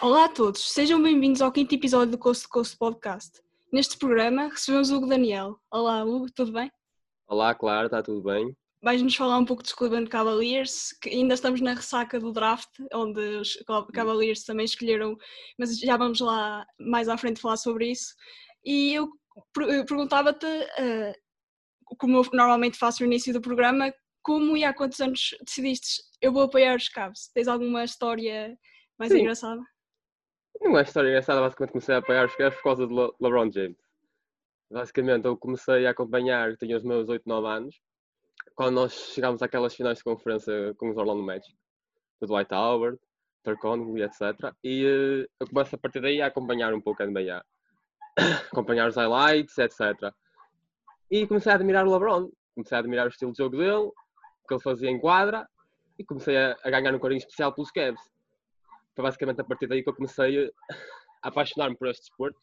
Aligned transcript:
Olá 0.00 0.26
a 0.26 0.28
todos, 0.28 0.72
sejam 0.72 1.02
bem-vindos 1.02 1.40
ao 1.40 1.50
quinto 1.50 1.74
episódio 1.74 2.12
do 2.12 2.18
Coast 2.18 2.44
to 2.44 2.48
Coast 2.48 2.76
Podcast. 2.76 3.40
Neste 3.72 3.96
programa 3.98 4.48
recebemos 4.48 4.90
o 4.90 4.96
Hugo 4.96 5.06
Daniel. 5.06 5.58
Olá 5.70 6.04
Hugo, 6.04 6.26
tudo 6.34 6.52
bem? 6.52 6.70
Olá, 7.26 7.54
claro, 7.54 7.86
está 7.86 8.02
tudo 8.02 8.22
bem? 8.22 8.54
Vais-nos 8.82 9.16
falar 9.16 9.38
um 9.38 9.44
pouco 9.44 9.62
dos 9.62 9.72
Cleveland 9.72 10.10
Cavaliers, 10.10 10.92
que 11.00 11.08
ainda 11.08 11.34
estamos 11.34 11.60
na 11.60 11.74
ressaca 11.74 12.20
do 12.20 12.32
draft, 12.32 12.68
onde 12.92 13.20
os 13.36 13.58
Cavaliers 13.92 14.44
também 14.44 14.66
escolheram, 14.66 15.16
mas 15.58 15.78
já 15.78 15.96
vamos 15.96 16.20
lá 16.20 16.66
mais 16.78 17.08
à 17.08 17.16
frente 17.16 17.40
falar 17.40 17.56
sobre 17.56 17.90
isso. 17.90 18.14
E 18.64 18.92
eu 18.92 19.10
perguntava-te, 19.86 20.46
uh, 20.46 21.96
como 21.98 22.18
eu 22.18 22.24
normalmente 22.32 22.78
faço 22.78 23.02
no 23.02 23.06
início 23.06 23.32
do 23.32 23.40
programa, 23.40 23.92
como 24.22 24.56
e 24.56 24.64
há 24.64 24.72
quantos 24.72 25.00
anos 25.00 25.34
decidiste 25.44 26.02
eu 26.20 26.32
vou 26.32 26.42
apoiar 26.42 26.76
os 26.76 26.88
Cavs? 26.88 27.30
Tens 27.34 27.48
alguma 27.48 27.84
história 27.84 28.58
mais 28.98 29.12
Sim. 29.12 29.20
engraçada? 29.20 29.62
Não 30.60 30.78
é 30.78 30.82
história 30.82 31.08
engraçada, 31.08 31.40
basicamente 31.40 31.72
comecei 31.72 31.94
a 31.94 31.98
apoiar 31.98 32.26
os 32.26 32.36
Cavs 32.36 32.56
por 32.56 32.62
causa 32.62 32.84
Le 32.84 33.12
LeBron 33.20 33.50
James. 33.50 33.76
Basicamente 34.70 35.26
eu 35.26 35.36
comecei 35.36 35.86
a 35.86 35.90
acompanhar, 35.90 36.56
tinha 36.56 36.76
os 36.76 36.84
meus 36.84 37.08
8, 37.08 37.22
9 37.26 37.46
anos, 37.46 37.80
quando 38.54 38.74
nós 38.76 38.92
chegámos 38.92 39.42
àquelas 39.42 39.74
finais 39.74 39.98
de 39.98 40.04
conferência 40.04 40.74
com 40.76 40.90
os 40.90 40.96
Orlando 40.96 41.22
Magic, 41.22 41.54
do 42.20 42.26
Dwight 42.26 42.52
Howard, 42.54 42.98
Turcon, 43.42 43.96
etc. 43.98 44.54
E 44.62 44.86
uh, 44.86 45.28
eu 45.40 45.48
começo 45.48 45.74
a 45.74 45.78
partir 45.78 46.00
daí 46.00 46.22
a 46.22 46.26
acompanhar 46.26 46.72
um 46.72 46.80
pouco 46.80 47.02
a 47.02 47.06
NBA. 47.06 47.44
acompanhar 48.50 48.88
os 48.88 48.96
highlights, 48.96 49.58
etc. 49.58 50.12
E 51.10 51.26
comecei 51.26 51.52
a 51.52 51.56
admirar 51.56 51.86
o 51.86 51.92
LeBron. 51.92 52.30
Comecei 52.54 52.76
a 52.76 52.78
admirar 52.78 53.06
o 53.06 53.10
estilo 53.10 53.32
de 53.32 53.38
jogo 53.38 53.56
dele, 53.56 53.74
o 53.74 53.92
que 54.48 54.54
ele 54.54 54.62
fazia 54.62 54.88
em 54.88 54.98
quadra, 54.98 55.46
e 55.98 56.04
comecei 56.04 56.36
a, 56.36 56.56
a 56.62 56.70
ganhar 56.70 56.94
um 56.94 56.98
carinho 56.98 57.18
especial 57.18 57.52
pelos 57.52 57.70
Cavs 57.70 58.13
foi 58.94 59.02
basicamente 59.02 59.40
a 59.40 59.44
partir 59.44 59.66
daí 59.66 59.82
que 59.82 59.88
eu 59.88 59.94
comecei 59.94 60.46
a 61.22 61.28
apaixonar-me 61.28 61.76
por 61.76 61.88
este 61.88 62.02
desporto, 62.02 62.38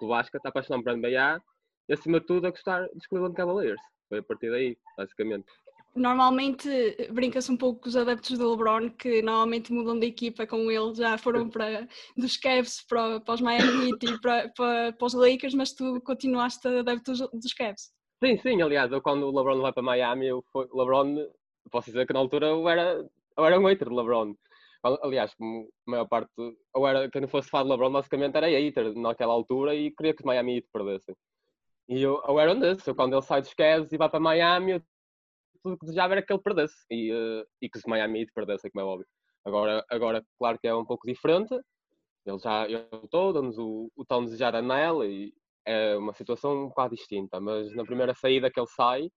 do 0.00 0.08
basquete, 0.08 0.44
a 0.44 0.48
apaixonar-me 0.48 0.84
por 0.84 0.96
NBA 0.96 1.42
e 1.88 1.92
acima 1.92 2.20
de 2.20 2.26
tudo 2.26 2.46
a 2.46 2.50
gostar 2.50 2.86
dos 2.94 3.06
Cleveland 3.06 3.34
Cavaliers. 3.34 3.80
Foi 4.08 4.18
a 4.18 4.22
partir 4.22 4.50
daí, 4.50 4.76
basicamente. 4.96 5.46
Normalmente 5.94 6.68
brinca-se 7.10 7.50
um 7.50 7.56
pouco 7.56 7.80
com 7.80 7.88
os 7.88 7.96
adeptos 7.96 8.38
do 8.38 8.50
LeBron 8.50 8.90
que 8.90 9.20
normalmente 9.22 9.72
mudam 9.72 9.98
de 9.98 10.06
equipa 10.06 10.46
com 10.46 10.70
ele, 10.70 10.94
já 10.94 11.18
foram 11.18 11.48
para 11.48 11.88
dos 12.16 12.36
Cavs 12.36 12.84
para, 12.86 13.20
para 13.20 13.34
os 13.34 13.40
Miami 13.40 13.90
Heat 13.90 14.06
e 14.06 14.20
para, 14.20 14.48
para, 14.50 14.92
para, 14.92 15.06
os 15.06 15.14
Lakers, 15.14 15.54
mas 15.54 15.72
tu 15.72 16.00
continuaste 16.02 16.68
adepto 16.68 17.12
dos, 17.12 17.30
dos 17.32 17.52
Cavs. 17.54 17.90
Sim, 18.22 18.36
sim, 18.38 18.62
aliás, 18.62 18.92
eu 18.92 19.00
quando 19.00 19.24
o 19.24 19.36
LeBron 19.36 19.60
vai 19.60 19.72
para 19.72 19.82
Miami, 19.82 20.28
eu, 20.28 20.44
LeBron, 20.54 21.26
posso 21.70 21.90
dizer 21.90 22.06
que 22.06 22.12
na 22.12 22.20
altura 22.20 22.48
eu 22.48 22.68
era, 22.68 23.04
eu 23.36 23.44
era 23.44 23.58
um 23.58 23.66
hater 23.66 23.88
de 23.88 23.94
LeBron. 23.94 24.34
Aliás, 24.82 25.34
como 25.34 25.68
a 25.86 25.90
maior 25.90 26.06
parte, 26.06 26.30
ou 26.74 26.86
era 26.86 27.10
quem 27.10 27.20
não 27.20 27.28
fosse 27.28 27.48
fã 27.50 27.62
de 27.62 27.68
LeBron, 27.70 27.90
basicamente 27.90 28.36
era 28.36 28.46
hater 28.46 28.94
naquela 28.94 29.32
altura 29.32 29.74
e 29.74 29.90
queria 29.90 30.14
que 30.14 30.22
os 30.22 30.26
Miami 30.26 30.56
Heat 30.56 30.68
perdessem. 30.72 31.16
E 31.88 32.02
eu, 32.02 32.22
eu 32.26 32.38
era 32.38 32.52
um 32.52 32.58
desses, 32.60 32.86
eu, 32.86 32.94
quando 32.94 33.14
ele 33.14 33.22
sai 33.22 33.40
dos 33.40 33.54
Cavs 33.54 33.92
e 33.92 33.96
vai 33.96 34.08
para 34.08 34.20
Miami, 34.20 34.72
eu, 34.72 34.82
tudo 35.62 35.78
que 35.78 35.86
desejava 35.86 36.14
era 36.14 36.22
que 36.22 36.32
ele 36.32 36.42
perdesse 36.42 36.76
e, 36.90 37.12
uh, 37.12 37.46
e 37.60 37.68
que 37.68 37.78
os 37.78 37.84
Miami 37.86 38.20
Heat 38.20 38.32
perdessem, 38.32 38.70
como 38.70 38.84
é 38.84 38.88
óbvio. 38.88 39.06
Agora, 39.44 39.84
agora, 39.90 40.24
claro 40.38 40.58
que 40.58 40.68
é 40.68 40.74
um 40.74 40.84
pouco 40.84 41.06
diferente, 41.06 41.54
ele 42.26 42.38
já 42.38 42.66
ele 42.66 42.86
estou, 43.02 43.32
damos 43.32 43.58
o, 43.58 43.90
o 43.96 44.04
tão 44.04 44.24
desejado 44.24 44.58
anel 44.58 45.04
e 45.04 45.32
é 45.64 45.96
uma 45.96 46.12
situação 46.14 46.64
um 46.64 46.68
bocado 46.68 46.94
distinta, 46.94 47.40
mas 47.40 47.74
na 47.74 47.84
primeira 47.84 48.14
saída 48.14 48.50
que 48.50 48.60
ele 48.60 48.66
sai 48.68 49.10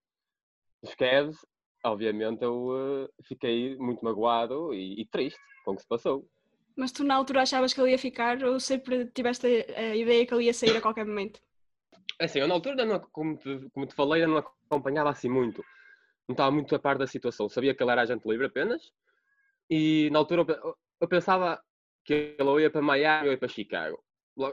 dos 0.81 0.95
Cavs, 0.95 1.37
obviamente 1.83 2.43
eu 2.43 2.67
uh, 2.67 3.09
fiquei 3.23 3.75
muito 3.77 4.03
magoado 4.03 4.73
e, 4.73 5.01
e, 5.01 5.05
triste 5.05 5.39
com 5.65 5.71
o 5.71 5.75
que 5.75 5.81
se 5.81 5.87
passou. 5.87 6.27
Mas 6.75 6.91
tu 6.91 7.03
na 7.03 7.15
altura 7.15 7.41
achavas 7.41 7.73
que 7.73 7.81
ele 7.81 7.91
ia 7.91 7.97
ficar 7.97 8.43
ou 8.43 8.59
sempre 8.59 9.05
tiveste 9.07 9.45
a, 9.75 9.95
ideia 9.95 10.25
que 10.25 10.33
ele 10.33 10.45
ia 10.45 10.53
sair 10.53 10.77
a 10.77 10.81
qualquer 10.81 11.05
momento? 11.05 11.41
É 12.19 12.25
assim, 12.25 12.39
eu 12.39 12.47
na 12.47 12.53
altura, 12.53 12.85
não, 12.85 12.99
como, 12.99 13.37
te, 13.37 13.69
como 13.73 13.85
te 13.85 13.95
falei, 13.95 14.25
não 14.25 14.37
acompanhava 14.37 15.09
assim 15.09 15.29
muito. 15.29 15.63
Não 16.27 16.33
estava 16.33 16.51
muito 16.51 16.73
a 16.75 16.79
par 16.79 16.97
da 16.97 17.07
situação. 17.07 17.49
Sabia 17.49 17.73
que 17.73 17.83
ele 17.83 17.91
era 17.91 18.01
agente 18.01 18.27
livre 18.27 18.45
apenas. 18.45 18.91
E 19.69 20.09
na 20.11 20.19
altura 20.19 20.45
eu, 20.63 20.77
eu 21.01 21.07
pensava 21.07 21.61
que 22.05 22.35
ele 22.37 22.61
ia 22.61 22.69
para 22.69 22.81
Miami 22.81 23.27
ou 23.27 23.33
ia 23.33 23.37
para 23.37 23.47
Chicago. 23.47 24.01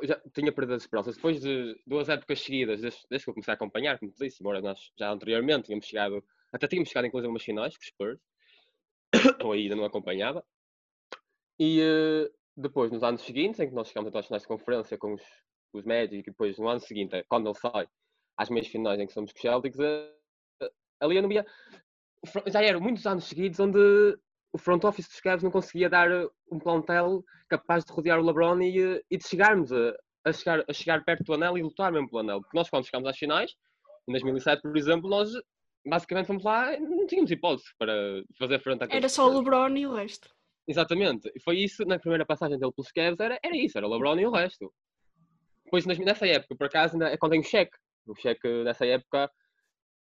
Já 0.02 0.20
tinha 0.34 0.52
perdido 0.52 0.74
as 0.74 0.82
esperanças. 0.82 1.16
Depois 1.16 1.40
de 1.40 1.80
duas 1.86 2.08
épocas 2.08 2.40
seguidas, 2.40 2.80
desde, 2.80 3.00
desde 3.08 3.24
que 3.24 3.30
eu 3.30 3.34
comecei 3.34 3.52
a 3.52 3.54
acompanhar, 3.54 3.98
como 3.98 4.10
te 4.10 4.18
disse, 4.18 4.42
embora 4.42 4.60
nós 4.60 4.90
já 4.98 5.10
anteriormente 5.10 5.66
tínhamos 5.66 5.86
chegado 5.86 6.24
até 6.52 6.66
tínhamos 6.66 6.88
chegado 6.88 7.06
inclusive 7.06 7.30
umas 7.30 7.42
finais 7.42 7.76
com 7.76 7.82
os 7.82 7.88
Spurs, 7.88 8.20
ou 9.44 9.52
ainda 9.52 9.76
não 9.76 9.84
acompanhava. 9.84 10.44
E 11.58 11.80
uh, 11.80 12.32
depois, 12.56 12.90
nos 12.90 13.02
anos 13.02 13.22
seguintes, 13.22 13.60
em 13.60 13.68
que 13.68 13.74
nós 13.74 13.88
chegamos 13.88 14.08
até 14.08 14.18
às 14.18 14.26
finais 14.26 14.42
de 14.42 14.48
conferência 14.48 14.98
com 14.98 15.14
os, 15.14 15.22
os 15.72 15.84
Magic, 15.84 16.16
e 16.16 16.22
depois 16.22 16.58
no 16.58 16.68
ano 16.68 16.80
seguinte, 16.80 17.24
quando 17.28 17.48
ele 17.48 17.58
sai, 17.58 17.88
às 18.36 18.48
meias 18.48 18.68
finais 18.68 19.00
em 19.00 19.06
que 19.06 19.12
somos 19.12 19.32
com 19.32 19.38
os 19.38 19.42
Celtics, 19.42 19.78
uh, 19.78 20.70
ali 21.00 21.16
eu 21.16 21.22
não 21.22 21.28
via. 21.28 21.44
Já 22.46 22.62
eram 22.62 22.80
muitos 22.80 23.06
anos 23.06 23.24
seguidos 23.24 23.58
onde 23.60 23.78
o 24.52 24.58
front 24.58 24.82
office 24.84 25.08
dos 25.08 25.20
Cavs 25.20 25.42
não 25.42 25.50
conseguia 25.50 25.88
dar 25.88 26.08
um 26.50 26.58
plantel 26.58 27.22
capaz 27.48 27.84
de 27.84 27.92
rodear 27.92 28.18
o 28.18 28.24
LeBron 28.24 28.60
e, 28.60 29.04
e 29.10 29.16
de 29.16 29.26
chegarmos 29.26 29.72
a, 29.72 29.94
a, 30.24 30.32
chegar, 30.32 30.64
a 30.68 30.72
chegar 30.72 31.04
perto 31.04 31.24
do 31.24 31.34
anel 31.34 31.58
e 31.58 31.62
lutar 31.62 31.92
mesmo 31.92 32.08
pelo 32.08 32.20
anel. 32.20 32.40
Porque 32.40 32.56
nós, 32.56 32.68
quando 32.68 32.84
chegámos 32.84 33.08
às 33.08 33.16
finais, 33.16 33.54
em 34.08 34.12
2007, 34.12 34.62
por 34.62 34.76
exemplo, 34.76 35.08
nós 35.08 35.30
basicamente 35.88 36.26
fomos 36.26 36.44
lá 36.44 36.74
e 36.74 36.80
não 36.80 37.06
tínhamos 37.06 37.30
hipótese 37.30 37.68
para 37.78 38.22
fazer 38.38 38.60
frente 38.60 38.84
a 38.84 38.96
Era 38.96 39.08
só 39.08 39.26
o 39.26 39.38
LeBron 39.38 39.76
e 39.76 39.86
o 39.86 39.94
resto. 39.94 40.28
Exatamente. 40.66 41.30
E 41.34 41.40
foi 41.40 41.58
isso, 41.58 41.84
na 41.84 41.98
primeira 41.98 42.26
passagem 42.26 42.58
dele 42.58 42.72
pelos 42.72 42.92
Cavs, 42.92 43.18
era, 43.18 43.38
era 43.42 43.56
isso, 43.56 43.78
era 43.78 43.86
o 43.86 43.90
LeBron 43.90 44.18
e 44.18 44.26
o 44.26 44.30
resto. 44.30 44.72
Depois, 45.64 45.86
nessa 45.86 46.26
época, 46.26 46.56
por 46.56 46.66
acaso, 46.66 46.94
ainda 46.94 47.08
é 47.08 47.16
quando 47.16 47.32
tem 47.32 47.40
o 47.40 47.44
cheque. 47.44 47.76
O 48.06 48.14
cheque, 48.14 48.64
nessa 48.64 48.86
época, 48.86 49.30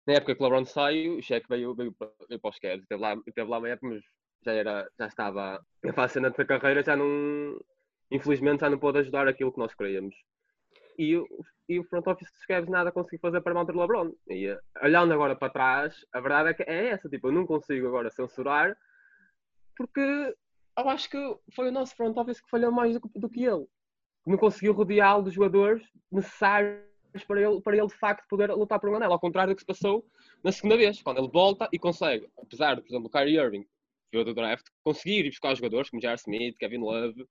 na 0.07 0.15
época 0.15 0.35
que 0.35 0.43
o 0.43 0.45
LeBron 0.45 0.65
saiu, 0.65 1.19
o 1.19 1.23
cheque 1.23 1.47
veio, 1.49 1.75
veio, 1.75 1.95
veio 2.29 2.41
para 2.41 2.51
os 2.51 2.59
Cavs. 2.59 2.83
Esteve 2.83 3.01
lá, 3.01 3.15
esteve 3.27 3.51
lá 3.51 3.59
uma 3.59 3.69
época, 3.69 3.89
mas 3.89 4.03
já, 4.45 4.53
era, 4.53 4.89
já 4.99 5.07
estava 5.07 5.65
na 5.83 5.93
fase 5.93 6.21
da 6.21 6.31
carreira, 6.45 6.83
já 6.83 6.97
não... 6.97 7.59
Infelizmente, 8.11 8.61
já 8.61 8.71
não 8.71 8.79
pôde 8.79 8.99
ajudar 8.99 9.27
aquilo 9.27 9.53
que 9.53 9.59
nós 9.59 9.75
queríamos 9.75 10.15
e, 10.99 11.21
e 11.69 11.79
o 11.79 11.85
front 11.85 12.07
office 12.07 12.31
dos 12.33 12.45
Cavs 12.47 12.69
nada 12.69 12.93
conseguiu 12.93 13.21
fazer 13.21 13.41
para 13.41 13.55
manter 13.55 13.75
o 13.75 13.81
LeBron. 13.81 14.13
E 14.29 14.47
eh, 14.47 14.59
olhando 14.83 15.13
agora 15.13 15.37
para 15.37 15.53
trás, 15.53 15.95
a 16.13 16.21
verdade 16.21 16.51
é 16.51 16.55
que 16.55 16.63
é 16.63 16.89
essa, 16.89 17.09
tipo, 17.09 17.29
eu 17.29 17.33
não 17.33 17.47
consigo 17.47 17.87
agora 17.87 18.11
censurar 18.11 18.77
porque 19.77 20.01
eu 20.79 20.89
acho 20.89 21.11
que 21.11 21.37
foi 21.55 21.69
o 21.69 21.73
nosso 21.73 21.95
front 21.97 22.17
office 22.17 22.41
que 22.41 22.51
falhou 22.51 22.73
mais 22.73 22.99
do, 22.99 23.11
do 23.15 23.29
que 23.29 23.45
ele. 23.45 23.67
Não 24.27 24.39
conseguiu 24.39 24.73
rodeá-lo 24.73 25.25
dos 25.25 25.35
jogadores 25.35 25.83
necessários 26.11 26.81
para 27.27 27.41
ele, 27.41 27.61
para 27.61 27.77
ele 27.77 27.87
de 27.87 27.99
facto 27.99 28.27
poder 28.29 28.51
lutar 28.53 28.79
por 28.79 28.89
um 28.89 28.97
anel, 28.97 29.13
ao 29.13 29.21
contrário 29.21 29.53
do 29.53 29.57
que 29.57 29.63
se 29.63 29.67
passou 29.67 30.07
na 30.43 30.53
segunda 30.53 30.77
vez, 30.77 31.03
quando 31.03 31.19
ele 31.19 31.29
volta 31.29 31.69
e 31.73 31.79
consegue, 31.79 32.29
apesar 32.39 32.77
de, 32.77 32.83
por 32.83 32.89
exemplo, 32.89 33.07
o 33.07 33.11
Kyrie 33.11 33.39
Irving, 33.39 33.67
veio 34.13 34.25
do 34.25 34.35
draft, 34.35 34.67
conseguir 34.85 35.27
ir 35.27 35.31
buscar 35.31 35.55
jogadores 35.55 35.91
como 35.91 36.03
Jar 36.03 36.15
Smith, 36.17 36.57
Kevin 36.59 36.79
Love, 36.79 37.27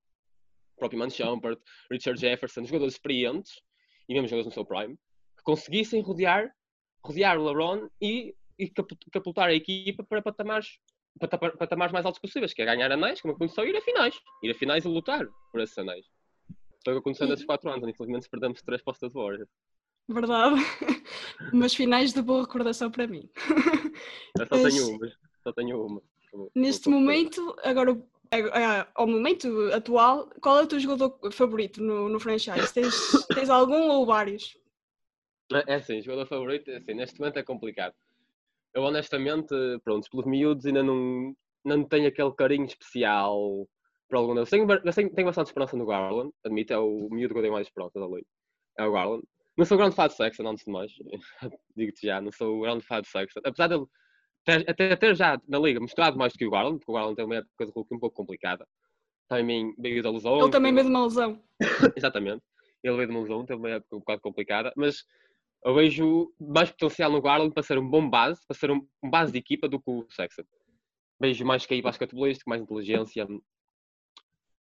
próprio 0.82 1.00
Man 1.00 1.12
Shumpert, 1.12 1.60
Richard 1.92 2.20
Jefferson, 2.20 2.66
jogadores 2.66 2.96
experientes, 2.96 3.62
e 4.10 4.14
mesmo 4.14 4.28
jogadores 4.28 4.48
no 4.48 4.52
seu 4.52 4.66
prime, 4.66 4.96
que 5.38 5.44
conseguissem 5.44 6.02
rodear, 6.02 6.52
rodear 7.06 7.38
o 7.38 7.46
LeBron 7.46 7.88
e, 8.02 8.36
e 8.58 8.72
capultar 9.12 9.50
a 9.50 9.54
equipa 9.54 10.04
para 10.04 10.24
patamares, 10.24 10.80
patamares 11.20 11.94
mais 11.94 12.06
altos 12.06 12.20
possíveis, 12.20 12.54
que 12.54 12.64
é 12.64 12.66
ganhar 12.66 12.92
anéis, 12.92 13.22
como 13.22 13.36
aconteceu, 13.36 13.64
e 13.64 13.70
ir 13.70 13.78
a 13.78 13.82
finais. 13.82 14.20
Ir 14.42 14.52
a 14.52 14.56
finais 14.56 14.84
e 14.84 14.88
lutar 14.88 15.28
por 15.52 15.62
esses 15.62 15.78
anéis. 15.78 16.06
Foi 16.84 16.94
o 16.94 16.96
que 16.96 17.02
aconteceu 17.02 17.28
nesses 17.28 17.46
4 17.46 17.70
anos, 17.70 17.88
infelizmente 17.88 18.28
perdemos 18.28 18.62
3 18.64 18.82
postas 18.82 19.12
de 19.12 19.20
Warriors. 19.20 19.50
Verdade. 20.10 20.56
Mas 21.54 21.76
finais 21.76 22.12
de 22.12 22.24
boa 22.24 22.42
recordação 22.42 22.90
para 22.90 23.06
mim. 23.06 23.30
Eu 24.38 24.48
só 24.48 24.64
tenho 24.68 24.90
uma. 24.90 25.12
Só 25.44 25.54
tenho 25.54 25.86
uma. 25.86 26.02
Neste 26.56 26.90
momento, 26.90 27.56
agora 27.64 27.92
ao 28.96 29.08
momento 29.08 29.72
atual, 29.74 30.30
qual 30.42 30.60
é 30.60 30.64
o 30.64 30.68
teu 30.68 30.80
jogador 30.80 31.32
favorito 31.32 31.82
no, 31.82 32.08
no 32.08 32.20
franchise? 32.20 32.74
Tens, 32.74 33.28
tens 33.28 33.50
algum 33.50 33.90
ou 33.90 34.06
vários? 34.06 34.58
É 35.68 35.76
assim, 35.76 36.02
jogador 36.02 36.26
favorito, 36.26 36.72
é 36.72 36.78
assim, 36.78 36.94
neste 36.94 37.20
momento 37.20 37.38
é 37.38 37.44
complicado. 37.44 37.94
Eu 38.74 38.84
honestamente, 38.84 39.54
pronto, 39.84 40.10
pelos 40.10 40.26
miúdos 40.26 40.66
ainda 40.66 40.82
não, 40.82 41.36
não 41.66 41.84
tenho 41.84 42.08
aquele 42.08 42.32
carinho 42.34 42.66
especial 42.66 43.68
para 44.08 44.20
algum 44.20 44.34
deles. 44.34 44.50
Tenho, 44.50 44.66
tenho, 44.68 45.14
tenho 45.14 45.28
bastante 45.28 45.48
esperança 45.48 45.76
no 45.76 45.86
Garland, 45.86 46.32
admito, 46.46 46.72
é 46.72 46.78
o 46.78 47.10
miúdo 47.12 47.34
que 47.34 47.40
eu 47.40 47.44
tenho 47.44 47.54
mais 47.54 47.68
esperança 47.68 48.00
da 48.00 48.08
lei. 48.08 48.26
É 48.78 48.86
o 48.86 48.94
Garland. 48.94 49.24
Não 49.58 49.66
sou 49.66 49.78
grande 49.78 49.96
fã 49.96 50.08
de 50.08 50.14
Sexton, 50.14 50.48
antes 50.48 50.64
de 50.64 50.72
mais. 50.72 50.92
Digo-te 51.76 52.08
já, 52.08 52.22
não 52.22 52.32
sou 52.32 52.62
grande 52.62 52.86
fã 52.86 53.02
de 53.02 53.10
Sexton. 53.10 53.42
Apesar 53.44 53.68
até 54.48 54.96
ter 54.96 55.16
já 55.16 55.40
na 55.48 55.60
liga 55.60 55.80
mostrado 55.80 56.18
mais 56.18 56.34
do 56.34 56.40
que 56.40 56.46
o 56.46 56.50
Garland, 56.50 56.80
porque 56.80 56.92
o 56.92 56.96
Garland 56.96 57.16
tem 57.16 57.26
uma 57.26 57.36
época 57.36 57.66
de 57.66 57.72
Hulk 57.72 57.96
um 57.96 58.00
pouco 58.00 58.16
complicada. 58.16 58.68
Também 59.28 59.74
veio 59.78 60.04
da 60.04 60.12
lesão. 60.12 60.40
Ele 60.40 60.52
também 60.52 60.74
veio 60.74 60.86
de 60.86 60.92
uma 60.92 61.04
lesão. 61.04 61.42
Exatamente. 61.96 62.44
Ele 62.84 62.96
veio 62.96 63.08
de 63.08 63.14
uma 63.14 63.22
lesão, 63.22 63.46
teve 63.46 63.60
uma 63.60 63.70
época 63.70 63.96
um 63.96 64.00
bocado 64.00 64.22
complicada, 64.22 64.74
mas 64.76 65.06
eu 65.64 65.76
vejo 65.76 66.34
mais 66.40 66.72
potencial 66.72 67.12
no 67.12 67.22
Garland 67.22 67.54
para 67.54 67.64
ser 67.64 67.78
um 67.78 67.88
bom 67.88 68.10
base, 68.10 68.42
para 68.48 68.58
ser 68.58 68.72
um, 68.72 68.86
um 69.04 69.10
base 69.10 69.32
de 69.32 69.38
equipa 69.38 69.68
do 69.70 69.80
que 69.80 69.90
o 69.92 70.08
Sexton. 70.10 70.44
Vejo 71.20 71.46
mais 71.46 71.66
que 71.66 71.76
aí 71.76 71.82
basquetebolístico, 71.82 72.50
mais 72.50 72.62
inteligência. 72.62 73.28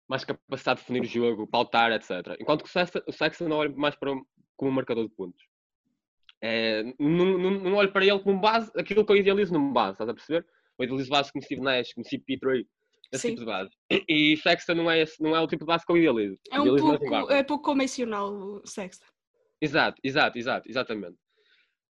mais 0.07 0.23
capacidade 0.23 0.79
de 0.79 0.83
definir 0.83 1.01
o 1.01 1.05
jogo, 1.05 1.45
pautar, 1.45 1.91
etc. 1.91 2.37
Enquanto 2.39 2.63
que 2.63 2.69
o 2.69 2.71
Sexton, 2.71 3.01
o 3.05 3.11
Sexton 3.11 3.51
olha 3.51 3.69
mais 3.75 3.95
para 3.95 4.13
um, 4.13 4.23
como 4.55 4.71
um 4.71 4.73
marcador 4.73 5.07
de 5.07 5.13
pontos. 5.13 5.43
É, 6.41 6.83
não, 6.99 7.37
não, 7.37 7.51
não 7.51 7.73
olho 7.75 7.91
para 7.91 8.05
ele 8.05 8.19
como 8.19 8.39
base, 8.39 8.71
aquilo 8.75 9.05
que 9.05 9.11
eu 9.11 9.17
idealizo 9.17 9.53
numa 9.53 9.73
base, 9.73 9.93
estás 9.93 10.09
a 10.09 10.13
perceber? 10.13 10.45
Eu 10.77 10.85
idealizo 10.85 11.09
base 11.09 11.31
como 11.31 11.43
Steve 11.43 11.61
Nash, 11.61 11.93
como 11.93 12.05
CP3, 12.05 12.65
esse 13.11 13.21
Sim. 13.21 13.29
tipo 13.29 13.39
de 13.41 13.45
base. 13.45 13.71
E 14.07 14.37
Sexton 14.37 14.75
não 14.75 14.91
é, 14.91 15.01
esse, 15.01 15.21
não 15.21 15.35
é 15.35 15.39
o 15.39 15.47
tipo 15.47 15.63
de 15.63 15.67
base 15.67 15.85
que 15.85 15.91
eu 15.91 15.97
idealizo. 15.97 16.37
É 16.51 16.59
um 16.59 16.63
Idealizo 16.63 16.99
pouco, 16.99 17.31
é 17.31 17.43
pouco 17.43 17.63
convencional 17.63 18.29
o 18.31 18.67
Sexta. 18.67 19.05
Exato, 19.61 19.99
exato, 20.03 20.37
exato, 20.37 20.69
exatamente. 20.69 21.17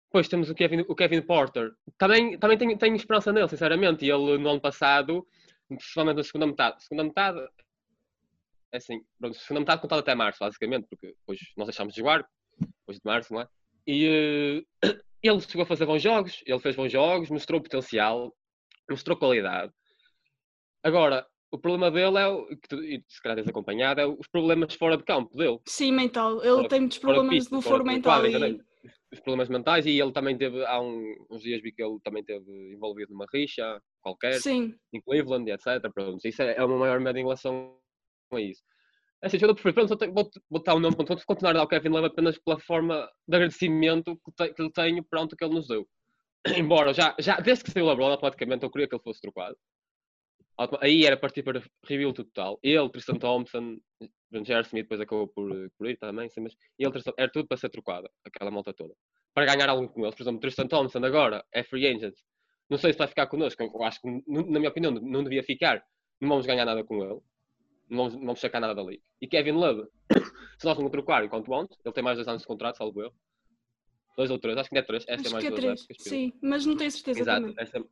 Depois 0.06 0.28
temos 0.28 0.50
o 0.50 0.56
Kevin, 0.56 0.82
o 0.88 0.96
Kevin 0.96 1.22
Porter. 1.22 1.72
Também, 1.98 2.38
também 2.38 2.58
tenho, 2.58 2.78
tenho 2.78 2.96
esperança 2.96 3.32
nele, 3.32 3.48
sinceramente. 3.48 4.06
Ele 4.06 4.38
no 4.38 4.50
ano 4.50 4.60
passado, 4.60 5.26
principalmente 5.68 6.18
na 6.18 6.24
segunda 6.24 6.48
metade, 6.48 6.84
segunda 6.84 7.04
metade, 7.04 7.40
é 8.74 8.78
assim, 8.78 9.02
pronto, 9.20 9.38
segunda 9.38 9.62
metade 9.62 9.82
contado 9.82 10.00
até 10.00 10.16
março, 10.16 10.40
basicamente, 10.40 10.88
porque 10.90 11.08
depois 11.08 11.40
nós 11.58 11.68
deixámos 11.68 11.94
de 11.94 12.00
jogar, 12.00 12.28
depois 12.60 12.98
de 12.98 13.06
março, 13.06 13.34
não 13.34 13.42
é? 13.42 13.48
E 13.88 14.63
eh, 14.83 14.88
ele 15.24 15.42
chegou 15.42 15.63
a 15.63 15.66
fazer 15.66 15.86
bons 15.86 16.01
jogos, 16.01 16.42
ele 16.45 16.60
fez 16.60 16.75
bons 16.75 16.92
jogos, 16.92 17.30
mostrou 17.30 17.62
potencial, 17.62 18.33
mostrou 18.89 19.18
qualidade. 19.18 19.72
Agora, 20.83 21.25
o 21.51 21.57
problema 21.60 21.92
dele 21.92 22.18
é, 22.18 22.28
o 22.28 22.48
que 22.48 22.68
tu, 22.68 22.83
e 22.83 23.04
se 23.07 23.22
calhar 23.22 23.38
tens 23.38 23.48
acompanhado, 23.48 24.01
é 24.01 24.07
os 24.07 24.28
problemas 24.28 24.74
fora 24.74 24.98
de 24.98 25.04
campo 25.04 25.36
dele. 25.38 25.60
Sim, 25.68 25.92
mental. 25.92 26.42
Ele 26.44 26.56
Fora- 26.56 26.69
tem 26.69 26.80
muitos 26.80 26.98
problemas 26.98 27.36
pista, 27.36 27.56
no 27.56 27.62
foro 27.62 27.86
mental. 27.86 28.22
quadra, 28.22 28.50
e-? 28.50 28.60
Os 29.12 29.19
problemas 29.19 29.50
mentais 29.50 29.86
e 29.86 30.00
ele 30.00 30.12
também 30.12 30.38
teve, 30.38 30.66
há 30.66 30.80
um- 30.81 31.25
uns 31.30 31.44
dias 31.44 31.62
vi 31.62 31.72
que 31.72 31.84
ele 31.84 32.00
também 32.04 32.24
teve 32.24 32.50
envolvido 32.74 33.12
numa 33.12 33.25
rixa 33.31 33.80
qualquer, 34.01 34.39
Sim, 34.42 34.74
em 34.94 35.01
Cleveland, 35.01 35.51
etc. 35.51 35.92
Pronto, 35.94 36.25
isso 36.25 36.42
é, 36.42 36.56
é 36.57 36.63
uma 36.63 36.77
maior 36.77 37.00
medo 37.00 37.19
em 37.19 37.24
relação 37.24 37.77
a 38.34 38.39
isso. 38.42 38.63
É 39.24 39.28
assim, 39.28 39.38
eu 39.42 39.54
dou 39.54 39.98
tenho- 39.98 40.14
vou 40.14 40.30
botar 40.50 40.74
o 40.74 40.80
nome, 40.80 40.96
pronto, 40.96 41.10
vou 41.16 41.26
continuar 41.26 41.52
a 41.52 41.54
dar 41.54 41.60
ao 41.62 41.68
Kevin 41.68 41.90
Love 41.90 42.08
apenas 42.08 42.40
pela 42.40 42.60
forma 42.60 43.08
de 43.28 43.36
agradecimento 43.36 44.20
que, 44.38 44.54
que 44.54 44.64
lhe 44.64 44.72
tenho 44.72 45.04
pronto 45.04 45.36
que 45.36 45.44
ele 45.46 45.54
nos 45.54 45.68
deu. 45.68 45.88
Embora, 46.58 46.94
já, 46.94 47.16
já 47.20 47.38
desde 47.40 47.64
que 47.64 47.72
saiu 47.72 47.86
o 47.86 47.90
LeBron, 47.90 48.08
automaticamente 48.12 48.64
eu 48.64 48.72
queria 48.72 48.88
que 48.88 48.96
ele 48.96 49.04
fosse 49.04 49.22
trocado. 49.22 49.56
Aí 50.80 51.06
era 51.06 51.18
partir 51.18 51.44
para 51.44 51.62
rebuild 51.88 52.14
total. 52.16 52.60
Ele, 52.62 52.90
Tristan 52.90 53.16
Thompson, 53.16 53.78
J.R. 54.32 54.62
Smith 54.68 54.84
depois 54.84 55.02
acabou 55.02 55.28
por, 55.28 55.72
por 55.78 55.90
ir 55.90 55.98
também, 55.98 56.30
sim, 56.30 56.42
mas 56.42 56.56
ele, 56.78 56.92
era 57.18 57.32
tudo 57.32 57.48
para 57.48 57.58
ser 57.58 57.70
trocado, 57.70 58.08
aquela 58.24 58.52
malta 58.52 58.74
toda. 58.74 58.94
Para 59.34 59.46
ganhar 59.46 59.70
algo 59.70 59.90
com 59.90 60.02
eles. 60.04 60.14
Por 60.16 60.24
exemplo, 60.24 60.40
Tristan 60.40 60.68
Thompson 60.68 61.04
agora 61.04 61.44
é 61.52 61.64
free 61.64 61.88
agent. 61.88 62.14
Não 62.70 62.78
sei 62.78 62.94
se 62.94 63.00
vai 63.00 63.08
ficar 63.08 63.28
connosco, 63.28 63.62
eu 63.64 63.84
acho 63.84 64.00
que, 64.02 64.08
na 64.28 64.60
minha 64.60 64.70
opinião, 64.70 64.92
não 64.92 65.24
devia 65.24 65.44
ficar. 65.44 65.84
Não 66.20 66.30
vamos 66.30 66.46
ganhar 66.46 66.66
nada 66.66 66.84
com 66.84 67.04
ele. 67.04 67.20
Não 67.92 67.98
vamos, 67.98 68.14
não 68.14 68.22
vamos 68.22 68.40
sacar 68.40 68.62
nada 68.62 68.74
dali. 68.74 69.04
E 69.22 69.28
Kevin 69.28 69.52
Love, 69.52 69.86
se 70.58 70.66
nós 70.66 70.78
não 70.80 70.86
o 70.86 70.90
trocar 70.90 71.26
enquanto 71.26 71.54
antes, 71.54 71.78
ele 71.84 71.94
tem 71.94 72.02
mais 72.04 72.18
dois 72.18 72.28
anos 72.28 72.42
de 72.42 72.48
contrato, 72.48 72.78
salvo 72.78 73.02
eu. 73.02 73.14
Dois 74.16 74.32
ou 74.32 74.40
três, 74.40 74.58
acho 74.58 74.70
que 74.70 74.76
não 74.76 74.82
é 74.82 74.86
três, 74.86 75.04
esta 75.08 75.14
é 75.14 75.20
acho 75.20 75.32
mais 75.34 75.42
que 75.44 75.48
é 75.48 75.50
duas 75.50 75.62
três. 75.62 75.88
penso. 75.88 76.10
Sim, 76.10 76.34
mas 76.42 76.66
não 76.66 76.78
tenho 76.78 76.90
certeza 76.92 77.20
Exato, 77.20 77.42
também. 77.42 77.56
esta, 77.60 77.84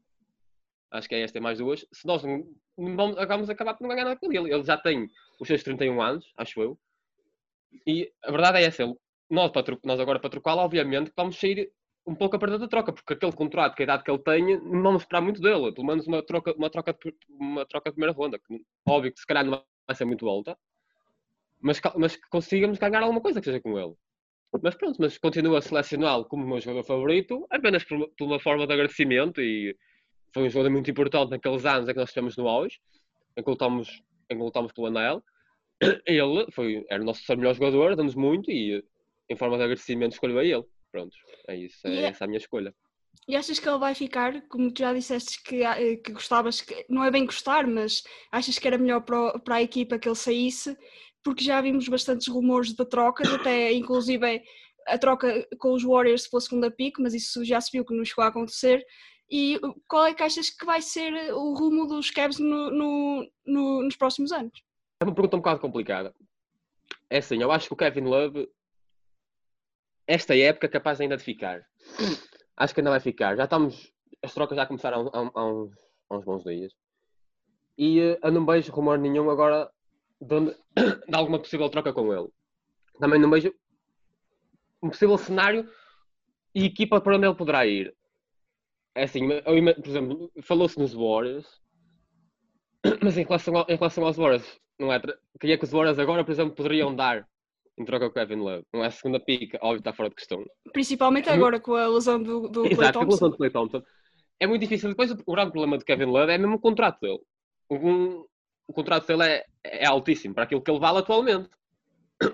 acho 0.92 1.10
que 1.10 1.16
é 1.16 1.22
esta 1.22 1.38
e 1.38 1.42
mais 1.42 1.58
duas. 1.58 1.86
Se 1.92 2.08
nós 2.08 2.24
não, 2.24 2.38
não 2.78 2.96
vamos, 2.96 3.16
vamos 3.28 3.50
acabar 3.50 3.74
por 3.74 3.84
não 3.84 3.90
ganhar 3.90 4.06
nada 4.06 4.18
com 4.20 4.32
ele. 4.32 4.54
Ele- 4.54 4.64
já 4.64 4.78
tem 4.78 5.10
os 5.40 5.48
seus 5.48 5.64
31 5.64 6.02
anos, 6.02 6.32
acho 6.38 6.62
eu. 6.62 6.80
E 7.86 8.10
a 8.24 8.32
verdade 8.32 8.60
é 8.60 8.64
essa, 8.64 8.86
nós, 9.30 9.52
para 9.52 9.78
nós 9.84 10.00
agora 10.00 10.20
para 10.20 10.30
trocá-lo, 10.30 10.62
obviamente, 10.62 11.12
vamos 11.16 11.38
sair 11.38 11.72
um 12.10 12.16
pouco 12.16 12.36
a 12.36 12.40
perder 12.40 12.58
da 12.58 12.68
troca, 12.68 12.92
porque 12.92 13.14
aquele 13.14 13.32
contrato, 13.32 13.76
que 13.76 13.84
a 13.84 13.86
idade 13.86 14.04
que 14.04 14.10
ele 14.10 14.20
tem, 14.20 14.60
não 14.62 14.82
vamos 14.82 15.04
esperar 15.04 15.22
muito 15.22 15.40
dele. 15.40 15.72
Pelo 15.72 15.86
menos 15.86 16.08
uma 16.08 16.24
troca, 16.24 16.54
uma 16.54 16.70
troca, 16.70 16.92
de, 16.94 17.16
uma 17.30 17.66
troca 17.66 17.92
de 17.92 17.94
primeira 17.94 18.14
ronda. 18.14 18.40
Que, 18.40 18.62
óbvio 18.88 19.14
que 19.14 19.20
se 19.20 19.28
calhar 19.28 19.46
não 19.46 19.64
vai 19.88 19.96
ser 19.96 20.06
muito 20.06 20.28
alta, 20.28 20.58
mas, 21.62 21.80
mas 21.96 22.16
que 22.16 22.28
consigamos 22.30 22.80
ganhar 22.80 23.04
alguma 23.04 23.22
coisa 23.22 23.40
que 23.40 23.46
seja 23.46 23.62
com 23.62 23.78
ele. 23.78 23.94
Mas 24.64 24.76
pronto, 24.76 24.98
mas 25.00 25.18
continuo 25.20 25.56
a 25.56 25.62
selecioná-lo 25.62 26.26
como 26.26 26.44
o 26.44 26.48
meu 26.48 26.60
jogador 26.60 26.84
favorito, 26.84 27.46
apenas 27.52 27.84
por, 27.84 28.10
por 28.18 28.26
uma 28.26 28.40
forma 28.40 28.66
de 28.66 28.74
agradecimento 28.74 29.40
e 29.40 29.78
foi 30.34 30.44
um 30.44 30.50
jogador 30.50 30.72
muito 30.72 30.90
importante 30.90 31.30
naqueles 31.30 31.66
anos 31.66 31.88
em 31.88 31.94
que 31.94 32.00
nós 32.00 32.10
estivemos 32.10 32.36
no 32.36 32.48
auge, 32.48 32.80
em 33.38 33.44
que 33.44 33.50
lutamos, 33.50 34.02
em 34.30 34.36
que 34.36 34.44
lutamos 34.44 34.72
pelo 34.72 34.88
anel. 34.88 35.24
Ele 36.06 36.48
foi, 36.52 36.84
era 36.90 37.02
o 37.02 37.06
nosso 37.06 37.22
melhor 37.38 37.54
jogador, 37.54 37.96
damos 37.96 38.16
muito 38.16 38.50
e 38.50 38.84
em 39.30 39.36
forma 39.36 39.58
de 39.58 39.64
agradecimento 39.64 40.14
escolho 40.14 40.40
a 40.40 40.44
ele. 40.44 40.66
Pronto, 40.92 41.16
é 41.48 41.56
isso, 41.56 41.88
é 41.88 41.92
E 41.94 41.98
é- 42.00 42.04
essa 42.08 42.26
a 42.26 42.28
minha 42.28 42.38
escolha. 42.40 42.74
E 43.28 43.36
achas 43.36 43.60
que 43.60 43.70
ele 43.70 43.78
vai 43.78 43.94
ficar, 43.94 44.42
como 44.48 44.72
tu 44.72 44.80
já 44.80 44.94
disseste 44.94 45.42
que, 45.44 45.64
ah, 45.64 45.80
eh, 45.80 45.98
que 45.98 46.12
gostavas, 46.12 46.62
que 46.62 46.86
não 46.90 47.04
é 47.04 47.12
bem 47.12 47.26
gostar, 47.26 47.68
mas 47.68 48.02
achas 48.32 48.58
que 48.58 48.68
era 48.68 48.78
melhor 48.78 49.02
para, 49.02 49.38
para 49.40 49.56
a 49.56 49.62
equipa 49.62 50.00
que 50.00 50.08
ele 50.08 50.16
saísse, 50.16 50.76
porque 51.24 51.44
já 51.44 51.62
vimos 51.62 51.88
bastantes 51.88 52.28
rumores 52.28 52.74
de 52.74 52.86
trocas, 52.86 53.28
até 53.32 53.72
inclusive 53.72 54.42
a 54.88 54.98
troca 54.98 55.48
com 55.60 55.74
os 55.74 55.84
Warriors 55.84 56.24
se 56.24 56.30
fosse 56.30 56.48
segunda 56.48 56.72
pico, 56.72 57.02
mas 57.04 57.14
isso 57.14 57.46
já 57.46 57.62
se 57.62 57.70
viu 57.72 57.86
que 57.86 57.94
não 57.96 58.04
chegou 58.04 58.24
a 58.24 58.28
acontecer. 58.28 58.84
E 59.30 59.60
qual 59.88 60.06
é 60.08 60.14
que 60.16 60.24
achas 60.24 60.50
que 60.50 60.66
vai 60.66 60.82
ser 60.82 61.14
o 61.34 61.54
rumo 61.54 61.86
dos 61.86 62.10
Cavs 62.10 62.40
no, 62.40 62.72
no- 62.72 63.32
no- 63.46 63.84
nos 63.84 63.96
próximos 63.96 64.32
anos? 64.32 64.60
É 65.00 65.06
uma 65.06 65.14
pergunta 65.14 65.36
um 65.36 65.40
bocado 65.40 65.60
complicada. 65.60 66.16
É 67.12 67.20
assim, 67.20 67.40
eu 67.40 67.52
acho 67.52 67.68
que 67.68 67.74
o 67.74 67.78
Kevin 67.78 68.06
Love, 68.06 68.50
esta 70.10 70.36
época, 70.36 70.66
é 70.66 70.70
capaz 70.70 71.00
ainda 71.00 71.16
de 71.16 71.24
ficar. 71.24 71.64
Acho 72.58 72.74
que 72.74 72.80
ainda 72.82 72.90
vai 72.90 73.00
ficar. 73.00 73.36
Já 73.38 73.44
estamos. 73.44 73.94
As 74.24 74.34
trocas 74.34 74.56
já 74.58 74.66
começaram 74.66 75.08
há, 75.14 75.40
há 75.40 75.46
uns, 75.46 75.72
há 76.10 76.18
uns 76.18 76.26
bons 76.26 76.44
dias. 76.44 76.74
E 77.78 78.00
eh, 78.00 78.20
eu 78.24 78.32
não 78.32 78.44
vejo 78.44 78.72
rumor 78.72 78.98
nenhum 78.98 79.30
agora 79.30 79.70
de, 80.20 80.34
onde- 80.36 80.56
de 81.08 81.16
alguma 81.16 81.38
possível 81.40 81.70
troca 81.70 81.94
com 81.94 82.12
ele. 82.12 82.28
Também 83.00 83.20
não 83.22 83.30
vejo 83.30 83.54
um 84.82 84.90
possível 84.90 85.18
cenário 85.18 85.70
e 86.56 86.66
equipa 86.66 87.00
para 87.00 87.16
onde 87.16 87.28
ele 87.28 87.36
poderá 87.36 87.68
ir. 87.68 87.96
É 88.96 89.04
assim, 89.04 89.30
eu 89.32 89.76
por 89.76 89.88
exemplo, 89.88 90.32
falou-se 90.42 90.80
nos 90.80 90.92
Warriors, 90.94 91.62
mas 93.04 93.16
em 93.16 93.24
relação, 93.24 93.56
ao- 93.56 93.68
em 93.70 93.76
relação 93.76 94.04
aos 94.06 94.18
Warriors, 94.18 94.60
não 94.80 94.92
é? 94.92 95.00
Queria 95.40 95.56
que 95.58 95.66
os 95.66 95.72
Warriors 95.72 96.00
agora, 96.00 96.26
por 96.26 96.32
exemplo, 96.32 96.56
poderiam 96.56 96.96
dar 96.96 97.29
em 97.80 97.86
troca 97.86 98.06
com 98.10 98.12
o 98.12 98.14
Kevin 98.14 98.42
Love. 98.42 98.64
Não 98.74 98.84
é 98.84 98.88
a 98.88 98.92
segunda 98.92 99.20
pica, 99.20 99.58
óbvio, 99.62 99.80
está 99.80 99.94
fora 99.94 100.10
de 100.10 100.16
questão. 100.16 100.44
Principalmente 100.74 101.30
É 101.30 101.34
agora 101.34 101.60
com 101.60 101.74
a 101.76 101.88
lesão 101.88 102.22
do, 102.22 102.48
do 102.50 102.66
Exato, 102.66 103.00
a 103.00 103.02
relação 103.02 103.02
Thompson. 103.08 103.30
de 103.32 103.38
Clay 103.38 103.50
Thompson. 103.50 103.84
É 104.40 104.48
muito 104.48 104.62
difícil. 104.62 104.90
Depois, 104.90 105.12
o 105.12 105.32
grande 105.34 105.52
problema 105.52 105.78
de 105.78 105.86
Kevin 105.86 106.06
Love 106.06 106.32
é 106.32 106.38
mesmo 106.38 106.56
o 106.56 106.60
contrato 106.60 107.00
dele. 107.02 107.20
Um- 107.70 108.26
o 108.68 108.74
contrato 108.74 109.08
dele 109.08 109.24
é, 109.24 109.46
é 109.64 109.86
altíssimo 109.86 110.34
para 110.36 110.44
aquilo 110.44 110.62
que 110.62 110.70
ele 110.70 110.80
vale 110.80 111.00
atualmente. 111.00 111.50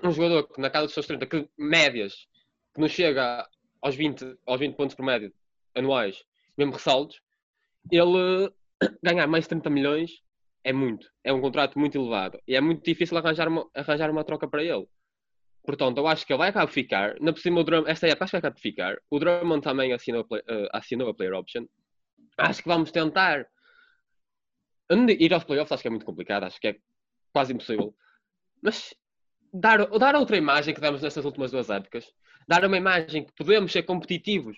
Um 0.04 0.10
jogador 0.10 0.48
que 0.48 0.60
na 0.60 0.68
casa 0.68 0.86
dos 0.86 0.94
seus 0.94 1.06
30, 1.06 1.26
que 1.26 1.48
médias, 1.56 2.26
que 2.74 2.80
não 2.80 2.88
chega 2.88 3.46
aos 3.80 3.94
20, 3.94 4.36
aos 4.46 4.58
20 4.60 4.74
pontos 4.76 4.94
por 4.96 5.04
média 5.04 5.32
anuais, 5.74 6.22
mesmo 6.58 6.72
ressaltos, 6.72 7.20
ele 7.90 8.50
ganhar 9.02 9.26
mais 9.26 9.44
de 9.44 9.50
30 9.50 9.70
milhões 9.70 10.20
é 10.64 10.72
muito. 10.72 11.08
É 11.24 11.32
um 11.32 11.40
contrato 11.40 11.78
muito 11.78 11.96
elevado. 11.96 12.38
E 12.46 12.56
é 12.56 12.60
muito 12.60 12.84
difícil 12.84 13.16
arranjar 13.16 13.48
uma, 13.48 13.66
arranjar 13.74 14.10
uma 14.10 14.24
troca 14.24 14.48
para 14.48 14.62
ele. 14.64 14.86
Portanto, 15.66 15.98
eu 15.98 16.06
acho 16.06 16.24
que 16.24 16.32
ele 16.32 16.38
vai 16.38 16.48
acabar 16.50 16.66
de 16.66 16.72
ficar. 16.72 17.20
Na 17.20 17.32
por 17.32 17.40
cima, 17.40 17.60
o 17.60 17.64
Drummond, 17.64 17.90
esta 17.90 18.06
época 18.06 18.24
acho 18.24 18.30
que 18.30 18.36
vai 18.36 18.38
acabar 18.38 18.54
de 18.54 18.62
ficar. 18.62 18.96
O 19.10 19.18
Drummond 19.18 19.62
também 19.62 19.92
assinou, 19.92 20.24
play- 20.24 20.42
eh, 20.48 20.68
assinou 20.72 21.08
a 21.10 21.14
player 21.14 21.34
option. 21.34 21.66
Acho 22.38 22.62
que 22.62 22.68
vamos 22.68 22.90
tentar. 22.92 23.46
Ir 25.18 25.34
aos 25.34 25.42
playoffs 25.44 25.72
acho 25.72 25.82
que 25.82 25.88
é 25.88 25.90
muito 25.90 26.06
complicado, 26.06 26.44
acho 26.44 26.60
que 26.60 26.68
é 26.68 26.76
quase 27.32 27.52
impossível. 27.52 27.94
Mas 28.62 28.94
dar, 29.52 29.84
dar 29.98 30.14
outra 30.14 30.36
imagem 30.36 30.72
que 30.72 30.80
demos 30.80 31.02
nestas 31.02 31.24
últimas 31.24 31.50
duas 31.50 31.68
épocas, 31.68 32.06
dar 32.46 32.64
uma 32.64 32.76
imagem 32.76 33.24
que 33.24 33.32
podemos 33.32 33.72
ser 33.72 33.82
competitivos 33.82 34.56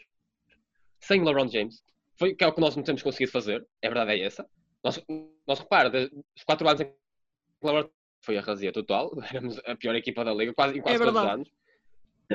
sem 1.01 1.25
LeBron 1.25 1.49
James, 1.49 1.83
foi, 2.19 2.35
que 2.35 2.45
é 2.45 2.47
o 2.47 2.53
que 2.53 2.61
nós 2.61 2.77
não 2.77 2.83
temos 2.83 3.03
conseguido 3.03 3.33
fazer, 3.33 3.67
a 3.83 3.89
verdade 3.89 4.21
é 4.21 4.25
essa. 4.25 4.47
Nós, 4.85 5.03
nós 5.47 5.61
repara, 5.61 5.91
os 6.37 6.45
quatro 6.45 6.69
anos 6.69 6.81
em 6.83 6.85
que 6.87 6.95
LeBron 7.63 7.89
foi 8.21 8.37
a 8.37 8.41
razia 8.41 8.73
total, 8.73 9.13
éramos 9.33 9.59
a 9.67 9.77
pior 9.77 9.95
equipa 9.95 10.25
da 10.25 10.33
liga, 10.33 10.53
quase, 10.55 10.79
em 10.79 10.83
quase 10.83 11.03
É 11.03 11.07
todos 11.07 11.21
os 11.21 11.29
anos. 11.29 11.51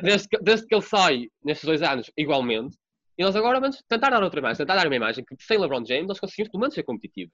Desde 0.01 0.27
que, 0.27 0.37
desde 0.39 0.67
que 0.67 0.73
ele 0.73 0.81
sai, 0.81 1.27
nestes 1.43 1.65
dois 1.65 1.81
anos, 1.83 2.11
igualmente, 2.17 2.77
e 3.17 3.23
nós 3.23 3.35
agora 3.35 3.59
vamos 3.59 3.81
tentar 3.87 4.09
dar 4.09 4.23
outra 4.23 4.39
imagem, 4.39 4.57
tentar 4.57 4.75
dar 4.75 4.87
uma 4.87 4.95
imagem 4.95 5.23
que 5.23 5.35
sem 5.43 5.59
LeBron 5.59 5.85
James 5.85 6.07
nós 6.07 6.19
conseguimos 6.19 6.49
pelo 6.51 6.61
menos 6.61 6.73
ser 6.73 6.83
competitivos. 6.83 7.33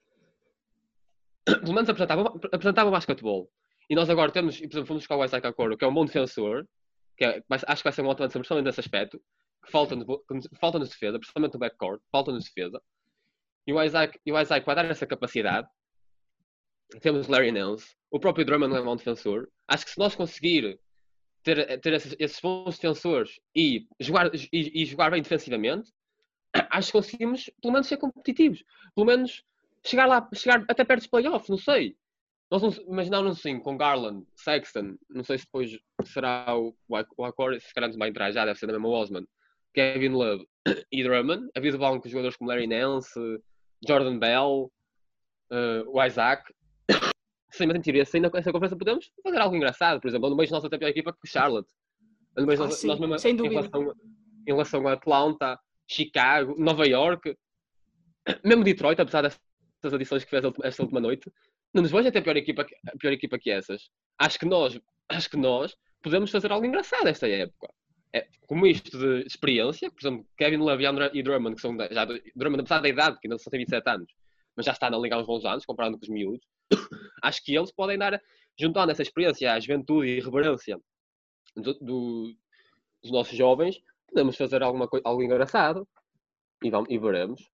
Pelo 1.64 1.72
menos 1.72 1.88
apresentava, 1.88 2.22
apresentava 2.52 2.88
o 2.90 2.92
basquetebol. 2.92 3.50
E 3.88 3.94
nós 3.94 4.10
agora 4.10 4.30
temos, 4.30 4.56
e, 4.56 4.68
por 4.68 4.74
exemplo, 4.74 4.86
fomos 4.86 5.02
buscar 5.02 5.16
o 5.16 5.24
Isaac 5.24 5.44
Okoro, 5.46 5.76
que 5.76 5.84
é 5.84 5.88
um 5.88 5.94
bom 5.94 6.04
defensor, 6.04 6.66
que 7.16 7.24
é- 7.24 7.42
acho 7.48 7.82
que 7.82 7.84
vai 7.84 7.92
ser 7.92 8.02
um 8.02 8.08
ótimo 8.08 8.26
defensor, 8.26 8.40
principalmente 8.40 8.66
nesse 8.66 8.80
aspecto, 8.80 9.20
que 9.64 9.72
falta-nos 9.72 10.06
falta 10.60 10.78
-nos 10.78 10.90
defesa, 10.90 11.18
principalmente 11.18 11.54
no 11.54 11.58
backcourt, 11.58 12.02
falta-nos 12.12 12.44
defesa. 12.44 12.80
E 13.66 13.72
o, 13.72 13.82
Isaac, 13.82 14.20
e 14.24 14.32
o 14.32 14.38
Isaac 14.38 14.64
vai 14.66 14.74
dar 14.76 14.84
essa 14.84 15.06
capacidade. 15.06 15.66
Temos 17.00 17.26
Larry 17.26 17.52
Nance, 17.52 17.96
o 18.10 18.18
próprio 18.18 18.44
Drummond 18.44 18.72
não 18.72 18.84
é 18.84 18.90
um 18.90 18.96
defensor. 18.96 19.48
Acho 19.68 19.84
que 19.84 19.92
se 19.92 19.98
nós 19.98 20.14
conseguir 20.14 20.78
ter, 21.42 21.80
ter 21.80 21.92
esses, 21.92 22.16
esses 22.18 22.40
bons 22.40 22.76
defensores 22.76 23.38
e 23.54 23.86
jogar, 23.98 24.30
e, 24.34 24.82
e 24.82 24.84
jogar 24.84 25.10
bem 25.10 25.22
defensivamente, 25.22 25.92
acho 26.70 26.88
que 26.88 26.98
conseguimos 26.98 27.50
pelo 27.60 27.72
menos 27.72 27.86
ser 27.86 27.96
competitivos. 27.96 28.64
Pelo 28.94 29.06
menos 29.06 29.44
chegar 29.84 30.06
lá, 30.06 30.28
chegar 30.34 30.64
até 30.68 30.84
perto 30.84 31.00
dos 31.00 31.08
playoffs, 31.08 31.48
não 31.48 31.58
sei. 31.58 31.96
nós 32.50 32.62
não, 32.62 32.70
imaginávamos 32.86 33.38
assim, 33.38 33.58
com 33.60 33.76
Garland, 33.76 34.26
Sexton, 34.36 34.96
não 35.08 35.24
sei 35.24 35.38
se 35.38 35.44
depois 35.44 35.78
será 36.04 36.56
o, 36.56 36.74
o 36.88 37.60
se 37.60 37.74
calhar 37.74 37.90
não 37.90 37.98
vai 37.98 38.08
entrar 38.08 38.32
já, 38.32 38.44
deve 38.44 38.58
ser 38.58 38.66
da 38.66 38.72
mesma 38.72 38.88
Osman, 38.88 39.26
Kevin 39.72 40.10
Love 40.10 40.46
e 40.90 41.02
Drummond. 41.02 41.48
Havia 41.54 41.72
de 41.72 41.78
banco 41.78 42.08
jogadores 42.08 42.36
como 42.36 42.50
Larry 42.50 42.66
Nance, 42.66 43.18
Jordan 43.86 44.18
Bell, 44.18 44.70
uh, 45.50 45.88
o 45.88 46.04
Isaac. 46.04 46.52
Sim, 47.52 47.66
mas 47.66 47.76
em 47.76 47.80
teoria, 47.80 48.02
assim, 48.02 48.20
nessa 48.20 48.52
conferência 48.52 48.76
podemos 48.76 49.10
fazer 49.22 49.38
algo 49.38 49.56
engraçado. 49.56 50.00
Por 50.00 50.08
exemplo, 50.08 50.30
no 50.30 50.36
meio 50.36 50.46
de 50.46 50.52
nossa 50.52 50.66
até 50.66 50.78
pior 50.78 50.88
equipa 50.88 51.12
que 51.12 51.28
Charlotte. 51.28 51.68
No 52.36 52.46
meio 52.46 52.62
ah, 52.62 52.66
nós, 52.66 52.84
nós 52.84 53.00
mesmo, 53.00 53.18
sem 53.18 53.34
dúvida. 53.34 53.54
Em 53.54 53.58
relação, 53.58 53.94
em 54.46 54.52
relação 54.52 54.88
a 54.88 54.92
Atlanta, 54.92 55.58
Chicago, 55.88 56.54
Nova 56.58 56.86
York, 56.86 57.36
mesmo 58.44 58.62
Detroit, 58.62 59.00
apesar 59.00 59.22
dessas 59.22 59.40
adições 59.92 60.24
que 60.24 60.30
fez 60.30 60.44
esta 60.62 60.82
última 60.82 61.00
noite, 61.00 61.30
não 61.74 61.82
nos 61.82 61.90
vejo 61.90 62.08
até 62.08 62.20
pior 62.20 62.36
equipa, 62.36 62.66
pior 62.98 63.12
equipa 63.12 63.38
que 63.38 63.50
essas. 63.50 63.90
Acho 64.18 64.38
que 64.38 64.46
nós, 64.46 64.78
acho 65.08 65.30
que 65.30 65.36
nós 65.36 65.76
podemos 66.02 66.30
fazer 66.30 66.52
algo 66.52 66.66
engraçado 66.66 67.08
esta 67.08 67.28
época. 67.28 67.72
É, 68.12 68.26
como 68.46 68.66
isto 68.66 68.96
de 68.98 69.26
experiência, 69.26 69.90
por 69.90 70.00
exemplo, 70.00 70.26
Kevin 70.36 70.56
Love 70.58 70.84
e 71.12 71.22
Drummond, 71.22 71.54
que 71.54 71.60
são 71.60 71.76
já, 71.90 72.04
Drummond, 72.34 72.62
apesar 72.62 72.80
da 72.80 72.88
idade, 72.88 73.18
que 73.20 73.28
ainda 73.28 73.38
só 73.38 73.50
tem 73.50 73.60
27 73.60 73.88
anos, 73.88 74.12
mas 74.56 74.66
já 74.66 74.72
está 74.72 74.90
na 74.90 74.98
liga 74.98 75.18
uns 75.18 75.26
bons 75.26 75.44
anos, 75.44 75.64
comparado 75.64 75.96
com 75.96 76.02
os 76.02 76.08
miúdos, 76.08 76.44
acho 77.22 77.44
que 77.44 77.54
eles 77.54 77.72
podem 77.72 77.98
dar, 77.98 78.20
juntando 78.58 78.92
essa 78.92 79.02
experiência, 79.02 79.52
a 79.52 79.60
juventude 79.60 80.08
e 80.08 80.16
irreverência 80.18 80.78
do, 81.56 81.74
do, 81.74 82.34
dos 83.02 83.12
nossos 83.12 83.36
jovens, 83.36 83.80
podemos 84.08 84.36
fazer 84.36 84.62
alguma 84.62 84.88
coisa, 84.88 85.02
algo 85.06 85.22
engraçado 85.22 85.86
e, 86.62 86.70
vamos, 86.70 86.90
e 86.90 86.98
veremos. 86.98 87.50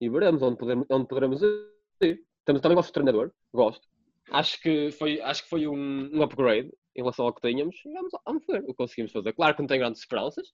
E 0.00 0.08
veremos 0.08 0.42
onde, 0.42 0.56
podemos, 0.56 0.86
onde 0.90 1.06
poderemos 1.06 1.42
ir. 1.42 2.20
Também, 2.44 2.62
também 2.62 2.76
gosto 2.76 2.90
do 2.90 2.94
treinador, 2.94 3.32
gosto. 3.52 3.86
Acho 4.30 4.60
que 4.60 4.90
foi, 4.92 5.20
acho 5.20 5.44
que 5.44 5.48
foi 5.48 5.66
um, 5.66 6.10
um 6.12 6.22
upgrade 6.22 6.70
em 6.94 7.00
relação 7.00 7.26
ao 7.26 7.34
que 7.34 7.46
tínhamos 7.46 7.76
e 7.84 7.92
vamos, 7.92 8.12
vamos 8.24 8.44
ver 8.46 8.62
o 8.62 8.66
que 8.66 8.74
conseguimos 8.74 9.12
fazer. 9.12 9.32
Claro 9.32 9.54
que 9.54 9.62
não 9.62 9.66
tenho 9.66 9.80
grandes 9.80 10.00
esperanças. 10.00 10.48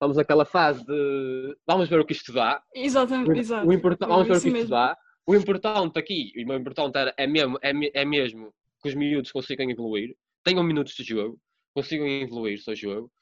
Vamos 0.00 0.16
naquela 0.16 0.44
fase 0.44 0.84
de 0.84 1.56
vamos 1.66 1.88
ver 1.88 2.00
o 2.00 2.06
que 2.06 2.12
isto 2.12 2.32
dá. 2.32 2.62
Exatamente, 2.74 3.38
exato. 3.38 3.68
O 3.68 3.72
import... 3.72 3.98
Vamos 4.00 4.26
ver 4.26 4.36
o 4.36 4.40
que 4.40 4.48
isto 4.48 4.52
mesmo. 4.52 4.70
dá. 4.70 4.96
O 5.26 5.34
importante 5.34 5.98
aqui, 5.98 6.32
o 6.36 6.52
importante 6.52 6.96
é 7.16 7.26
mesmo, 7.26 7.58
é, 7.62 7.72
é 7.94 8.04
mesmo 8.04 8.52
que 8.82 8.88
os 8.88 8.94
miúdos 8.94 9.30
consigam 9.30 9.68
evoluir, 9.70 10.16
tenham 10.42 10.62
minutos 10.62 10.94
de 10.94 11.04
jogo, 11.04 11.38
consigam 11.74 12.06
evoluir 12.06 12.58
o 12.58 12.62
seu 12.62 12.74
jogo, 12.74 13.12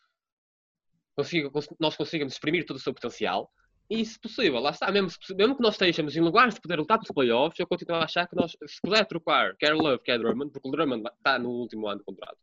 consiga, 1.14 1.50
nós 1.78 1.96
consigamos 1.96 2.34
exprimir 2.34 2.64
todo 2.64 2.76
o 2.76 2.80
seu 2.80 2.94
potencial 2.94 3.50
e, 3.90 4.04
se 4.04 4.18
possível, 4.20 4.60
lá 4.60 4.70
está, 4.70 4.90
mesmo, 4.92 5.10
mesmo 5.36 5.56
que 5.56 5.62
nós 5.62 5.74
estejamos 5.74 6.16
em 6.16 6.20
lugares 6.20 6.54
de 6.54 6.60
poder 6.60 6.76
lutar 6.76 6.98
pelos 6.98 7.12
playoffs, 7.12 7.58
eu 7.58 7.66
continuo 7.66 7.96
a 7.96 8.04
achar 8.04 8.28
que 8.28 8.36
nós, 8.36 8.52
se 8.52 8.80
puder 8.82 9.04
trocar 9.06 9.56
quer 9.56 9.74
Love, 9.74 10.02
quer 10.02 10.18
Drummond, 10.18 10.52
porque 10.52 10.68
o 10.68 10.70
Drummond 10.70 11.08
está 11.16 11.38
no 11.38 11.50
último 11.50 11.88
ano 11.88 11.98
de 11.98 12.04
contrato, 12.04 12.38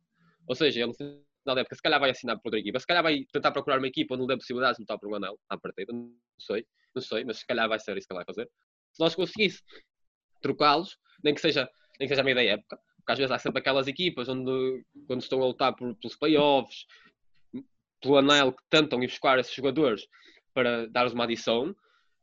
ou 0.48 0.56
seja, 0.56 0.82
ele 0.82 0.94
época 1.48 1.76
se 1.76 1.82
calhar 1.82 2.00
vai 2.00 2.10
assinar 2.10 2.38
por 2.38 2.48
outra 2.48 2.60
equipa, 2.60 2.80
se 2.80 2.88
calhar 2.88 3.04
vai 3.04 3.26
tentar 3.32 3.52
procurar 3.52 3.78
uma 3.78 3.88
equipa 3.88 4.16
onde 4.16 4.22
não 4.22 4.28
dê 4.28 4.36
possibilidades 4.36 4.78
de 4.78 4.84
lutar 4.84 4.98
por 4.98 5.10
um 5.10 5.16
anel 5.16 5.40
à 5.48 5.58
partida, 5.58 5.94
não 5.94 6.12
sei, 6.40 6.66
não 6.94 7.02
sei, 7.02 7.24
mas 7.24 7.38
se 7.38 7.46
calhar 7.46 7.70
vai 7.70 7.80
ser 7.80 7.96
isso 7.98 8.08
que 8.08 8.14
ele 8.14 8.24
vai 8.24 8.26
fazer. 8.26 8.50
Se 8.96 9.00
nós 9.02 9.14
conseguisse 9.14 9.62
trocá-los, 10.42 10.98
nem 11.22 11.36
que 11.36 11.42
seja 11.42 11.70
nem 12.00 12.08
que 12.08 12.14
seja 12.14 12.22
a 12.22 12.24
meio 12.24 12.36
da 12.36 12.44
época, 12.44 12.78
porque 12.98 13.12
às 13.12 13.18
vezes 13.18 13.32
há 13.32 13.40
sempre 13.40 13.60
aquelas 13.60 13.88
equipas 13.88 14.28
onde, 14.28 14.84
quando 15.08 15.22
estão 15.22 15.42
a 15.42 15.46
lutar 15.46 15.76
por, 15.76 15.96
pelos 15.96 16.16
playoffs, 16.16 16.86
pelo 18.02 18.18
anel, 18.18 18.54
que 18.54 18.64
tentam 18.70 19.02
ir 19.04 19.08
buscar 19.08 19.40
esses 19.40 19.54
jogadores 19.54 20.08
para 20.54 20.88
dar-lhes 20.88 21.14
uma 21.14 21.24
adição 21.24 21.76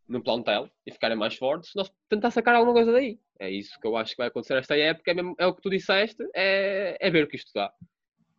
no 0.08 0.22
plantel 0.22 0.68
e 0.86 0.92
ficarem 0.92 1.16
mais 1.16 1.36
fortes, 1.36 1.72
nós 1.74 1.90
tentar 2.08 2.30
sacar 2.30 2.54
alguma 2.54 2.74
coisa 2.74 2.92
daí. 2.92 3.18
É 3.38 3.50
isso 3.50 3.78
que 3.80 3.86
eu 3.86 3.96
acho 3.96 4.12
que 4.12 4.18
vai 4.18 4.28
acontecer 4.28 4.56
esta 4.56 4.76
época, 4.76 5.10
é, 5.10 5.14
mesmo, 5.14 5.34
é 5.38 5.46
o 5.46 5.54
que 5.54 5.62
tu 5.62 5.70
disseste, 5.70 6.22
é, 6.34 6.96
é 7.00 7.10
ver 7.10 7.24
o 7.24 7.28
que 7.28 7.36
isto 7.36 7.50
dá. 7.54 7.72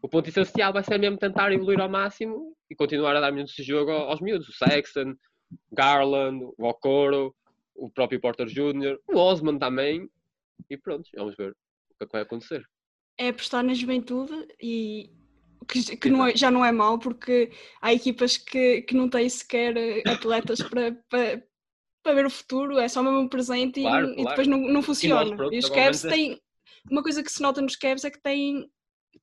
O 0.01 0.09
ponto 0.09 0.27
essencial 0.27 0.73
vai 0.73 0.83
ser 0.83 0.97
mesmo 0.97 1.17
tentar 1.17 1.51
evoluir 1.51 1.79
ao 1.79 1.89
máximo 1.89 2.55
e 2.69 2.75
continuar 2.75 3.15
a 3.15 3.21
dar 3.21 3.31
minutos 3.31 3.55
de 3.55 3.63
jogo 3.63 3.91
aos 3.91 4.19
miúdos. 4.19 4.49
O 4.49 4.53
Sexton, 4.53 5.15
Garland, 5.71 6.43
o 6.57 6.67
Okoro, 6.67 7.33
o 7.75 7.89
próprio 7.89 8.19
Porter 8.19 8.47
Jr., 8.47 8.99
o 9.07 9.17
Osman 9.17 9.57
também. 9.57 10.09
E 10.69 10.77
pronto, 10.77 11.09
vamos 11.15 11.35
ver 11.35 11.51
o 11.51 11.95
que, 11.97 12.03
é 12.03 12.05
que 12.05 12.11
vai 12.11 12.21
acontecer. 12.21 12.63
É 13.17 13.29
apostar 13.29 13.63
na 13.63 13.73
juventude 13.73 14.47
e 14.61 15.11
que, 15.65 15.97
que 15.97 16.09
não 16.09 16.25
é, 16.25 16.35
já 16.35 16.51
não 16.51 16.65
é 16.65 16.71
mau, 16.71 16.99
porque 16.99 17.51
há 17.81 17.93
equipas 17.93 18.37
que, 18.37 18.81
que 18.83 18.95
não 18.95 19.09
têm 19.09 19.29
sequer 19.29 19.75
eh, 19.77 20.03
atletas 20.05 20.61
para, 20.69 20.93
para, 21.09 21.43
para 22.03 22.13
ver 22.13 22.25
o 22.25 22.29
futuro, 22.29 22.79
é 22.79 22.87
só 22.87 23.01
mesmo 23.01 23.19
um 23.19 23.27
presente 23.27 23.81
claro, 23.81 24.09
e, 24.11 24.15
claro. 24.15 24.21
e, 24.21 24.29
depois 24.29 24.47
não, 24.47 24.57
não 24.59 24.81
funciona. 24.81 25.31
E, 25.31 25.35
pronto, 25.35 25.53
e 25.53 25.59
os 25.59 25.69
Cavs 25.69 26.05
é 26.05 26.09
têm. 26.09 26.41
Uma 26.89 27.01
coisa 27.01 27.23
que 27.23 27.31
se 27.31 27.41
nota 27.41 27.61
nos 27.61 27.77
Cavs 27.77 28.03
é 28.03 28.11
que 28.11 28.21
têm, 28.21 28.69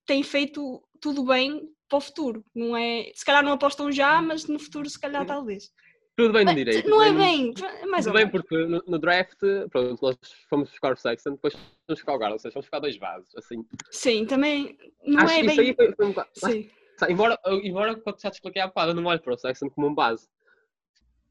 têm 0.06 0.22
feito 0.22 0.82
tudo 1.00 1.24
bem 1.24 1.68
para 1.88 1.98
o 1.98 2.00
futuro. 2.00 2.44
Não 2.54 2.76
é, 2.76 3.10
se 3.14 3.24
calhar 3.24 3.44
não 3.44 3.52
apostam 3.52 3.92
já, 3.92 4.22
mas 4.22 4.46
no 4.46 4.58
futuro 4.58 4.88
se 4.88 4.98
calhar 4.98 5.26
talvez. 5.26 5.70
Tudo 6.16 6.32
bem 6.32 6.44
no 6.44 6.54
direito. 6.54 6.88
Não 6.88 7.02
é 7.02 7.12
bem, 7.12 7.54
é 7.80 7.86
mais 7.86 8.04
Tudo 8.04 8.14
bem 8.14 8.28
porque 8.28 8.56
no, 8.66 8.82
no, 8.86 8.98
draft, 8.98 9.38
pronto, 9.70 9.98
nós 10.02 10.16
fomos 10.48 10.68
buscar 10.70 10.92
o 10.92 10.96
Sexton, 10.96 11.32
depois 11.32 11.54
fomos 11.54 11.72
buscar 11.88 12.14
o 12.14 12.18
Garland, 12.18 12.34
ou 12.34 12.38
seja, 12.38 12.52
fomos 12.52 12.66
buscar 12.66 12.80
dois 12.80 12.96
vasos, 12.98 13.34
assim. 13.36 13.64
Sim, 13.90 14.26
também 14.26 14.76
não 15.04 15.22
Acho 15.22 15.34
é 15.34 15.42
bem... 15.42 15.60
Aí 15.60 15.74
foi, 15.74 15.92
foi 15.94 16.06
um 16.06 16.14
Sim. 16.34 16.70
Mas, 17.00 17.10
embora, 17.10 17.38
embora, 17.62 17.96
quando 17.96 18.20
já 18.20 18.30
te 18.30 18.34
expliquei 18.34 18.60
há 18.60 18.66
bocado, 18.66 18.90
eu 18.90 18.94
não 18.94 19.06
olho 19.06 19.20
para 19.20 19.34
o 19.34 19.38
Sexton 19.38 19.70
como 19.70 19.88
um 19.88 19.94
base. 19.94 20.28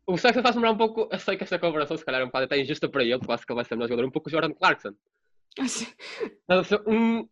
O 0.08 0.18
Sexton 0.18 0.42
faz 0.42 0.56
lembrar 0.56 0.72
um 0.72 0.78
pouco, 0.78 1.08
eu 1.12 1.20
sei 1.20 1.38
que 1.38 1.44
esta 1.44 1.60
comparação 1.60 1.96
se 1.96 2.04
calhar 2.04 2.22
é 2.22 2.24
um 2.24 2.28
bocado 2.28 2.46
até 2.46 2.60
injusta 2.60 2.90
para 2.90 3.04
ele, 3.04 3.20
porque 3.20 3.32
acho 3.32 3.46
que 3.46 3.52
ele 3.52 3.58
vai 3.58 3.66
ser 3.66 3.76
melhor 3.76 3.90
jogador, 3.90 4.08
um 4.08 4.12
pouco 4.12 4.28
o 4.28 4.32
Jordan 4.32 4.54
Clarkson. 4.54 4.96
Ah, 6.48 6.62
um, 6.88 7.28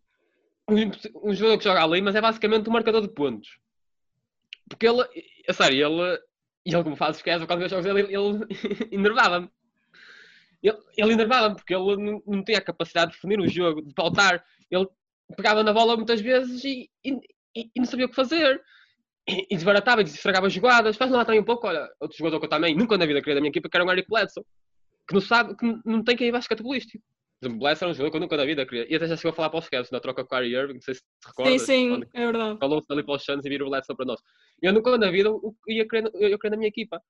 um, 0.68 0.90
um 1.24 1.34
jogador 1.34 1.58
que 1.58 1.64
joga 1.64 1.82
ali, 1.82 2.00
mas 2.00 2.14
é 2.14 2.20
basicamente 2.20 2.68
um 2.68 2.72
marcador 2.72 3.02
de 3.02 3.08
pontos. 3.08 3.58
Porque 4.68 4.86
ele, 4.86 5.02
a 5.48 5.52
sério, 5.52 5.86
ele 5.86 6.20
e 6.68 6.74
ele, 6.74 6.84
como 6.84 6.96
faz 6.96 7.16
esquece, 7.16 7.46
quando 7.46 7.62
eu 7.62 7.68
jogos 7.70 7.86
ele, 7.86 8.02
ele 8.02 8.46
enervava-me. 8.92 9.50
Ele, 10.62 10.76
ele 10.98 11.12
enervava-me 11.14 11.56
porque 11.56 11.74
ele 11.74 11.96
não, 11.96 12.22
não 12.26 12.44
tinha 12.44 12.58
a 12.58 12.62
capacidade 12.62 13.12
de 13.12 13.16
definir 13.16 13.40
o 13.40 13.48
jogo, 13.48 13.80
de 13.80 13.94
pautar. 13.94 14.44
Ele 14.70 14.86
pegava 15.34 15.62
na 15.62 15.72
bola 15.72 15.96
muitas 15.96 16.20
vezes 16.20 16.62
e, 16.64 16.90
e, 17.02 17.18
e 17.56 17.70
não 17.78 17.86
sabia 17.86 18.04
o 18.04 18.10
que 18.10 18.14
fazer. 18.14 18.60
E, 19.26 19.46
e 19.50 19.54
desbaratava 19.54 20.02
estragava 20.02 20.50
jogadas. 20.50 20.98
Faz 20.98 21.10
lá 21.10 21.24
também 21.24 21.40
um 21.40 21.44
pouco, 21.44 21.66
olha, 21.66 21.88
outro 21.98 22.18
jogador 22.18 22.38
que 22.38 22.44
eu 22.44 22.50
também 22.50 22.76
nunca 22.76 22.98
na 22.98 23.06
vida 23.06 23.20
queria 23.20 23.36
da 23.36 23.40
minha 23.40 23.50
equipa, 23.50 23.70
que 23.70 23.74
era 23.74 23.86
o 23.86 23.90
Eric 23.90 24.06
Bledsoe, 24.06 24.44
que 25.08 25.14
não 25.14 25.22
sabe, 25.22 25.56
que 25.56 25.80
não 25.86 26.04
tem 26.04 26.18
quem 26.18 26.28
ir 26.28 26.32
baixo 26.32 26.50
catebolístico. 26.50 27.02
Por 27.40 27.46
exemplo, 27.46 27.68
era 27.68 27.88
um 27.88 27.94
jogador 27.94 28.10
que 28.10 28.16
eu 28.16 28.20
nunca 28.20 28.36
na 28.36 28.44
vida 28.44 28.66
queria. 28.66 28.92
E 28.92 28.96
até 28.96 29.06
já 29.06 29.16
chegou 29.16 29.30
a 29.30 29.34
falar 29.34 29.50
para 29.50 29.60
os 29.60 29.68
Cavs 29.68 29.90
na 29.92 30.00
troca 30.00 30.24
com 30.24 30.34
o 30.34 30.38
Kyrie 30.38 30.56
Irving, 30.56 30.74
não 30.74 30.80
sei 30.80 30.94
se 30.94 31.00
te 31.00 31.26
recordas. 31.26 31.62
Sim, 31.62 31.94
sim, 31.94 32.02
é 32.12 32.26
verdade. 32.26 32.58
Falou-se 32.58 32.92
ali 32.92 33.04
para 33.04 33.14
os 33.14 33.24
Suns 33.24 33.44
e 33.44 33.48
virou 33.48 33.68
o 33.68 33.70
Bledsoe 33.70 33.96
para 33.96 34.06
nós. 34.06 34.20
Eu 34.60 34.72
nunca 34.72 34.98
na 34.98 35.10
vida 35.10 35.30
ia 35.68 35.86
querer, 35.86 36.10
eu 36.14 36.38
querer 36.38 36.50
na 36.50 36.56
minha 36.56 36.68
equipa. 36.68 37.00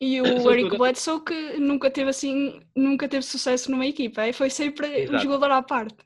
E 0.00 0.20
o 0.20 0.24
Eric 0.52 0.76
Bledsoe 0.76 1.24
que 1.24 1.58
nunca 1.58 1.90
teve 1.90 2.10
assim, 2.10 2.60
nunca 2.74 3.08
teve 3.08 3.22
sucesso 3.22 3.70
numa 3.70 3.86
equipa, 3.86 4.26
e 4.26 4.32
foi 4.32 4.50
sempre 4.50 5.02
Exato. 5.02 5.16
um 5.16 5.20
jogador 5.20 5.52
à 5.52 5.62
parte. 5.62 5.96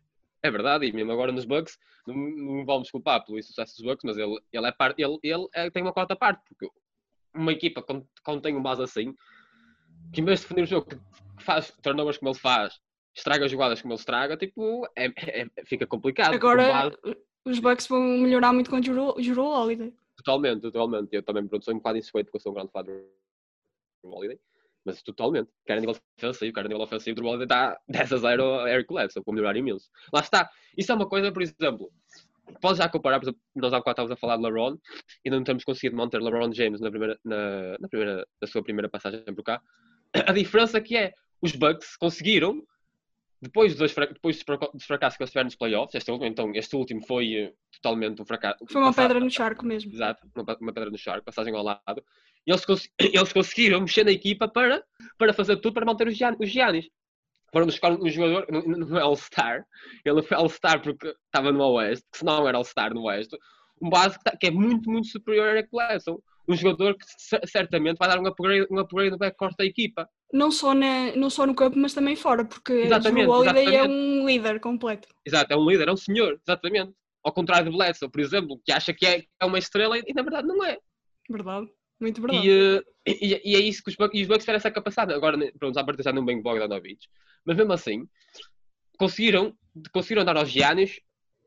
É 0.42 0.50
verdade, 0.50 0.86
e 0.86 0.92
mesmo 0.92 1.12
agora 1.12 1.32
nos 1.32 1.44
Bucks, 1.44 1.78
não, 2.06 2.14
não 2.14 2.64
vamos 2.66 2.90
culpar 2.90 3.24
pelo 3.24 3.42
sucesso 3.42 3.76
dos 3.76 3.86
Bucks, 3.86 4.04
mas 4.04 4.18
ele, 4.18 4.38
ele, 4.52 4.66
é 4.66 4.72
parte, 4.72 5.00
ele, 5.00 5.18
ele 5.22 5.46
é, 5.54 5.70
tem 5.70 5.82
uma 5.82 5.92
quarta 5.92 6.16
parte, 6.16 6.42
porque 6.48 6.68
uma 7.34 7.52
equipa 7.52 7.80
quando, 7.82 8.06
quando 8.22 8.42
tem 8.42 8.56
um 8.56 8.62
base 8.62 8.82
assim, 8.82 9.14
que 10.12 10.20
em 10.20 10.24
vez 10.24 10.40
de 10.40 10.46
definir 10.46 10.64
o 10.64 10.66
jogo, 10.66 10.86
que 10.88 11.44
faz 11.44 11.72
turnovers 11.82 12.18
como 12.18 12.32
ele 12.32 12.38
faz, 12.38 12.78
estraga 13.14 13.48
jogadas 13.48 13.80
como 13.80 13.94
ele 13.94 14.00
estraga, 14.00 14.36
tipo, 14.36 14.86
é, 14.96 15.06
é, 15.06 15.46
fica 15.64 15.86
complicado. 15.86 16.34
Agora 16.34 16.92
os 17.44 17.58
Bucks 17.58 17.86
vão 17.86 18.00
melhorar 18.00 18.52
muito 18.52 18.70
com 18.70 18.76
o 18.78 19.22
Juro 19.22 19.44
Holiday. 19.44 19.92
Totalmente, 20.16 20.62
totalmente. 20.62 21.08
Eu 21.12 21.22
também 21.22 21.46
pronto, 21.46 21.64
sou 21.64 21.74
um 21.74 21.78
bocado 21.78 21.98
insuspeito 21.98 22.26
porque 22.26 22.36
eu 22.36 22.40
sou 22.40 22.52
um 22.52 22.54
grande 22.54 22.70
fã 22.70 22.82
do 22.82 23.02
Holiday. 24.04 24.38
Mas 24.84 25.02
totalmente. 25.02 25.50
Quer 25.64 25.78
a 25.78 25.80
nível 25.80 25.96
ofensivo, 26.18 26.52
quer 26.52 26.64
a 26.64 26.68
nível 26.68 26.82
ofensivo, 26.82 27.20
o 27.20 27.26
Holiday 27.26 27.44
está 27.44 27.78
10 27.88 28.12
a 28.12 28.16
0 28.16 28.60
a 28.60 28.70
Eric 28.70 28.88
Bledsoe, 28.88 29.22
para 29.22 29.34
melhorar 29.34 29.56
imenso. 29.56 29.88
Lá 30.12 30.20
está. 30.20 30.50
Isso 30.76 30.90
é 30.90 30.94
uma 30.94 31.08
coisa, 31.08 31.32
por 31.32 31.42
exemplo, 31.42 31.92
pode 32.60 32.78
já 32.78 32.88
comparar, 32.88 33.20
por 33.20 33.26
exemplo, 33.26 33.40
nós 33.54 33.72
há 33.72 33.78
bocado 33.78 33.92
estávamos 33.92 34.12
a 34.12 34.16
falar 34.16 34.36
de 34.36 34.42
LeBron 34.42 34.76
e 35.24 35.30
não 35.30 35.44
temos 35.44 35.64
conseguido 35.64 35.96
manter 35.96 36.20
LeBron 36.20 36.52
James 36.52 36.80
na, 36.80 36.90
primeira, 36.90 37.18
na, 37.24 37.76
na, 37.78 37.88
primeira, 37.88 38.26
na 38.40 38.48
sua 38.48 38.62
primeira 38.62 38.88
passagem 38.88 39.22
por 39.24 39.42
cá. 39.42 39.60
A 40.14 40.32
diferença 40.32 40.80
que 40.80 40.96
é, 40.96 41.12
os 41.40 41.52
Bucks 41.52 41.96
conseguiram 41.96 42.62
depois 43.42 43.74
dos, 43.74 43.92
depois 43.92 44.40
dos 44.72 44.84
fracassos 44.84 45.16
que 45.16 45.22
eles 45.24 45.30
tiveram 45.30 45.46
nos 45.46 45.56
playoffs, 45.56 45.94
este 45.96 46.12
último, 46.12 46.28
então, 46.28 46.52
este 46.54 46.76
último 46.76 47.04
foi 47.04 47.34
eh, 47.34 47.52
totalmente 47.72 48.22
um 48.22 48.24
fracasso. 48.24 48.64
Foi 48.70 48.80
uma 48.80 48.94
pedra 48.94 49.18
no 49.18 49.28
charco 49.28 49.66
mesmo. 49.66 49.92
Exato, 49.92 50.30
uma, 50.36 50.72
pedra 50.72 50.90
no 50.90 50.96
charco, 50.96 51.24
passagem 51.24 51.52
ao 51.52 51.64
lado. 51.64 52.04
E 52.46 52.52
eles, 52.52 52.64
cons 52.64 52.88
eles 53.00 53.32
conseguiram 53.32 53.80
mexer 53.80 54.04
na 54.04 54.12
equipa 54.12 54.46
para, 54.46 54.84
para 55.18 55.32
fazer 55.32 55.56
tudo 55.56 55.74
para 55.74 55.84
manter 55.84 56.06
os, 56.06 56.16
Gian 56.16 56.36
os 56.38 56.48
Giannis. 56.48 56.88
Foram 57.52 57.66
buscar 57.66 57.92
um 57.92 58.08
jogador, 58.08 58.46
não 58.48 58.96
é 58.96 59.02
All-Star, 59.02 59.66
ele 60.04 60.22
foi 60.22 60.36
All-Star 60.36 60.80
porque 60.80 61.08
estava 61.26 61.52
no 61.52 61.62
Oeste, 61.72 62.06
que 62.10 62.18
se 62.18 62.24
não 62.24 62.48
era 62.48 62.56
All-Star 62.56 62.94
no 62.94 63.02
Oeste, 63.02 63.36
um 63.82 63.90
base 63.90 64.16
que, 64.16 64.24
tá, 64.24 64.36
que, 64.36 64.46
é 64.46 64.50
muito, 64.50 64.88
muito 64.88 65.08
superior 65.08 65.48
a 65.48 65.52
Eric 65.52 65.68
Bledsoe. 65.70 66.18
um 66.48 66.54
jogador 66.54 66.96
que 66.96 67.04
certamente 67.46 67.98
vai 67.98 68.08
dar 68.08 68.20
um 68.20 68.26
upgrade, 68.26 68.66
um 68.70 68.78
upgrade 68.78 69.10
no 69.10 69.18
backcourt 69.18 69.56
da 69.58 69.64
equipa. 69.64 70.08
Não 70.32 70.50
só, 70.50 70.72
na, 70.72 71.14
não 71.14 71.28
só 71.28 71.46
no 71.46 71.54
campo, 71.54 71.78
mas 71.78 71.92
também 71.92 72.16
fora, 72.16 72.44
porque 72.44 72.72
exatamente, 72.72 73.26
o 73.26 73.30
Holiday 73.30 73.76
é 73.76 73.82
um 73.84 74.26
líder 74.26 74.60
completo. 74.60 75.06
Exato, 75.26 75.52
é 75.52 75.56
um 75.56 75.68
líder, 75.68 75.88
é 75.88 75.92
um 75.92 75.96
senhor, 75.96 76.40
exatamente. 76.46 76.92
Ao 77.22 77.32
contrário 77.32 77.70
de 77.70 77.76
Bledsoe, 77.76 78.10
por 78.10 78.20
exemplo, 78.20 78.60
que 78.64 78.72
acha 78.72 78.94
que 78.94 79.06
é, 79.06 79.24
é 79.40 79.44
uma 79.44 79.58
estrela 79.58 79.98
e 79.98 80.14
na 80.14 80.22
verdade 80.22 80.48
não 80.48 80.64
é. 80.64 80.78
Verdade, 81.30 81.68
muito 82.00 82.20
verdade. 82.20 82.48
E, 82.48 82.78
uh, 82.78 82.82
e, 83.06 83.40
e, 83.44 83.56
é 83.56 83.60
isso 83.60 83.82
que 83.82 83.90
os 83.90 83.96
Bucks, 83.96 84.18
e 84.18 84.22
os 84.22 84.28
Bucks 84.28 84.42
tiveram 84.42 84.56
essa 84.56 84.70
capacidade. 84.70 85.12
Agora, 85.12 85.36
pronto, 85.58 85.74
já 85.74 85.84
partir 85.84 86.02
já 86.02 86.12
não 86.12 86.24
bem 86.24 86.42
Bogdanovich. 86.42 87.08
Mas 87.44 87.56
mesmo 87.56 87.72
assim, 87.72 88.08
conseguiram, 88.98 89.54
conseguiram 89.92 90.24
dar 90.24 90.36
aos 90.36 90.48
Giannis 90.48 90.98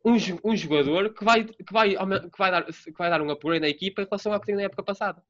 um, 0.05 0.15
um 0.43 0.55
jogador 0.55 1.13
que 1.13 1.23
vai, 1.23 1.43
que, 1.43 1.73
vai, 1.73 1.89
que, 1.89 2.37
vai 2.37 2.51
dar, 2.51 2.65
que 2.65 2.97
vai 2.97 3.09
dar 3.09 3.21
um 3.21 3.31
apoio 3.31 3.59
na 3.59 3.67
equipa 3.67 4.03
em 4.03 4.05
relação 4.05 4.31
ao 4.31 4.39
que 4.39 4.45
tinha 4.45 4.57
na 4.57 4.63
época 4.63 4.83
passada. 4.83 5.23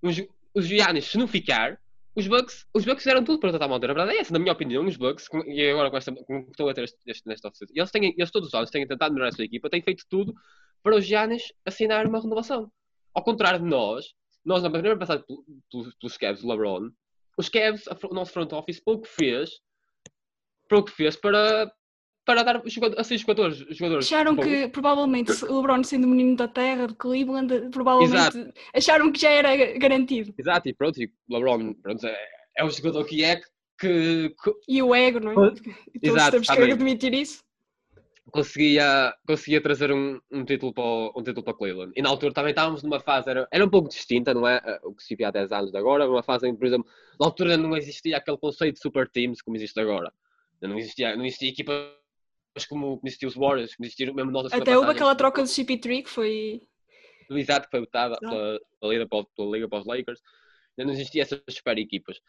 Os, 0.00 0.16
os 0.54 0.66
Giannis, 0.66 1.06
se 1.06 1.18
não 1.18 1.26
ficar, 1.26 1.80
os 2.16 2.26
Bucks, 2.26 2.66
os 2.72 2.84
Bucks 2.84 3.02
fizeram 3.04 3.22
tudo 3.22 3.38
para 3.38 3.52
tentar 3.52 3.68
manter. 3.68 3.90
A 3.90 3.94
verdade 3.94 4.16
é 4.16 4.20
essa, 4.20 4.32
na 4.32 4.38
minha 4.38 4.52
opinião, 4.52 4.86
os 4.86 4.96
Bucks, 4.96 5.28
e 5.46 5.68
agora 5.68 5.90
com 5.90 5.96
esta, 5.98 6.12
com, 6.12 6.38
estou 6.50 6.68
a 6.68 6.74
ter 6.74 6.84
este, 6.84 6.98
este, 7.06 7.28
eles, 7.74 7.90
têm, 7.90 8.14
eles 8.16 8.30
todos 8.30 8.48
os 8.48 8.54
anos 8.54 8.70
têm 8.70 8.86
tentado 8.86 9.12
melhorar 9.12 9.28
a 9.28 9.32
sua 9.32 9.44
equipa, 9.44 9.68
têm 9.68 9.82
feito 9.82 10.04
tudo 10.08 10.34
para 10.82 10.96
os 10.96 11.04
Giannis 11.04 11.52
assinar 11.64 12.06
uma 12.06 12.20
renovação. 12.20 12.72
Ao 13.12 13.22
contrário 13.22 13.60
de 13.60 13.66
nós, 13.66 14.06
nós 14.42 14.62
na 14.62 14.70
primeira 14.70 14.98
passada 14.98 15.22
pelos, 15.70 15.94
pelos 15.96 16.16
Cavs 16.16 16.40
do 16.40 16.48
LeBron, 16.48 16.90
os 17.36 17.50
Cavs, 17.50 17.84
o 17.86 18.14
nosso 18.14 18.32
front 18.32 18.50
office, 18.52 18.80
pouco 18.80 19.06
fez 19.06 19.50
o 20.72 20.82
que 20.82 20.92
fez 20.92 21.16
para, 21.16 21.70
para 22.26 22.42
dar 22.42 22.56
a 22.56 23.04
seis 23.04 23.20
jogadores. 23.20 23.58
jogadores 23.70 24.04
acharam 24.04 24.36
que 24.36 24.68
provavelmente 24.68 25.32
o 25.44 25.60
LeBron 25.60 25.84
sendo 25.84 26.08
menino 26.08 26.36
da 26.36 26.48
terra, 26.48 26.88
de 26.88 26.94
Cleveland, 26.94 27.70
provavelmente 27.70 28.36
Exato. 28.36 28.52
acharam 28.74 29.12
que 29.12 29.20
já 29.20 29.30
era 29.30 29.78
garantido. 29.78 30.34
Exato, 30.36 30.68
e 30.68 30.74
pronto, 30.74 31.00
e 31.00 31.08
LeBron 31.30 31.72
pronto, 31.74 32.04
é, 32.04 32.16
é 32.58 32.64
o 32.64 32.70
jogador 32.70 33.04
que 33.04 33.22
é 33.22 33.36
que, 33.78 34.34
que... 34.42 34.52
E 34.68 34.82
o 34.82 34.92
ego, 34.92 35.20
não 35.20 35.44
é? 35.44 35.54
Exato, 36.02 36.32
temos 36.32 36.48
que 36.48 36.72
admitir 36.72 37.14
isso. 37.14 37.44
Conseguia, 38.32 39.14
conseguia 39.24 39.60
trazer 39.60 39.92
um, 39.92 40.20
um, 40.32 40.44
título 40.44 40.74
para 40.74 40.82
o, 40.82 41.12
um 41.16 41.22
título 41.22 41.44
para 41.44 41.54
Cleveland. 41.54 41.92
E 41.94 42.02
na 42.02 42.08
altura 42.08 42.34
também 42.34 42.50
estávamos 42.50 42.82
numa 42.82 42.98
fase, 42.98 43.30
era, 43.30 43.46
era 43.52 43.64
um 43.64 43.70
pouco 43.70 43.88
distinta, 43.88 44.34
não 44.34 44.48
é? 44.48 44.60
O 44.82 44.92
que 44.92 45.04
se 45.04 45.14
via 45.14 45.28
há 45.28 45.30
10 45.30 45.52
anos 45.52 45.70
de 45.70 45.78
agora, 45.78 46.10
uma 46.10 46.24
fase 46.24 46.48
em 46.48 46.52
que, 46.52 46.58
por 46.58 46.66
exemplo, 46.66 46.90
na 47.20 47.26
altura 47.26 47.56
não 47.56 47.76
existia 47.76 48.16
aquele 48.16 48.36
conceito 48.36 48.74
de 48.74 48.80
super 48.80 49.08
teams 49.08 49.40
como 49.40 49.56
existe 49.56 49.78
agora. 49.78 50.12
Não 50.60 50.76
existia, 50.76 51.14
não 51.14 51.24
existia 51.24 51.50
equipas 51.50 51.76
como, 52.64 52.96
como 52.96 53.00
existiam 53.04 53.28
os 53.28 53.34
Warriors, 53.34 53.74
como 53.74 53.86
existiam 53.86 54.14
mesmo 54.14 54.30
nós 54.30 54.52
Até 54.52 54.76
houve 54.76 54.90
aquela 54.90 55.14
troca 55.14 55.42
do 55.42 55.48
CP3 55.48 56.04
que 56.04 56.10
foi. 56.10 56.62
Exato, 57.28 57.66
que 57.66 57.70
foi 57.72 57.80
votada 57.80 58.16
pela, 58.18 58.60
pela, 58.80 58.92
Liga 58.92 59.06
para, 59.06 59.24
pela 59.36 59.50
Liga 59.50 59.68
para 59.68 59.78
os 59.80 59.86
Lakers. 59.86 60.20
Não 60.78 60.90
existia 60.90 61.22
essas 61.22 61.42
super 61.48 61.76
equipas. 61.78 62.20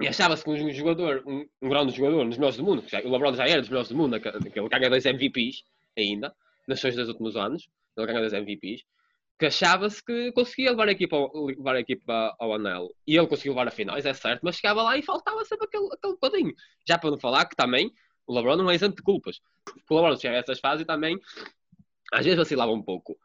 E 0.00 0.08
achava-se 0.08 0.42
que 0.42 0.50
um 0.50 0.72
jogador, 0.72 1.22
um, 1.26 1.46
um 1.60 1.68
grande 1.68 1.94
jogador, 1.94 2.24
nos 2.24 2.38
melhores 2.38 2.56
do 2.56 2.64
mundo, 2.64 2.82
já, 2.86 3.00
o 3.00 3.10
LeBron 3.10 3.34
já 3.34 3.46
era 3.46 3.60
dos 3.60 3.68
melhores 3.68 3.90
do 3.90 3.96
mundo, 3.96 4.16
ele 4.16 4.68
ganha 4.68 4.88
dois 4.88 5.04
MVPs 5.04 5.62
ainda, 5.96 6.34
nas 6.66 6.80
suas 6.80 6.96
dos 6.96 7.08
últimos 7.08 7.36
anos, 7.36 7.68
ele 7.96 8.06
ganha 8.06 8.20
dois 8.20 8.32
MVPs, 8.32 8.82
que 9.38 9.46
achava-se 9.46 10.02
que 10.02 10.32
conseguia 10.32 10.70
levar 10.70 10.88
a 10.88 10.92
equipa, 10.92 11.16
ao, 11.16 11.44
levar 11.44 11.76
a 11.76 11.80
equipa 11.80 12.34
ao 12.38 12.54
anel. 12.54 12.88
E 13.06 13.16
ele 13.16 13.26
conseguiu 13.26 13.52
levar 13.52 13.68
a 13.68 13.70
finais, 13.70 14.06
é 14.06 14.14
certo, 14.14 14.40
mas 14.42 14.56
chegava 14.56 14.82
lá 14.82 14.96
e 14.96 15.02
faltava 15.02 15.44
sempre 15.44 15.66
aquele, 15.66 15.86
aquele 15.92 16.14
bocadinho. 16.14 16.54
Já 16.88 16.96
para 16.96 17.10
não 17.10 17.18
falar 17.18 17.44
que 17.44 17.56
também 17.56 17.92
o 18.30 18.34
LeBron 18.34 18.56
não 18.56 18.70
é 18.70 18.74
isento 18.76 18.96
de 18.96 19.02
culpas. 19.02 19.40
O 19.90 19.94
LeBron 19.94 20.16
chega 20.16 20.36
a 20.36 20.38
essas 20.38 20.60
fases 20.60 20.82
e 20.82 20.86
também 20.86 21.18
às 22.12 22.24
vezes 22.24 22.38
vacilava 22.38 22.70
um 22.70 22.82
pouco. 22.82 23.18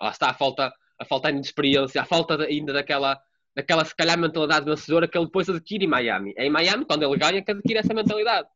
Lá 0.00 0.10
está 0.10 0.30
a 0.30 0.34
falta, 0.34 0.72
a 0.98 1.04
falta 1.04 1.28
ainda 1.28 1.40
de 1.40 1.46
experiência, 1.46 2.00
a 2.00 2.04
falta 2.04 2.40
ainda 2.44 2.72
daquela, 2.72 3.20
daquela 3.54 3.84
se 3.84 3.94
calhar 3.96 4.16
mentalidade 4.16 4.64
vencedora 4.64 5.08
que 5.08 5.18
ele 5.18 5.26
depois 5.26 5.48
adquire 5.48 5.84
em 5.84 5.88
Miami. 5.88 6.34
É 6.36 6.46
em 6.46 6.50
Miami, 6.50 6.84
quando 6.84 7.02
ele 7.02 7.16
ganha, 7.16 7.42
que 7.42 7.50
adquire 7.50 7.80
essa 7.80 7.92
mentalidade. 7.92 8.48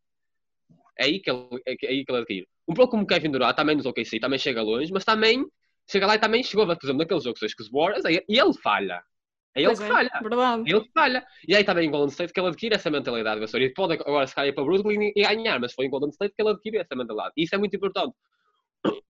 É 0.97 1.04
aí 1.04 1.21
que 1.21 1.30
ele, 1.30 1.49
é 1.67 1.71
aí 1.71 2.04
que 2.04 2.13
ele 2.13 2.19
adquire. 2.19 2.49
Um 2.69 2.75
pouco 2.75 2.93
como 2.93 3.06
Kevin 3.06 3.32
Durant, 3.32 3.56
também 3.56 3.75
nos 3.75 3.87
OKC, 3.87 4.21
também 4.21 4.39
chega 4.39 4.63
longe, 4.63 4.93
mas 4.93 5.04
também 5.04 5.45
chega 5.89 6.06
lá 6.06 6.15
e 6.15 6.19
também 6.19 6.45
chegou, 6.45 6.65
por 6.65 6.76
exemplo, 6.80 6.99
naquele 6.99 7.21
jogo 7.21 7.37
que 7.39 7.63
os 7.63 7.71
Warriors, 7.71 8.04
e 8.04 8.25
ele 8.28 8.54
falha. 8.63 9.02
É 9.54 9.63
ele 9.63 9.75
que 9.75 9.82
é, 9.82 9.89
falha. 9.89 10.11
Verdade. 10.21 10.63
É 10.67 10.75
ele 10.75 10.84
que 10.84 10.93
falha. 10.93 11.26
E 11.47 11.56
aí 11.56 11.65
também 11.65 11.89
em 11.89 11.91
Golden 11.91 12.08
State 12.08 12.32
que 12.32 12.41
ele 12.41 12.49
adquire 12.49 12.75
essa 12.75 12.91
mentalidade 12.91 13.41
vencedora. 13.41 13.65
E 13.65 13.73
pode 13.73 13.95
agora 13.95 14.26
se 14.26 14.34
cair 14.34 14.54
para 14.54 14.65
Brooklyn 14.65 15.13
e 15.15 15.23
ganhar, 15.23 15.58
mas 15.61 15.73
foi 15.73 15.87
em 15.87 15.91
Golden 15.91 16.11
State 16.11 16.34
que 16.34 16.43
ele 16.43 16.50
adquire 16.50 16.78
essa 16.78 16.95
mentalidade. 16.95 17.32
E 17.37 17.45
isso 17.45 17.54
é 17.54 17.58
muito 17.58 17.75
importante. 17.76 18.15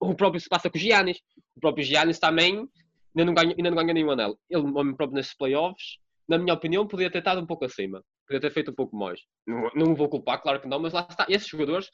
O 0.00 0.14
próprio 0.14 0.40
se 0.40 0.48
passa 0.48 0.70
com 0.70 0.78
o 0.78 0.80
Giannis. 0.80 1.18
O 1.56 1.60
próprio 1.60 1.84
Giannis 1.84 2.18
também 2.18 2.68
ainda 3.16 3.24
não 3.24 3.34
ganha, 3.34 3.54
ainda 3.56 3.70
não 3.70 3.76
ganha 3.76 3.92
nenhum 3.92 4.10
anel. 4.10 4.38
Ele, 4.48 4.62
próprio 4.94 5.12
nesses 5.12 5.36
playoffs, 5.36 5.98
na 6.28 6.38
minha 6.38 6.54
opinião, 6.54 6.86
podia 6.86 7.10
ter 7.10 7.18
estado 7.18 7.40
um 7.40 7.46
pouco 7.46 7.64
acima. 7.64 8.02
Podia 8.26 8.40
ter 8.40 8.50
feito 8.50 8.70
um 8.70 8.74
pouco 8.74 8.96
mais. 8.96 9.20
Não, 9.46 9.70
não 9.74 9.94
vou 9.94 10.08
culpar, 10.08 10.40
claro 10.40 10.60
que 10.60 10.68
não, 10.68 10.78
mas 10.78 10.92
lá 10.92 11.06
está. 11.08 11.26
Esses 11.28 11.48
jogadores, 11.48 11.90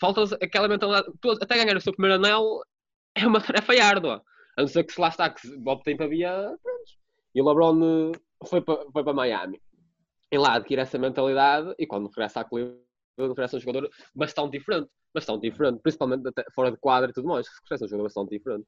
falta 0.00 0.22
aquela 0.42 0.68
mentalidade. 0.68 1.06
Até 1.40 1.56
ganhar 1.56 1.76
o 1.76 1.80
seu 1.80 1.92
primeiro 1.92 2.16
anel 2.16 2.62
é 3.16 3.26
uma 3.26 3.40
tarefa 3.40 3.72
árdua. 3.82 4.22
A 4.56 4.62
não 4.62 4.68
ser 4.68 4.84
que 4.84 4.92
se 4.92 5.00
lá 5.00 5.08
está, 5.08 5.30
que 5.30 5.48
Bob 5.58 5.82
tem 5.82 5.96
para 5.96 6.06
via, 6.06 6.30
pronto. 6.62 7.01
E 7.34 7.40
o 7.40 7.48
LeBron 7.48 8.12
eh, 8.12 8.18
foi 8.46 8.60
para, 8.60 8.90
foi 8.90 9.04
para 9.04 9.12
Miami. 9.12 9.60
E 10.30 10.38
lá 10.38 10.54
adquire 10.54 10.80
essa 10.80 10.98
mentalidade 10.98 11.74
e 11.78 11.86
quando 11.86 12.08
regressa 12.08 12.40
à 12.40 12.44
Cleveland, 12.44 12.80
regressa 13.18 13.56
um 13.56 13.60
jogador 13.60 13.90
bastante 14.14 14.58
diferente. 14.58 14.90
Bastante 15.14 15.42
diferente, 15.42 15.80
principalmente 15.82 16.22
fora 16.54 16.70
de 16.70 16.78
quadra 16.78 17.10
e 17.10 17.12
tudo 17.12 17.28
mais. 17.28 17.46
Regressa 17.64 17.84
um 17.84 17.88
jogador 17.88 18.04
bastante 18.04 18.30
diferente. 18.30 18.66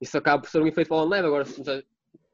Isso 0.00 0.16
acaba 0.16 0.42
por 0.42 0.48
ser 0.48 0.62
um 0.62 0.66
efeito 0.66 0.88
bola 0.88 1.08
neve. 1.10 1.26
Agora, 1.26 1.44
se 1.44 1.60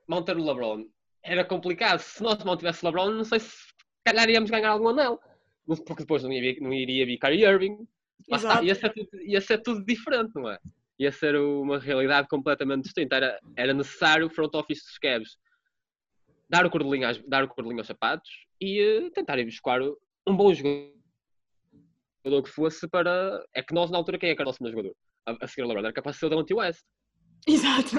manter 0.06 0.36
o 0.36 0.44
LeBron 0.44 0.86
era 1.22 1.44
complicado. 1.44 1.98
Se 1.98 2.22
nós 2.22 2.42
mantivesse 2.44 2.84
o 2.84 2.88
LeBron, 2.88 3.10
não 3.10 3.24
sei 3.24 3.40
se 3.40 3.56
calhar 4.04 4.28
íamos 4.28 4.50
ganhar 4.50 4.70
algum 4.70 4.88
anel. 4.88 5.18
Porque 5.66 6.02
depois 6.02 6.22
não, 6.22 6.32
ia, 6.32 6.56
não 6.60 6.72
iria 6.72 7.06
vir 7.06 7.18
Kyrie 7.18 7.44
Irving. 7.44 7.88
Está, 8.30 8.62
ia, 8.62 8.74
ser 8.74 8.92
tudo, 8.92 9.08
ia 9.22 9.40
ser 9.40 9.58
tudo 9.58 9.84
diferente, 9.84 10.32
não 10.34 10.50
é? 10.50 10.58
Ia 10.98 11.12
ser 11.12 11.36
uma 11.36 11.78
realidade 11.78 12.28
completamente 12.28 12.84
distinta. 12.84 13.16
Era, 13.16 13.40
era 13.56 13.74
necessário 13.74 14.26
o 14.26 14.30
front 14.30 14.54
office 14.54 14.82
dos 14.84 14.98
Cavs 14.98 15.38
dar 16.48 16.64
o 16.64 16.70
cordelinho, 16.70 17.08
às, 17.08 17.18
dar 17.26 17.44
o 17.44 17.48
cordelinho 17.48 17.80
aos 17.80 17.86
sapatos 17.86 18.46
e 18.60 18.82
uh, 18.82 19.10
tentar 19.10 19.38
ir 19.38 19.44
buscar 19.44 19.80
um 19.82 20.36
bom 20.36 20.52
jogador 20.54 20.92
que 22.42 22.50
fosse 22.50 22.88
para. 22.88 23.44
É 23.54 23.62
que 23.62 23.74
nós, 23.74 23.90
na 23.90 23.98
altura, 23.98 24.18
quem 24.18 24.30
é 24.30 24.34
que 24.34 24.40
era 24.40 24.48
o 24.48 24.50
nosso 24.50 24.62
melhor 24.62 24.76
jogador? 24.76 24.96
A, 25.26 25.44
a 25.44 25.48
seguir 25.48 25.62
o 25.62 25.68
LeBron 25.68 25.84
era 25.84 25.92
capaz 25.92 26.16
de 26.16 26.20
ser 26.20 26.26
o 26.26 26.30
Delonte 26.30 26.54
West. 26.54 26.84
Exato, 27.46 27.96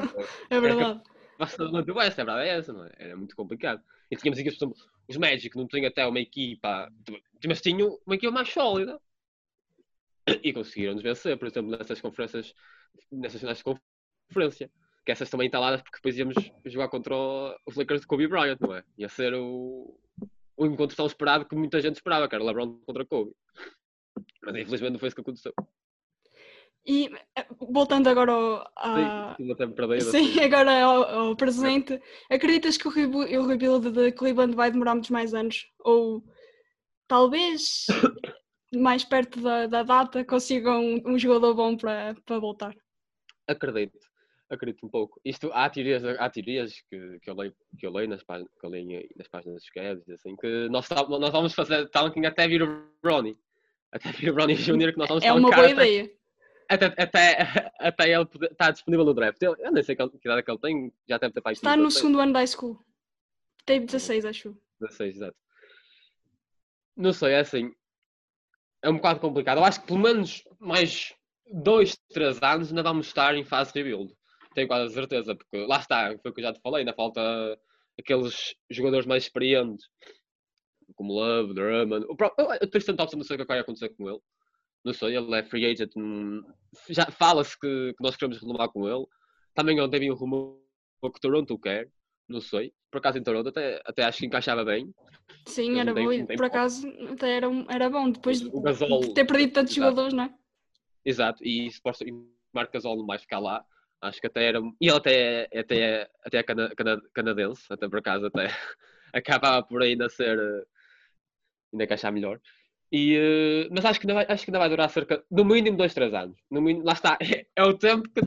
é 0.49 0.60
verdade. 0.60 1.01
Era 1.39 1.47
ser 1.47 1.62
o 1.62 1.67
Delonte 1.67 1.91
West, 1.91 2.19
a 2.19 2.23
verdade 2.23 2.49
é 2.49 2.57
essa, 2.57 2.73
não 2.73 2.86
é? 2.86 2.91
Era 2.97 3.15
muito 3.15 3.36
complicado. 3.36 3.81
E 4.10 4.15
tínhamos 4.15 4.39
aqui, 4.39 4.49
por 4.49 4.55
exemplo, 4.55 4.77
os 5.07 5.17
Magic, 5.17 5.55
não 5.55 5.67
tinham 5.67 5.88
até 5.88 6.05
uma 6.05 6.19
equipa, 6.19 6.89
mas 7.45 7.62
tinham 7.62 7.99
uma 8.05 8.15
equipa 8.15 8.31
mais 8.31 8.49
sólida 8.49 8.99
e 10.43 10.53
conseguiram-nos 10.53 11.03
vencer, 11.03 11.37
por 11.37 11.47
exemplo, 11.47 11.71
nessas 11.71 12.01
conferências, 12.01 12.53
nessas 13.11 13.39
finais 13.39 13.57
de 13.59 13.63
conferência. 13.63 14.71
Que 15.05 15.11
essas 15.11 15.29
também 15.29 15.47
entaladas 15.47 15.81
porque 15.81 15.97
depois 15.97 16.17
íamos 16.17 16.35
jogar 16.65 16.89
contra 16.89 17.15
os 17.65 17.75
Lakers 17.75 18.01
de 18.01 18.07
Kobe 18.07 18.27
Bryant, 18.27 18.57
não 18.59 18.75
é? 18.75 18.83
Ia 18.97 19.07
ser 19.07 19.33
o, 19.33 19.97
o 20.57 20.65
encontro 20.65 20.97
tão 20.97 21.05
esperado 21.05 21.45
que 21.45 21.55
muita 21.55 21.79
gente 21.79 21.95
esperava, 21.95 22.27
que 22.27 22.35
era 22.35 22.43
LeBron 22.43 22.77
contra 22.85 23.05
Kobe. 23.05 23.31
Mas 24.43 24.55
infelizmente 24.55 24.91
não 24.91 24.99
foi 24.99 25.07
isso 25.07 25.15
que 25.15 25.21
aconteceu. 25.21 25.53
E 26.85 27.09
voltando 27.69 28.07
agora 28.07 28.31
ao, 28.31 28.71
a... 28.77 29.35
Sim, 29.37 29.43
Sim 30.11 30.29
assim. 30.29 30.39
agora 30.39 30.83
ao, 30.83 31.03
ao 31.03 31.35
presente, 31.35 32.01
é. 32.29 32.35
acreditas 32.35 32.77
que 32.77 32.87
o, 32.87 32.91
o 32.91 33.47
rebuild 33.47 33.91
de 33.91 34.11
Cleveland 34.13 34.55
vai 34.55 34.71
demorar 34.71 34.93
muitos 34.93 35.09
mais 35.09 35.33
anos? 35.33 35.69
Ou 35.79 36.23
talvez 37.07 37.87
mais 38.73 39.03
perto 39.03 39.41
da, 39.41 39.67
da 39.67 39.84
data 39.84 40.25
consigam 40.25 40.84
um, 40.84 41.13
um, 41.13 41.19
jogador 41.19 41.53
bom 41.53 41.77
para, 41.77 42.15
para 42.25 42.39
voltar. 42.39 42.75
Acredito, 43.47 43.97
acredito 44.49 44.86
um 44.86 44.89
pouco. 44.89 45.19
Isto, 45.23 45.49
há 45.53 45.69
teorias, 45.69 46.03
há 46.03 46.30
teorias 46.30 46.82
que, 46.89 47.19
que, 47.19 47.30
eu 47.30 47.36
leio, 47.36 47.56
que 47.77 47.86
eu 47.86 47.91
leio 47.91 48.10
nas, 48.10 48.23
páginas, 48.23 48.51
que 48.60 48.65
eu 48.65 48.69
leio 48.69 49.10
nas 49.15 49.27
páginas 49.27 49.62
dos 49.62 49.69
Cavs, 49.69 50.10
assim, 50.10 50.36
que 50.36 50.67
nós, 50.69 50.88
nós 50.89 51.32
vamos 51.32 51.53
fazer 51.53 51.88
tanking 51.89 52.25
até 52.25 52.47
vir 52.47 52.62
o 52.62 52.89
Ronnie. 53.03 53.38
Até 53.91 54.12
vir 54.12 54.32
o 54.32 54.36
Ronnie 54.36 54.56
Jr. 54.58 54.91
que 54.91 54.97
nós 54.97 55.08
vamos 55.08 55.23
É 55.23 55.32
uma 55.32 55.49
boa 55.49 55.69
ideia. 55.69 56.12
Até, 56.69 56.88
até, 56.88 57.71
até 57.80 58.10
ele 58.10 58.27
estar 58.51 58.71
disponível 58.71 59.06
no 59.06 59.13
draft. 59.13 59.41
Eu, 59.41 59.56
eu 59.56 59.71
nem 59.71 59.82
sei 59.82 59.95
que, 59.95 60.03
idade 60.03 60.43
que 60.43 60.51
ele 60.51 60.60
tem, 60.60 60.93
já 61.08 61.17
deve 61.17 61.34
ter. 61.34 61.51
Está 61.51 61.77
no 61.77 61.89
segundo 61.89 62.19
ano 62.19 62.34
da 62.34 62.39
high 62.39 62.47
school. 62.47 62.77
Teve 63.65 63.86
16, 63.86 64.25
acho. 64.25 64.58
16, 64.82 65.15
exato. 65.15 65.38
Não 66.97 67.13
sei, 67.13 67.32
é 67.32 67.39
assim 67.39 67.73
é 68.81 68.89
um 68.89 68.95
bocado 68.95 69.19
complicado. 69.19 69.57
Eu 69.57 69.65
acho 69.65 69.81
que 69.81 69.87
pelo 69.87 69.99
menos 69.99 70.43
mais 70.59 71.13
dois, 71.51 71.97
três 72.09 72.41
anos 72.41 72.69
ainda 72.69 72.83
vamos 72.83 73.07
estar 73.07 73.35
em 73.35 73.43
fase 73.43 73.71
rebuild. 73.73 74.13
Tenho 74.53 74.67
quase 74.67 74.93
certeza, 74.93 75.35
porque 75.35 75.65
lá 75.65 75.79
está, 75.79 76.17
foi 76.21 76.31
o 76.31 76.33
que 76.33 76.41
eu 76.41 76.45
já 76.45 76.53
te 76.53 76.61
falei, 76.61 76.79
ainda 76.79 76.93
falta 76.93 77.21
aqueles 77.99 78.55
jogadores 78.69 79.05
mais 79.05 79.23
experientes, 79.23 79.85
como 80.95 81.13
Love, 81.13 81.53
Drummond. 81.53 82.05
O 82.09 82.15
próprio, 82.15 82.47
eu 82.59 82.69
Tristan 82.69 82.95
Thompson 82.95 83.17
não 83.17 83.23
sei 83.23 83.35
o 83.35 83.39
que 83.39 83.45
vai 83.45 83.59
acontecer 83.59 83.89
com 83.89 84.09
ele. 84.09 84.19
Não 84.83 84.93
sei, 84.93 85.17
ele 85.17 85.35
é 85.35 85.43
free 85.43 85.65
agent. 85.65 85.91
Já 86.89 87.05
fala-se 87.11 87.59
que, 87.59 87.93
que, 87.93 88.03
nós 88.03 88.15
queremos 88.15 88.41
renovar 88.41 88.69
com 88.69 88.87
ele. 88.87 89.05
Também 89.53 89.79
ontem 89.81 89.99
vi 89.99 90.11
um 90.11 90.15
rumor 90.15 90.59
o 91.01 91.11
que 91.11 91.19
Toronto 91.19 91.57
quer, 91.59 91.89
não 92.27 92.41
sei. 92.41 92.73
Por 92.91 92.99
acaso 92.99 93.17
em 93.17 93.23
Toronto 93.23 93.49
até, 93.49 93.81
até 93.85 94.03
acho 94.03 94.19
que 94.19 94.25
encaixava 94.25 94.63
bem. 94.65 94.93
Sim, 95.45 95.79
era 95.79 95.93
bom. 95.93 96.07
Por 96.35 96.45
acaso 96.45 96.87
até 97.11 97.37
era, 97.37 97.47
era 97.69 97.89
bom. 97.89 98.09
Depois 98.09 98.41
de 98.41 98.49
Gasol, 98.61 99.01
de 99.01 99.13
ter 99.13 99.25
perdido 99.25 99.53
tantos 99.53 99.73
Exato. 99.75 99.89
jogadores, 99.89 100.13
não 100.13 100.23
é? 100.25 100.33
exato, 101.05 101.41
e 101.45 101.71
suposto 101.71 102.03
e 102.07 102.11
Marc 102.53 102.71
Gasol 102.73 102.97
não 102.97 103.05
vai 103.05 103.17
ficar 103.17 103.39
lá. 103.39 103.65
Acho 104.01 104.19
que 104.21 104.27
até 104.27 104.45
era. 104.45 104.59
E 104.81 104.87
ele 104.87 104.97
até, 104.97 105.47
é- 105.51 105.59
até, 105.59 105.77
é- 105.79 106.09
até 106.23 106.37
é 106.37 106.43
cana, 106.43 106.75
cana- 106.75 107.01
canadense, 107.13 107.63
até 107.71 107.87
por 107.89 107.99
acaso 107.99 108.25
até 108.27 108.47
acabava 109.13 109.63
por 109.65 109.81
ainda 109.81 110.09
ser. 110.09 110.37
eh, 110.37 110.65
ainda 111.73 111.83
encaixar 111.83 112.11
melhor. 112.11 112.39
E, 112.91 113.15
eh, 113.15 113.67
mas 113.71 113.83
acho 113.85 113.99
que, 113.99 114.05
ainda 114.07 114.13
vai, 114.13 114.25
acho 114.29 114.45
que 114.45 114.51
ainda 114.51 114.59
vai 114.59 114.69
durar 114.69 114.89
cerca, 114.89 115.23
no 115.31 115.43
mínimo, 115.43 115.77
2, 115.77 115.93
3 115.93 116.13
anos. 116.13 116.37
No 116.49 116.61
mínimo, 116.61 116.85
lá 116.85 116.93
está, 116.93 117.17
é, 117.55 117.63
o 117.63 117.77
tempo 117.77 118.07
que, 118.09 118.21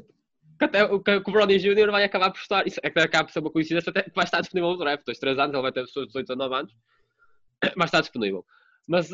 que 0.60 0.64
até 0.66 0.84
o, 0.84 1.00
que 1.00 1.10
o 1.10 1.32
Brownie 1.32 1.58
Jr. 1.58 1.90
vai 1.90 2.04
acabar 2.04 2.30
por 2.30 2.38
estar. 2.38 2.66
Isso 2.66 2.78
é 2.82 2.90
que 2.90 2.98
acaba 3.00 3.24
por 3.24 3.32
ser 3.32 3.38
uma 3.38 3.50
coincidência, 3.50 3.88
até 3.88 4.04
vai 4.14 4.24
estar 4.24 4.42
disponível 4.42 4.72
no 4.72 4.78
draft. 4.78 5.06
2, 5.06 5.18
3 5.18 5.38
anos, 5.38 5.54
ele 5.54 5.62
vai 5.62 5.72
ter 5.72 5.82
os 5.82 5.90
seus 5.90 6.06
18, 6.08 6.26
19 6.26 6.54
anos, 6.54 6.72
vai 7.76 7.86
estar 7.86 8.00
disponível. 8.02 8.44
Mas 8.86 9.08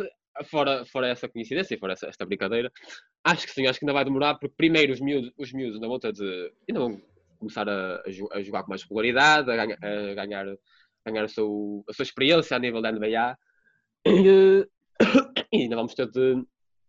fora, 0.50 0.84
fora 0.86 1.06
essa 1.06 1.28
coincidência 1.28 1.74
e 1.74 1.78
fora 1.78 1.92
essa, 1.92 2.08
esta 2.08 2.26
brincadeira, 2.26 2.72
acho 3.22 3.46
que 3.46 3.52
sim, 3.52 3.64
acho 3.68 3.78
que 3.78 3.84
ainda 3.84 3.92
vai 3.92 4.04
demorar, 4.04 4.34
porque 4.34 4.52
primeiro 4.56 4.92
os 4.92 5.00
miúdos, 5.00 5.32
os 5.38 5.52
miúdos 5.52 5.76
ainda 5.76 5.86
vão 5.86 6.00
ter 6.00 6.12
de. 6.12 6.52
ainda 6.68 6.80
vão 6.80 7.00
começar 7.38 7.68
a, 7.68 8.02
a 8.04 8.10
jo- 8.10 8.28
a 8.32 8.42
jogar 8.42 8.64
com 8.64 8.70
mais 8.70 8.82
regularidade, 8.82 9.48
a 9.48 9.56
ganhar, 9.56 10.48
a 11.04 11.10
ganhar, 11.10 11.24
o 11.24 11.28
seu, 11.28 11.84
a 11.88 11.92
sua 11.92 12.02
experiência 12.02 12.56
a 12.56 12.60
nível 12.60 12.82
da 12.82 12.90
NBA. 12.90 13.38
E, 14.04 14.68
e 15.52 15.62
ainda 15.62 15.76
vamos 15.76 15.94
ter 15.94 16.10
de 16.10 16.42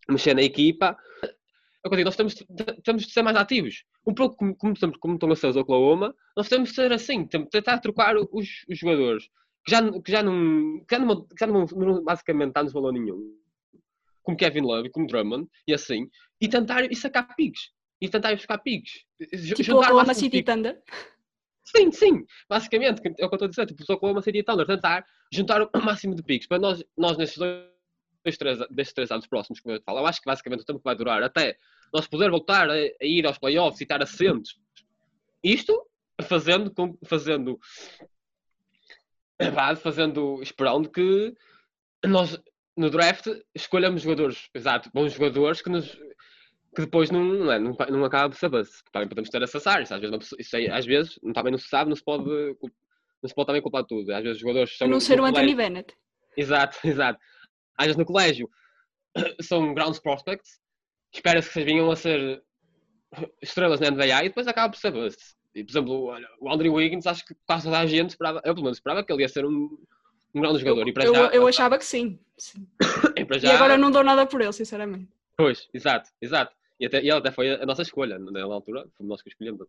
mexer 0.09 0.33
na 0.33 0.41
equipa. 0.41 0.97
Eu 1.93 1.97
digo, 1.97 2.05
nós 2.05 2.15
temos, 2.15 2.33
de- 2.35 2.81
temos 2.83 3.03
de 3.05 3.11
ser 3.11 3.21
mais 3.21 3.35
ativos. 3.37 3.83
Um 4.05 4.13
pouco 4.13 4.35
como, 4.35 4.55
como, 4.55 4.73
estamos- 4.73 4.97
como 4.97 5.13
estão 5.15 5.31
a 5.31 5.35
ser 5.35 5.47
os 5.47 5.55
Oklahoma, 5.55 6.15
nós 6.35 6.47
temos 6.49 6.69
de 6.69 6.75
ser 6.75 6.91
assim, 6.91 7.25
temos 7.25 7.47
de 7.47 7.51
tentar 7.51 7.79
trocar 7.79 8.15
os, 8.17 8.27
os 8.69 8.77
jogadores 8.77 9.29
que 9.65 9.71
já, 9.71 9.81
que 10.01 10.11
já, 10.11 10.23
não, 10.23 10.85
que 10.85 10.95
já, 10.95 10.99
não, 10.99 11.25
que 11.27 11.35
já 11.39 11.47
não, 11.47 12.03
basicamente 12.03 12.53
não 12.55 12.63
nos 12.63 12.73
valor 12.73 12.93
nenhum, 12.93 13.35
como 14.23 14.37
Kevin 14.37 14.61
Love, 14.61 14.89
como 14.91 15.07
Drummond, 15.07 15.47
e 15.67 15.73
assim, 15.73 16.09
e 16.39 16.47
tentar 16.47 16.89
e 16.89 16.95
sacar 16.95 17.35
piques. 17.35 17.71
E 17.99 18.07
tentar 18.07 18.35
buscar 18.35 18.59
piques. 18.59 19.05
Tipo 19.55 19.73
o 19.73 19.79
Oklahoma 19.79 20.13
City 20.13 20.29
piques. 20.37 20.53
Thunder. 20.53 20.81
Sim, 21.65 21.91
sim, 21.91 22.25
basicamente, 22.47 23.01
é 23.05 23.09
o 23.09 23.13
que 23.13 23.21
eu 23.23 23.25
estou 23.35 23.45
a 23.45 23.49
dizer, 23.49 23.65
tipo, 23.65 23.83
os 23.83 23.89
Oklahoma 23.89 24.21
City 24.21 24.41
Thunder, 24.41 24.65
tentar 24.65 25.05
juntar 25.33 25.63
o 25.63 25.69
máximo 25.83 26.15
de 26.15 26.23
picos 26.23 26.47
para 26.47 26.59
nós, 26.59 26.81
nós 26.97 27.17
nestes 27.17 27.37
dois, 27.37 27.65
dois, 28.23 28.37
três, 28.37 28.59
destes 28.69 28.93
três 28.93 29.11
anos 29.11 29.27
próximos, 29.27 29.59
como 29.59 29.75
eu 29.75 29.79
te 29.79 29.83
falo, 29.83 29.99
eu 29.99 30.05
acho 30.05 30.21
que 30.21 30.25
basicamente 30.27 30.61
o 30.61 30.65
tempo 30.65 30.79
que 30.79 30.85
vai 30.85 30.95
durar 30.95 31.21
até 31.23 31.57
nós 31.93 32.07
poder 32.07 32.29
voltar 32.29 32.69
a, 32.69 32.73
a 32.73 32.89
ir 33.01 33.25
aos 33.25 33.37
playoffs 33.37 33.79
e 33.79 33.83
estar 33.83 34.01
assentos. 34.01 34.59
Isto 35.43 35.85
fazendo, 36.23 36.73
com, 36.73 36.97
fazendo, 37.05 37.59
fazendo, 39.81 40.41
esperando 40.41 40.89
que 40.89 41.33
nós 42.05 42.39
no 42.75 42.89
draft 42.89 43.27
escolhamos 43.55 44.03
jogadores, 44.03 44.49
exato, 44.53 44.89
bons 44.93 45.13
jogadores 45.13 45.61
que 45.61 45.69
nos 45.69 45.97
que 46.75 46.81
depois 46.81 47.09
não, 47.09 47.23
não, 47.23 47.51
é, 47.51 47.57
não, 47.57 47.75
não 47.89 48.05
acaba 48.05 48.29
por 48.29 48.37
saber 48.37 48.63
se 48.63 48.83
também 48.91 49.09
podemos 49.09 49.31
ter 49.31 49.41
essas 49.41 49.65
áreas, 49.65 49.91
às 49.91 49.99
vezes, 49.99 50.11
não, 50.11 50.39
isso 50.39 50.55
aí, 50.55 50.69
às 50.69 50.85
vezes 50.85 51.17
não- 51.23 51.33
também 51.33 51.51
não 51.51 51.57
se 51.57 51.67
sabe, 51.67 51.89
não 51.89 51.95
se 51.95 52.03
pode 52.03 52.25
não 52.29 53.27
se 53.27 53.33
pode 53.33 53.47
também 53.47 53.63
culpar 53.63 53.83
tudo, 53.83 54.11
às 54.13 54.21
vezes 54.21 54.35
os 54.35 54.41
jogadores 54.41 54.77
são 54.77 54.87
não 54.87 54.99
ser 54.99 55.19
o 55.19 55.25
Anthony 55.25 55.55
Bennett. 55.55 55.95
Exato, 56.35 56.77
exato. 56.85 57.19
Às 57.75 57.87
vezes 57.87 57.97
no 57.97 58.05
colégio 58.05 58.47
são 59.41 59.73
grounds 59.73 59.99
prospects, 59.99 60.59
espera-se 61.17 61.47
que 61.47 61.53
vocês 61.53 61.65
venham 61.65 61.91
a 61.91 61.95
ser 61.95 62.41
estrelas 63.41 63.79
na 63.79 63.89
NBA 63.91 64.25
e 64.25 64.29
depois 64.29 64.47
acaba 64.47 64.71
por 64.71 64.79
saber-se. 64.79 65.35
E, 65.55 65.63
por 65.63 65.71
exemplo, 65.71 66.03
olha, 66.05 66.27
o 66.39 66.51
Andrew 66.51 66.73
Wiggins, 66.73 67.07
acho 67.07 67.25
que 67.25 67.35
quase 67.45 67.65
toda 67.65 67.79
a 67.79 67.85
gente 67.85 68.11
esperava, 68.11 68.41
eu 68.45 68.53
pelo 68.53 68.63
menos 68.63 68.77
esperava 68.77 69.03
que 69.03 69.11
ele 69.11 69.23
ia 69.23 69.29
ser 69.29 69.45
um, 69.45 69.77
um 70.35 70.41
grande 70.41 70.59
jogador. 70.59 70.87
e 70.87 70.93
para 70.93 71.05
eu, 71.05 71.15
já, 71.15 71.27
eu 71.29 71.47
achava 71.47 71.77
que 71.77 71.85
sim. 71.85 72.19
sim. 72.37 72.67
e 73.17 73.25
para 73.25 73.37
E 73.37 73.39
já- 73.39 73.55
agora 73.55 73.77
não 73.77 73.89
dou 73.89 74.03
nada 74.03 74.25
por 74.25 74.41
ele, 74.41 74.53
sinceramente. 74.53 75.09
Pois, 75.35 75.67
exato, 75.73 76.09
exato. 76.21 76.55
E, 76.79 76.85
até, 76.85 76.97
e 76.97 77.09
ele 77.09 77.11
até 77.11 77.31
foi 77.31 77.49
a, 77.49 77.65
nossa 77.65 77.81
escolha, 77.81 78.19
na 78.19 78.43
altura, 78.43 78.85
foi 78.95 79.05
nós 79.05 79.21
que 79.21 79.29
escolhemos. 79.29 79.67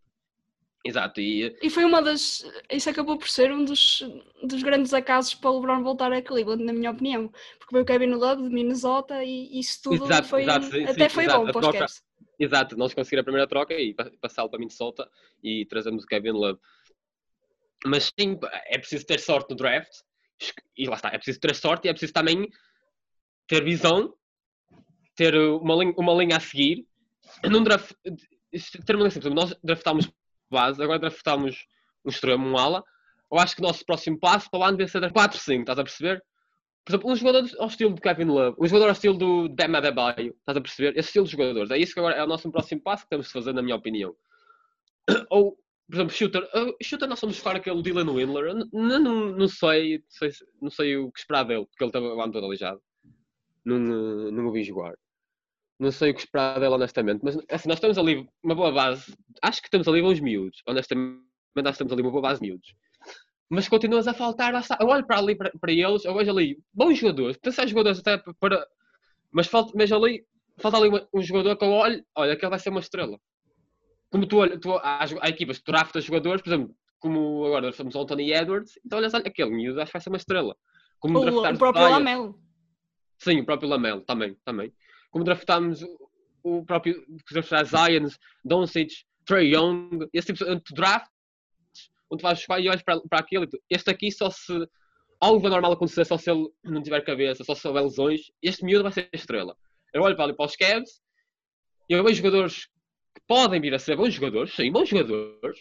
Exato, 0.85 1.21
e 1.21 1.57
E 1.61 1.69
foi 1.69 1.85
uma 1.85 2.01
das. 2.01 2.45
Isso 2.71 2.89
acabou 2.89 3.19
por 3.19 3.29
ser 3.29 3.53
um 3.53 3.65
dos, 3.65 4.03
dos 4.43 4.63
grandes 4.63 4.95
acasos 4.95 5.35
para 5.35 5.51
o 5.51 5.55
LeBron 5.61 5.83
voltar 5.83 6.13
a 6.13 6.23
Cleveland, 6.23 6.65
na 6.65 6.73
minha 6.73 6.91
opinião. 6.93 7.29
Porque 7.59 7.73
veio 7.73 7.83
o 7.83 7.87
Kevin 7.87 8.15
Love 8.15 8.43
de 8.45 8.49
Minnesota 8.49 9.23
e 9.25 9.59
isso 9.59 9.83
tudo 9.83 10.05
Exato, 10.05 10.29
foi. 10.29 10.43
exato, 10.43 10.67
sim, 10.67 10.85
até 10.85 11.09
sim, 11.09 11.15
foi 11.15 11.25
exato. 11.25 11.47
bom 11.47 11.53
para 11.53 11.69
os 11.69 11.77
Cavs. 11.77 12.03
Exato, 12.39 12.77
nós 12.77 12.95
conseguimos 12.95 13.23
a 13.23 13.25
primeira 13.25 13.49
troca 13.49 13.75
e 13.75 13.93
pa- 13.93 14.11
passá-lo 14.21 14.49
para 14.49 14.61
Minnesota 14.61 15.11
e 15.43 15.67
trazemos 15.67 16.05
o 16.05 16.07
Kevin 16.07 16.31
Love. 16.31 16.61
Mas 17.85 18.13
sim, 18.19 18.39
é 18.67 18.79
preciso 18.79 19.05
ter 19.05 19.19
sorte 19.19 19.51
no 19.51 19.57
draft 19.57 19.93
e 20.77 20.87
lá 20.87 20.95
está, 20.95 21.09
é 21.09 21.19
preciso 21.19 21.41
ter 21.41 21.55
sorte 21.57 21.87
e 21.87 21.89
é 21.89 21.93
preciso 21.93 22.13
também 22.13 22.49
ter 23.49 23.65
visão, 23.65 24.15
ter 25.17 25.35
uma 25.37 25.75
linha, 25.75 25.95
uma 25.99 26.15
linha 26.15 26.37
a 26.37 26.41
seguir. 26.41 26.87
Num 27.45 27.65
draft, 27.65 27.93
ter 28.87 28.95
uma 28.95 29.09
linha 29.09 29.19
assim, 29.19 29.31
nós 29.31 29.55
draftámos 29.63 30.09
base, 30.51 30.83
agora 30.83 30.99
draftámos 30.99 31.67
um 32.05 32.09
extremo, 32.11 32.47
um 32.47 32.57
ala. 32.59 32.83
Eu 33.31 33.39
acho 33.39 33.55
que 33.55 33.61
o 33.61 33.65
nosso 33.65 33.85
próximo 33.85 34.19
passo 34.19 34.51
para 34.51 34.61
o 34.61 34.65
ano 34.65 34.77
deve 34.79 34.91
ser 34.91 35.01
4-5, 35.03 35.61
estás 35.61 35.79
a 35.79 35.83
perceber? 35.85 36.23
Por 36.85 36.93
exemplo, 36.93 37.11
um 37.11 37.17
jogador 37.17 37.47
ao 37.59 37.67
estilo 37.69 37.93
do 37.95 38.01
Kevin 38.01 38.25
Love, 38.25 38.57
um 38.59 38.67
jogador 38.67 38.87
ao 38.87 38.93
estilo 38.93 39.19
do 39.19 39.49
Bam 39.51 39.77
Adebayo, 39.77 40.35
estás 40.39 40.57
a 40.57 40.61
perceber? 40.61 40.91
Esse 40.99 41.09
estilo 41.09 41.27
de 41.27 41.33
jogadores. 41.33 41.71
É 41.71 41.77
isso 41.77 41.93
que 41.93 42.01
agora 42.01 42.15
é 42.17 42.25
o 42.25 42.27
nosso 42.27 42.51
próximo 42.51 42.81
passo 42.81 43.03
que 43.05 43.11
temos 43.11 43.27
de 43.27 43.33
fazer, 43.33 43.53
na 43.53 43.61
minha 43.61 43.77
opinião. 43.77 44.15
Ou, 45.31 45.53
por 45.87 45.95
exemplo, 45.97 46.15
shooter. 46.15 46.49
Shooter 46.83 47.09
nós 47.09 47.21
vamos 47.21 47.37
buscar 47.37 47.57
aquele 47.57 47.83
Dylan 47.83 48.11
Windler. 48.11 48.45
Eu 48.47 48.55
n- 48.57 48.69
n- 48.73 48.99
Não, 49.01 49.27
não, 49.33 49.49
sei, 49.49 50.03
não 50.63 50.71
sei 50.71 50.97
o 50.97 51.13
que 51.13 51.19
esperar 51.21 51.45
dele, 51.45 51.67
porque 51.67 51.85
ele 51.85 51.89
estava 51.91 52.07
o 52.07 52.21
ano 52.23 52.33
todo 52.33 52.45
aleijado. 52.47 52.81
Não, 53.65 53.79
não 53.79 54.47
o 54.47 54.53
vi 54.53 54.65
jogar. 54.65 54.95
Não 55.79 55.91
sei 55.93 56.11
o 56.11 56.15
que 56.15 56.21
esperar 56.21 56.59
dele, 56.59 56.75
honestamente. 56.75 57.21
Mas 57.23 57.39
assim, 57.51 57.69
nós 57.69 57.79
temos 57.81 57.97
ali 57.99 58.29
uma 58.43 58.55
boa 58.55 58.73
base. 58.73 59.15
Acho 59.43 59.63
que 59.63 59.71
temos 59.71 59.87
ali 59.87 60.03
bons 60.03 60.19
miúdos. 60.21 60.61
Honestamente, 60.67 61.23
nós 61.57 61.79
temos 61.79 61.93
ali 61.93 62.03
uma 62.03 62.11
boa 62.11 62.23
base 62.23 62.41
de 62.41 62.49
miúdos 62.49 62.75
mas 63.51 63.67
continuas 63.67 64.07
a 64.07 64.13
faltar. 64.13 64.53
Eu 64.79 64.89
olho 64.89 65.07
para 65.07 65.19
ali 65.19 65.35
para, 65.35 65.51
para 65.59 65.73
eles, 65.73 66.05
eu 66.05 66.15
vejo 66.15 66.31
ali 66.31 66.59
bons 66.73 66.99
jogadores, 66.99 67.37
pensar 67.39 67.67
jogadores 67.67 67.99
até 67.99 68.23
para. 68.39 68.67
Mas 69.33 69.47
falta, 69.47 69.73
mas 69.75 69.91
ali, 69.91 70.25
falta 70.59 70.77
ali 70.77 70.89
uma- 70.89 71.09
um 71.15 71.23
jogador 71.23 71.57
que 71.57 71.65
eu 71.65 71.71
olho, 71.71 72.05
olha, 72.15 72.35
aquele 72.35 72.51
vai 72.51 72.59
ser 72.59 72.69
uma 72.71 72.81
estrela. 72.81 73.19
Como 74.11 74.27
tu 74.27 74.39
olhas, 74.39 74.59
tu, 74.61 74.73
há, 74.73 75.05
há 75.23 75.29
equipas 75.29 75.59
que 75.59 75.65
tu 75.65 75.73
draftas 75.73 76.05
jogadores, 76.05 76.43
por 76.43 76.51
exemplo, 76.53 76.75
como 76.99 77.45
agora 77.47 77.69
estamos 77.71 77.95
o 77.95 78.01
Anthony 78.01 78.33
Edwards, 78.33 78.73
então 78.85 78.99
olhas, 78.99 79.15
olha, 79.15 79.25
aquele 79.27 79.51
miúdo 79.51 79.81
acho 79.81 79.91
que 79.93 79.97
vai 79.99 80.03
ser 80.03 80.11
uma 80.11 80.17
estrela. 80.17 80.57
Como 80.99 81.19
O, 81.19 81.39
o 81.55 81.59
próprio. 81.59 81.89
Lamelo. 81.91 82.39
Sim, 83.19 83.41
o 83.41 83.47
próprio 83.47 83.69
Lamelo, 83.69 84.01
também, 84.03 84.37
também. 84.45 84.73
Como 85.11 85.25
draftámos 85.25 85.83
o- 86.43 86.65
próprio 86.65 87.05
draftar 87.31 87.65
Zion, 87.67 88.09
Doncic, 88.45 88.91
Trey 89.25 89.55
Young, 89.55 90.09
esse 90.13 90.33
tipo 90.33 90.45
de 90.45 90.75
draft, 90.75 91.11
onde 92.11 92.23
vais 92.23 92.41
e 92.49 92.53
olhas 92.69 92.83
para, 92.83 93.01
para 93.03 93.19
aquilo. 93.21 93.45
e 93.45 93.49
tu- 93.49 93.61
Este 93.69 93.91
aqui 93.91 94.11
só 94.11 94.31
se 94.31 94.53
algo 95.21 95.47
anormal 95.47 95.73
acontecer, 95.73 96.05
só 96.05 96.17
se 96.17 96.31
ele 96.31 96.49
não 96.65 96.83
tiver 96.83 97.05
cabeça, 97.05 97.43
só 97.45 97.55
se 97.55 97.67
houver 97.67 97.83
lesões, 97.83 98.21
este 98.43 98.65
miúdo 98.65 98.85
vai 98.85 98.93
ser 98.93 99.09
estrela. 99.13 99.57
Eu 99.93 100.03
olho 100.03 100.15
para 100.15 100.25
ali 100.27 100.35
para 100.37 100.47
os 100.47 100.55
Cavs 100.57 101.01
e 101.89 101.95
eu 101.95 102.05
vejo 102.05 102.17
jogadores 102.23 102.67
que 103.15 103.21
podem 103.27 103.61
vir 103.61 103.75
a 103.75 103.79
ser 103.79 103.97
bons 103.97 104.15
jogadores, 104.15 104.55
sim, 104.55 104.71
bons 104.71 104.89
jogadores, 104.89 105.59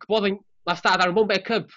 que 0.00 0.06
podem, 0.06 0.40
lá 0.66 0.72
está, 0.72 0.96
dar 0.96 1.08
um 1.10 1.14
bom 1.14 1.26
backup 1.26 1.72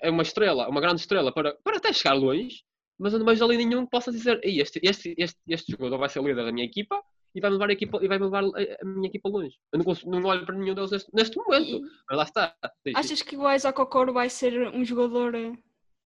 é 0.00 0.10
uma 0.10 0.22
estrela, 0.22 0.68
uma 0.68 0.80
grande 0.80 1.00
estrela 1.02 1.30
para, 1.32 1.54
para 1.62 1.76
até 1.76 1.92
chegar 1.92 2.14
longe, 2.14 2.64
mas 2.98 3.12
eu 3.12 3.18
não 3.18 3.26
vejo 3.26 3.44
ali 3.44 3.56
nenhum 3.56 3.84
que 3.84 3.90
possa 3.90 4.10
dizer 4.10 4.40
"Ei, 4.42 4.60
este, 4.60 4.80
este, 4.82 5.14
este, 5.18 5.38
este 5.48 5.72
jogador 5.72 5.98
vai 5.98 6.08
ser 6.08 6.20
o 6.20 6.26
líder 6.26 6.44
da 6.44 6.52
minha 6.52 6.64
equipa 6.64 7.02
e 7.36 7.40
vai 7.40 7.50
levar 7.50 7.68
a, 7.68 7.72
equipa, 7.74 7.98
e 8.02 8.08
vai 8.08 8.18
levar 8.18 8.42
a, 8.42 8.48
a 8.80 8.84
minha 8.84 9.08
equipa 9.08 9.28
longe. 9.28 9.58
Eu 9.70 9.78
não, 9.78 9.84
consigo, 9.84 10.10
não 10.10 10.24
olho 10.24 10.46
para 10.46 10.56
nenhum 10.56 10.74
deles 10.74 10.90
neste, 10.90 11.14
neste 11.14 11.36
momento, 11.36 11.66
E 11.66 11.80
mas 12.08 12.16
lá 12.16 12.24
está. 12.24 12.56
Achas 12.94 13.20
que 13.20 13.36
o 13.36 13.52
Isaac 13.52 13.78
Okoro 13.78 14.10
vai 14.14 14.30
ser 14.30 14.68
um 14.74 14.82
jogador 14.82 15.34
eh, 15.34 15.52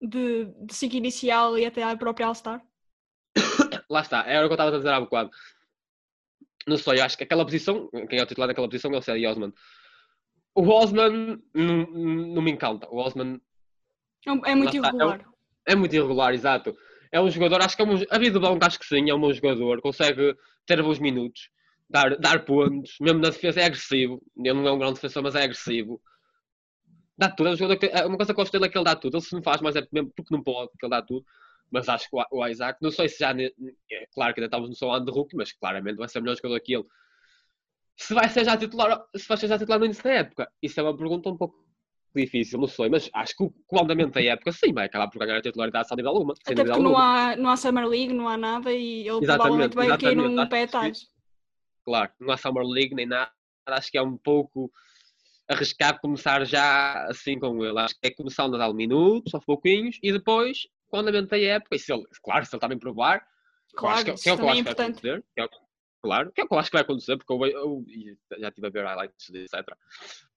de, 0.01 0.47
de 0.47 0.75
ciclo 0.75 0.97
inicial 0.97 1.59
e 1.59 1.67
até 1.67 1.83
à 1.83 1.95
própria 1.99 2.27
All-Star? 2.27 2.65
Lá 3.91 4.01
está, 4.01 4.25
era 4.27 4.47
o 4.47 4.49
que 4.49 4.53
eu 4.53 4.55
estava 4.55 4.75
a 4.75 4.79
dizer 4.79 4.89
há 4.89 5.01
bocado. 5.01 5.31
Não 6.67 6.79
sei, 6.79 7.01
acho 7.01 7.17
que 7.17 7.25
aquela 7.25 7.45
posição, 7.45 7.91
quem 8.09 8.19
é 8.19 8.23
o 8.23 8.27
titular 8.27 8.49
daquela 8.49 8.69
posição 8.69 8.93
é 8.95 8.99
o 8.99 9.03
Cedi 9.03 9.27
Osman. 9.27 9.53
O 10.55 10.67
Osman 10.69 11.43
não, 11.55 11.87
não 11.87 12.43
me 12.43 12.51
encanta. 12.51 12.89
O 12.91 12.97
Osman 12.97 13.39
É 14.27 14.51
É 14.51 14.55
muito 14.55 14.75
é 14.75 14.79
irregular. 14.79 15.28
É 15.69 15.77
muito 15.77 15.95
irregular, 15.95 16.33
exato. 16.33 16.77
É 17.13 17.21
um 17.21 17.31
jogador, 17.31 17.63
acho 17.63 17.77
que 17.77 17.83
é 17.83 17.85
um, 17.85 18.03
a 18.11 18.19
vida 18.19 18.41
acho 18.63 18.79
que 18.79 18.87
sim, 18.87 19.09
é 19.09 19.15
um 19.15 19.21
bom 19.21 19.33
jogador, 19.33 19.81
consegue 19.81 20.35
ter 20.67 20.83
bons 20.83 20.99
minutos, 20.99 21.51
dar, 21.89 22.17
dar 22.17 22.45
pontos, 22.45 22.97
mesmo 23.01 23.21
na 23.21 23.31
defesa 23.31 23.61
é 23.61 23.65
agressivo. 23.65 24.23
Ele 24.37 24.55
não 24.55 24.67
é 24.67 24.73
um 24.73 24.79
grande 24.79 24.95
defensor, 24.95 25.23
mas 25.23 25.35
é 25.35 25.45
agressivo. 25.45 26.01
Dá 27.17 27.31
tudo, 27.31 27.49
é 27.49 27.53
um 27.53 27.57
jogador 27.57 27.79
que, 27.79 27.87
é 27.87 28.07
uma 28.07 28.17
coisa 28.17 28.33
que 28.33 28.41
eu 28.41 28.43
gosto 28.43 28.53
dele 28.53 28.67
é 28.67 28.69
que 28.69 28.79
ele 28.79 28.85
dá 28.85 28.97
tudo. 28.97 29.17
Ele 29.17 29.25
se 29.25 29.35
não 29.35 29.43
faz, 29.43 29.61
mas 29.61 29.77
é 29.77 29.87
mesmo 29.93 30.11
porque 30.15 30.35
não 30.35 30.43
pode, 30.43 30.71
que 30.79 30.87
ele 30.87 30.91
dá 30.91 31.03
tudo. 31.03 31.25
Mas 31.71 31.89
acho 31.89 32.09
que 32.09 32.17
o, 32.31 32.47
Isaac, 32.47 32.79
não 32.81 32.91
sei 32.91 33.09
se 33.09 33.19
já, 33.19 33.33
é 33.33 34.07
claro 34.13 34.33
que 34.33 34.41
ainda 34.41 34.47
estamos 34.47 34.69
no 34.71 34.75
seu 34.75 34.91
ano 34.91 35.05
de 35.05 35.13
rookie, 35.13 35.37
mas 35.37 35.53
claramente 35.53 35.97
vai 35.97 36.09
ser 36.09 36.21
melhor 36.21 36.37
jogador 36.37 36.61
que 36.61 36.75
ele. 36.75 36.85
Se 37.97 38.15
vai 38.15 38.29
ser 38.29 38.45
já 38.45 38.57
titular, 38.57 39.05
se 39.15 39.29
vai 39.29 39.37
ser 39.37 39.49
já 39.49 39.59
titular 39.59 39.79
no 39.79 39.85
início 39.85 40.03
da 40.05 40.13
época, 40.13 40.51
isso 40.63 40.79
é 40.81 40.83
uma 40.83 40.97
pergunta 40.97 41.29
um 41.29 41.37
pouco 41.37 41.68
difícil, 42.15 42.59
não 42.59 42.67
sei, 42.67 42.89
mas 42.89 43.09
acho 43.13 43.37
que 43.37 43.45
o, 43.45 43.55
o 43.71 43.81
andamento 43.81 44.13
da 44.13 44.23
época 44.23 44.53
sim 44.53 44.73
vai 44.73 44.87
acabar 44.87 45.09
por 45.09 45.19
ganhar 45.19 45.37
a 45.39 45.43
titularidade 45.43 45.89
sem 45.89 45.97
dúvida 45.97 46.09
alguma. 46.11 46.35
Sem 46.35 46.53
Até 46.55 46.65
porque 46.65 46.83
não 46.83 46.97
há, 46.99 47.37
não 47.37 47.51
há 47.51 47.57
Summer 47.57 47.87
League, 47.87 48.13
não 48.13 48.29
há 48.29 48.37
nada 48.37 48.73
e 48.73 49.07
ele 49.09 49.19
Exatamente, 49.23 49.71
provavelmente 49.73 49.75
vai 49.75 49.99
cair 49.99 50.17
num 50.17 50.49
pé 50.49 50.63
atrás. 50.65 51.07
Claro, 51.85 52.13
não 52.21 52.33
há 52.33 52.37
Summer 52.37 52.65
League 52.65 52.95
nem 52.95 53.07
nada, 53.07 53.31
acho 53.67 53.91
que 53.91 53.99
é 53.99 54.03
um 54.03 54.17
pouco 54.17 54.71
arriscado 55.49 55.99
começar 56.01 56.45
já 56.45 57.05
assim 57.07 57.39
com 57.39 57.65
ele. 57.65 57.79
Acho 57.79 57.95
que 58.01 58.09
é 58.09 58.11
começar 58.11 58.45
a 58.45 58.49
dar 58.49 58.73
minutos, 58.75 59.35
aos 59.35 59.45
pouquinhos, 59.45 59.99
e 60.03 60.13
depois, 60.13 60.67
o 60.93 60.97
andamento 60.99 61.29
da 61.29 61.39
época, 61.39 61.77
e 61.77 61.79
se 61.79 61.93
ele, 61.93 62.05
claro, 62.23 62.45
se 62.45 62.55
ele 62.55 62.61
também 62.61 62.79
provar, 62.79 63.17
eu 63.73 63.79
Claro, 63.79 64.05
que, 64.05 64.15
que 64.15 64.29
é 64.29 64.33
o 64.33 64.37
que 64.37 64.43
eu 64.43 64.49
é 64.49 64.53
acho 64.53 64.59
que 64.59 64.65
vai 64.65 64.73
importante. 64.73 64.99
acontecer. 64.99 65.25
Que 65.35 65.41
é 65.41 65.45
o, 65.45 65.49
claro, 66.03 66.33
que 66.33 66.41
é 66.41 66.45
o 66.45 66.49
que 66.49 66.55
eu 66.55 66.59
acho 66.59 66.71
que 66.71 66.77
vai 66.77 66.83
acontecer, 66.83 67.17
porque 67.17 67.33
eu, 67.33 67.47
eu- 67.47 67.85
e 67.89 68.19
já 68.39 68.49
estive 68.49 68.67
a 68.67 68.71
ver 68.71 68.85
highlights, 68.85 69.31
etc. 69.31 69.75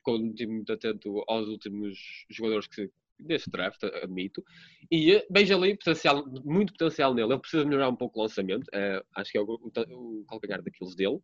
Estive 0.08 0.52
muito 0.52 0.74
atento 0.74 1.24
aos 1.28 1.48
últimos 1.48 2.26
jogadores 2.30 2.68
que 2.68 2.90
deste 3.20 3.52
draft, 3.52 3.84
admito, 3.84 4.44
e 4.92 5.24
vejo 5.30 5.56
ali 5.56 5.78
potencial, 5.78 6.26
muito 6.44 6.74
potencial 6.74 7.14
nele. 7.14 7.34
Ele 7.34 7.40
precisa 7.40 7.64
melhorar 7.66 7.90
um 7.90 7.96
pouco 7.96 8.20
o 8.20 8.24
lançamento, 8.24 8.68
eh, 8.74 9.04
acho 9.16 9.32
que 9.32 9.38
é 9.38 9.42
o, 9.42 9.46
o, 9.46 10.22
o 10.22 10.26
calcanhar 10.28 10.62
daqueles 10.62 10.96
dele. 10.96 11.20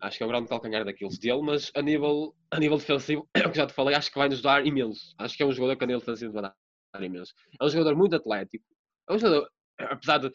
Acho 0.00 0.18
que 0.18 0.22
é 0.22 0.26
o 0.26 0.28
grande 0.28 0.48
calcanhar 0.48 0.84
daqueles 0.84 1.18
dele, 1.18 1.42
mas 1.42 1.70
a 1.74 1.82
nível, 1.82 2.34
a 2.50 2.58
nível 2.58 2.76
defensivo, 2.76 3.28
é 3.34 3.46
o 3.46 3.50
que 3.50 3.56
já 3.56 3.66
te 3.66 3.72
falei, 3.72 3.94
acho 3.94 4.10
que 4.10 4.18
vai 4.18 4.28
nos 4.28 4.42
dar 4.42 4.66
imenso. 4.66 5.14
Acho 5.18 5.36
que 5.36 5.42
é 5.42 5.46
um 5.46 5.52
jogador 5.52 5.76
que 5.76 5.84
a 5.84 5.86
nível 5.86 6.00
defensivo 6.00 6.32
vai 6.32 6.42
dar 6.42 7.02
imenso. 7.02 7.32
É 7.60 7.64
um 7.64 7.68
jogador 7.68 7.96
muito 7.96 8.16
atlético. 8.16 8.64
É 9.08 9.14
um 9.14 9.18
jogador, 9.18 9.50
apesar 9.78 10.18
de 10.18 10.32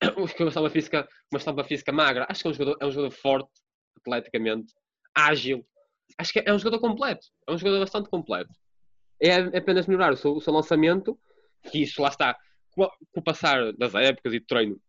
uma 0.16 0.48
estampa 0.48 0.70
física, 0.70 1.08
uma 1.30 1.38
estampa 1.38 1.64
física 1.64 1.92
magra, 1.92 2.26
acho 2.28 2.42
que 2.42 2.48
é 2.48 2.50
um 2.50 2.54
jogador, 2.54 2.78
é 2.80 2.86
um 2.86 2.90
jogador 2.90 3.10
forte, 3.10 3.50
atleticamente, 3.98 4.72
ágil. 5.14 5.66
Acho 6.18 6.32
que 6.32 6.38
é, 6.40 6.44
é 6.46 6.52
um 6.52 6.58
jogador 6.58 6.80
completo. 6.80 7.26
É 7.46 7.52
um 7.52 7.58
jogador 7.58 7.80
bastante 7.80 8.08
completo. 8.08 8.52
É, 9.20 9.36
apenas 9.56 9.86
melhorar 9.86 10.12
o 10.12 10.16
seu, 10.16 10.34
o 10.34 10.40
seu 10.40 10.52
lançamento, 10.52 11.18
que 11.70 11.82
isso 11.82 12.02
lá 12.02 12.08
está, 12.08 12.36
com, 12.72 12.88
o 13.14 13.22
passar 13.22 13.72
das 13.74 13.94
épocas 13.94 14.32
e 14.34 14.40
de 14.40 14.46
treino, 14.46 14.80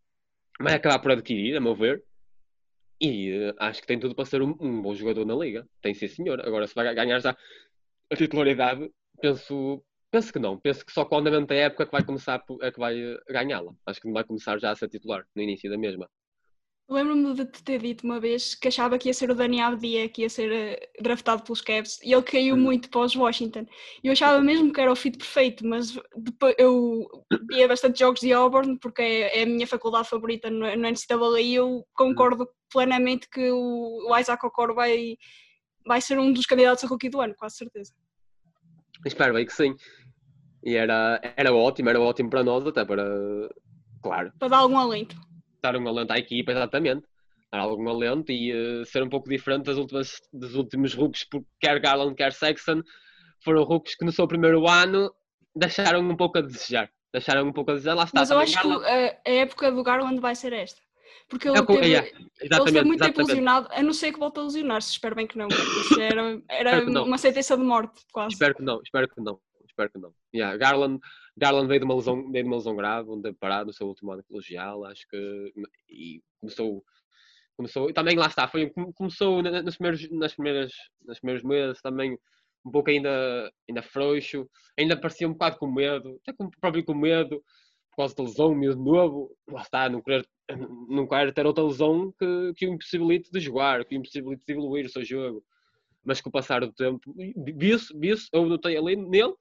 vai 0.59 0.73
acabar 0.73 0.99
por 0.99 1.11
adquirir, 1.11 1.55
a 1.55 1.61
meu 1.61 1.75
ver. 1.75 2.03
E 2.99 3.31
eh, 3.31 3.53
acho 3.59 3.81
que 3.81 3.87
tem 3.87 3.99
tudo 3.99 4.15
para 4.15 4.25
ser 4.25 4.41
um, 4.41 4.55
um 4.59 4.81
bom 4.81 4.95
jogador 4.95 5.25
na 5.25 5.35
liga. 5.35 5.67
Tem 5.81 5.93
sim, 5.93 6.07
senhor. 6.07 6.39
Agora, 6.45 6.67
se 6.67 6.75
vai 6.75 6.93
ganhar 6.95 7.19
já 7.19 7.35
a 8.09 8.15
titularidade, 8.15 8.89
penso, 9.21 9.83
penso 10.09 10.31
que 10.31 10.39
não. 10.39 10.57
Penso 10.59 10.85
que 10.85 10.91
só 10.91 11.05
com 11.05 11.15
o 11.15 11.19
andamento 11.19 11.47
da 11.47 11.55
época 11.55 11.83
é 11.83 11.85
que 11.85 11.91
vai 11.91 12.05
começar 12.05 12.43
é 12.61 12.71
que 12.71 12.79
vai 12.79 12.97
eh, 12.97 13.17
ganhá-la. 13.29 13.73
Acho 13.85 13.99
que 14.01 14.07
não 14.07 14.13
vai 14.13 14.23
começar 14.23 14.59
já 14.59 14.71
a 14.71 14.75
ser 14.75 14.89
titular 14.89 15.25
no 15.35 15.41
início 15.41 15.69
da 15.69 15.77
mesma. 15.77 16.09
Lembro-me 16.89 17.33
de 17.33 17.45
te 17.45 17.63
ter 17.63 17.81
dito 17.81 18.03
uma 18.03 18.19
vez 18.19 18.55
que 18.55 18.67
achava 18.67 18.97
que 18.97 19.07
ia 19.07 19.13
ser 19.13 19.31
o 19.31 19.35
Dani 19.35 19.61
Abdia 19.61 20.09
que 20.09 20.23
ia 20.23 20.29
ser 20.29 20.51
eh, 20.51 20.89
draftado 20.99 21.41
pelos 21.41 21.61
Cavs 21.61 21.97
e 22.03 22.11
ele 22.11 22.21
caiu 22.21 22.57
muito 22.57 22.89
para 22.89 23.01
os 23.01 23.15
Washington. 23.15 23.65
Eu 24.03 24.11
achava 24.11 24.41
mesmo 24.41 24.71
que 24.71 24.81
era 24.81 24.91
o 24.91 24.95
fit 24.95 25.17
perfeito, 25.17 25.65
mas 25.65 25.97
depois 26.15 26.53
eu 26.57 27.07
via 27.49 27.69
bastante 27.69 27.99
jogos 27.99 28.19
de 28.19 28.33
Auburn 28.33 28.77
porque 28.79 29.01
é, 29.01 29.39
é 29.39 29.43
a 29.43 29.45
minha 29.45 29.65
faculdade 29.65 30.09
favorita 30.09 30.49
no, 30.49 30.65
NCAA 30.67 31.41
e 31.41 31.55
eu 31.55 31.85
concordo 31.93 32.47
plenamente 32.69 33.29
que 33.29 33.49
o, 33.49 34.09
o 34.09 34.17
Isaac 34.17 34.45
Okoro 34.45 34.75
vai, 34.75 35.15
vai 35.87 36.01
ser 36.01 36.19
um 36.19 36.33
dos 36.33 36.45
candidatos 36.45 36.83
a 36.83 36.87
rookie 36.87 37.09
do 37.09 37.21
ano, 37.21 37.33
quase 37.37 37.55
certeza. 37.55 37.93
Espero 39.05 39.33
bem 39.33 39.45
que 39.45 39.53
sim. 39.53 39.73
E 40.61 40.75
era, 40.75 41.19
era 41.37 41.53
ótimo, 41.53 41.89
era 41.89 41.99
ótimo 41.99 42.29
para 42.29 42.43
nós, 42.43 42.65
até 42.67 42.83
para, 42.83 43.05
claro, 44.01 44.33
Para 44.37 44.47
dar 44.49 44.57
algum 44.57 44.77
alento. 44.77 45.15
Dar 45.63 45.75
um 45.77 45.87
alento 45.87 46.11
à 46.11 46.17
equipa, 46.17 46.51
exatamente. 46.51 47.05
Dar 47.51 47.59
algum 47.59 47.87
alento 47.89 48.31
e 48.31 48.51
eh, 48.51 48.85
ser 48.85 49.01
um 49.03 49.09
pouco 49.09 49.29
diferente 49.29 49.65
das 49.65 49.77
últimas, 49.77 50.19
dos 50.31 50.55
últimos 50.55 50.93
rookies, 50.93 51.23
porque 51.23 51.47
quer 51.59 51.79
Garland, 51.79 52.15
quer 52.15 52.33
Sexton, 52.33 52.81
foram 53.43 53.63
rookies 53.63 53.95
que 53.95 54.05
no 54.05 54.11
seu 54.11 54.27
primeiro 54.27 54.67
ano 54.67 55.11
deixaram 55.55 56.01
um 56.01 56.15
pouco 56.15 56.37
a 56.39 56.41
desejar. 56.41 56.89
Deixaram 57.13 57.47
um 57.47 57.53
pouco 57.53 57.71
a 57.71 57.73
desejar, 57.75 57.93
lá 57.93 58.03
está. 58.05 58.19
Mas 58.19 58.31
eu 58.31 58.39
acho 58.39 58.59
que 58.59 58.67
Garland- 58.67 58.85
a, 58.85 59.29
a 59.29 59.33
época 59.33 59.71
do 59.71 59.83
Garland 59.83 60.19
vai 60.19 60.35
ser 60.35 60.51
esta. 60.53 60.81
Porque 61.29 61.47
ele 61.47 61.57
É 61.57 61.61
que- 61.65 61.73
teve, 61.79 61.93
é, 61.95 62.11
Ele 62.41 62.83
muito 62.83 63.03
tempo 63.03 63.21
lesionado, 63.21 63.67
a 63.71 63.81
não 63.81 63.93
ser 63.93 64.11
que 64.11 64.19
volte 64.19 64.39
a 64.39 64.43
lesionar-se, 64.43 64.91
espero 64.91 65.15
bem 65.15 65.25
que 65.27 65.37
não. 65.37 65.47
Isso 65.47 66.01
era, 66.01 66.41
era 66.49 66.81
que 66.83 66.89
não. 66.91 67.05
uma 67.05 67.17
sentença 67.17 67.55
de 67.55 67.63
morte, 67.63 68.01
quase. 68.11 68.33
Espero 68.33 68.55
que 68.55 68.61
não, 68.63 68.81
espero 68.83 69.07
que 69.07 69.21
não. 69.21 69.39
Espero 69.69 69.89
que 69.91 69.99
não. 69.99 70.11
Yeah, 70.35 70.57
Garland, 70.57 70.99
Garland 71.35 71.67
veio 71.67 71.79
de 71.79 71.85
uma 71.85 71.95
lesão, 71.95 72.31
veio 72.31 72.43
de 72.43 72.49
uma 72.49 72.57
lesão 72.57 72.75
grave, 72.75 73.09
onde 73.09 73.33
parado 73.33 73.67
no 73.67 73.73
seu 73.73 73.87
último 73.87 74.11
ano 74.11 74.23
colegial, 74.23 74.85
acho 74.85 75.07
que 75.07 75.53
e 75.89 76.21
começou, 76.39 76.83
começou, 77.57 77.89
e 77.89 77.93
também 77.93 78.15
lá 78.15 78.27
está, 78.27 78.47
foi, 78.47 78.69
come- 78.69 78.93
começou 78.93 79.41
nos 79.41 79.75
primeiros, 79.77 80.09
nas 80.11 80.33
primeiras, 80.33 80.71
nos 81.05 81.19
primeiros 81.19 81.43
meses 81.43 81.81
também 81.81 82.17
um 82.65 82.71
pouco 82.71 82.89
ainda, 82.89 83.51
ainda 83.67 83.81
frouxo, 83.81 84.49
ainda 84.79 84.99
parecia 84.99 85.27
um 85.27 85.33
bocado 85.33 85.57
com 85.57 85.71
medo, 85.71 86.19
até 86.21 86.33
com, 86.33 86.49
próprio 86.49 86.85
com 86.85 86.93
medo, 86.95 87.43
por 87.89 87.97
causa 87.97 88.15
da 88.15 88.23
lesão, 88.23 88.55
medo 88.55 88.81
novo, 88.81 89.35
lá 89.49 89.61
está, 89.61 89.89
não 89.89 90.01
querer, 90.01 90.25
não 90.87 91.07
quer 91.07 91.33
ter 91.33 91.45
outra 91.45 91.63
lesão 91.63 92.13
que, 92.17 92.53
que 92.55 92.65
o 92.67 92.73
impossibilite 92.73 93.29
de 93.31 93.39
jogar, 93.39 93.83
que 93.85 93.95
o 93.95 93.97
impossibilite 93.97 94.45
de 94.45 94.53
evoluir 94.53 94.85
o 94.85 94.89
seu 94.89 95.03
jogo. 95.03 95.43
Mas 96.03 96.21
com 96.21 96.29
o 96.29 96.31
passar 96.31 96.61
do 96.61 96.73
tempo, 96.73 97.13
viu-se, 97.55 97.97
viu-se, 97.97 98.27
eu 98.33 98.45
notei 98.45 98.77
ali 98.77 98.95
nele, 98.95 99.33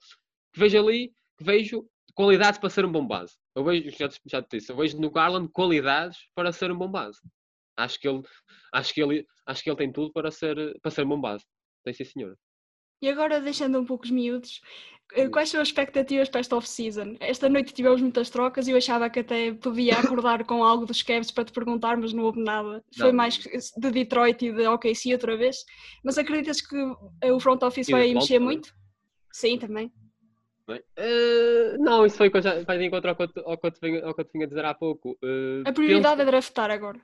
que 0.52 0.60
vejo 0.60 0.78
ali, 0.78 1.12
vejo 1.42 1.86
qualidades 2.14 2.58
para 2.58 2.70
ser 2.70 2.84
um 2.84 2.92
bom 2.92 3.06
base. 3.06 3.34
Eu 3.54 3.64
vejo, 3.64 3.90
já, 3.90 4.08
já 4.26 4.42
te 4.42 4.58
disse, 4.58 4.70
eu 4.72 4.76
vejo 4.76 5.00
no 5.00 5.10
Garland 5.10 5.50
qualidades 5.52 6.18
para 6.34 6.52
ser 6.52 6.70
um 6.70 6.76
bom 6.76 6.90
base. 6.90 7.18
Acho 7.76 7.98
que 7.98 8.08
ele, 8.08 8.22
acho 8.72 8.94
que 8.94 9.02
ele, 9.02 9.26
acho 9.46 9.62
que 9.62 9.70
ele 9.70 9.76
tem 9.76 9.92
tudo 9.92 10.12
para 10.12 10.30
ser, 10.30 10.56
para 10.80 10.90
ser 10.90 11.04
um 11.04 11.08
bom 11.08 11.20
base. 11.20 11.44
Tem 11.84 11.92
sim, 11.94 12.04
senhora. 12.04 12.36
E 13.02 13.08
agora, 13.08 13.40
deixando 13.40 13.80
um 13.80 13.84
pouco 13.84 14.04
os 14.04 14.10
miúdos, 14.10 14.60
eh, 15.14 15.28
quais 15.28 15.48
são 15.48 15.60
as 15.60 15.68
expectativas 15.68 16.28
para 16.28 16.40
esta 16.40 16.56
off-season? 16.56 17.16
Esta 17.18 17.48
noite 17.48 17.74
tivemos 17.74 18.00
muitas 18.00 18.30
trocas 18.30 18.68
e 18.68 18.70
eu 18.70 18.76
achava 18.76 19.10
que 19.10 19.20
até 19.20 19.52
podia 19.52 19.98
acordar 19.98 20.44
com 20.44 20.62
algo 20.62 20.86
dos 20.86 21.02
Cavs 21.02 21.32
para 21.32 21.44
te 21.44 21.52
perguntar, 21.52 21.96
mas 21.96 22.12
não 22.12 22.22
houve 22.22 22.40
nada. 22.40 22.82
Foi 22.96 23.08
Não. 23.08 23.16
mais 23.16 23.38
de 23.38 23.90
Detroit 23.90 24.44
e 24.44 24.52
de 24.52 24.66
OKC 24.68 25.12
outra 25.14 25.36
vez. 25.36 25.56
Mas 26.04 26.16
acreditas 26.16 26.60
que 26.60 26.76
eh, 27.20 27.32
o 27.32 27.40
front 27.40 27.62
office 27.64 27.88
vai 27.88 28.14
mexer 28.14 28.38
muito? 28.38 28.72
Sim, 29.32 29.58
também. 29.58 29.92
Eh, 30.96 31.76
não, 31.78 32.04
isso 32.06 32.16
foi 32.16 32.30
que 32.30 32.36
eu 32.36 32.42
já, 32.42 32.62
vai 32.62 32.78
de 32.78 32.84
encontro 32.86 33.10
ao 33.10 33.16
que 33.16 33.22
eu 33.22 33.28
te- 33.28 33.40
ao 33.44 33.56
que 33.58 33.70
vinha- 33.80 34.04
ao 34.04 34.14
que 34.14 34.20
eu 34.20 34.24
te 34.24 34.32
vinha 34.32 34.46
dizer 34.46 34.64
há 34.64 34.74
pouco. 34.74 35.18
Eh, 35.22 35.62
A 35.68 35.72
prioridade 35.72 36.16
penso- 36.16 36.22
é 36.22 36.24
draftar 36.24 36.70
agora. 36.70 37.00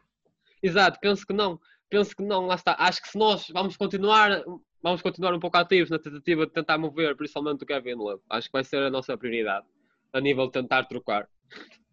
Exato, 0.63 0.99
penso 1.01 1.27
que 1.27 1.33
não. 1.33 1.61
Penso 1.89 2.15
que 2.15 2.23
não, 2.23 2.47
lá 2.47 2.55
está. 2.55 2.77
Acho 2.79 3.01
que 3.03 3.09
se 3.09 3.17
nós 3.19 3.49
vamos 3.49 3.77
continuar, 3.77 4.43
vamos 4.83 5.01
continuar 5.03 5.33
um 5.35 5.41
pouco 5.41 5.57
ativos 5.57 5.89
na 5.91 5.99
tentativa 5.99 6.47
de 6.47 6.53
tentar 6.53 6.77
mover, 6.79 7.17
principalmente 7.17 7.63
o 7.63 7.67
Kevin 7.67 7.95
Love. 7.95 8.23
Acho 8.29 8.49
que 8.49 8.53
vai 8.53 8.65
ser 8.65 8.83
a 8.83 8.91
nossa 8.91 9.17
prioridade 9.17 9.67
a 10.13 10.21
nível 10.21 10.47
de 10.47 10.53
tentar 10.53 10.85
trocar. 10.85 11.29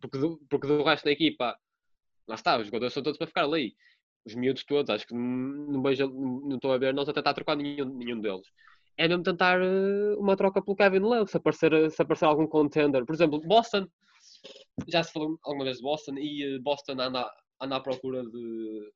Porque 0.01 0.17
do, 0.17 0.37
porque 0.49 0.67
do 0.67 0.83
resto 0.83 1.05
da 1.05 1.11
equipa, 1.11 1.57
lá 2.27 2.35
está, 2.35 2.57
os 2.59 2.65
jogadores 2.67 2.93
são 2.93 3.01
todos 3.03 3.17
para 3.17 3.27
ficar 3.27 3.43
ali. 3.45 3.75
Os 4.25 4.35
miúdos 4.35 4.63
todos, 4.65 4.89
acho 4.89 5.07
que 5.07 5.13
não, 5.13 5.21
não, 5.21 5.81
vejo, 5.83 6.07
não 6.09 6.55
estou 6.55 6.73
a 6.73 6.77
ver 6.77 6.93
nós 6.93 7.07
a 7.07 7.13
tentar 7.13 7.33
trocar 7.33 7.55
nenhum, 7.55 7.85
nenhum 7.85 8.19
deles. 8.19 8.47
É 8.97 9.07
mesmo 9.07 9.23
tentar 9.23 9.59
eh, 9.61 10.15
uma 10.17 10.37
troca 10.37 10.61
pelo 10.61 10.75
Kevin 10.75 10.99
Love, 10.99 11.29
se 11.29 11.37
aparecer, 11.37 11.91
se 11.91 12.01
aparecer 12.01 12.25
algum 12.25 12.47
contender. 12.47 13.05
Por 13.05 13.13
exemplo, 13.13 13.41
Boston, 13.41 13.87
já 14.87 15.03
se 15.03 15.11
falou 15.11 15.37
alguma 15.43 15.65
vez 15.65 15.77
de 15.77 15.83
Boston 15.83 16.15
e 16.17 16.43
eh, 16.43 16.59
Boston 16.59 16.93
anda, 16.93 17.29
anda 17.61 17.75
à 17.75 17.79
procura 17.79 18.23
de 18.23 18.91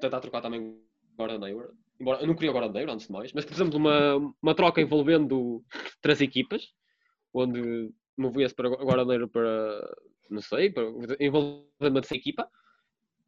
tentar 0.00 0.20
trocar 0.20 0.40
também 0.40 0.80
Gordon 1.16 1.44
Hayward. 1.44 1.74
Embora 2.00 2.20
eu 2.20 2.26
não 2.26 2.34
queria 2.34 2.52
Gordon 2.52 2.76
Hayward 2.76 2.92
antes 2.92 3.06
de 3.06 3.12
mais, 3.12 3.32
mas 3.32 3.44
por 3.44 3.52
exemplo, 3.52 3.76
uma, 3.76 4.16
uma 4.42 4.54
troca 4.54 4.80
envolvendo 4.80 5.62
três 6.00 6.20
equipas, 6.20 6.68
onde 7.34 7.90
movia-se 8.16 8.54
para 8.54 8.68
Gordon 8.68 9.10
Hayward 9.10 9.32
para, 9.32 9.96
não 10.30 10.40
sei, 10.40 10.70
para, 10.70 10.84
envolvendo 11.20 11.66
uma 11.80 12.00
terceira 12.00 12.20
equipa, 12.20 12.48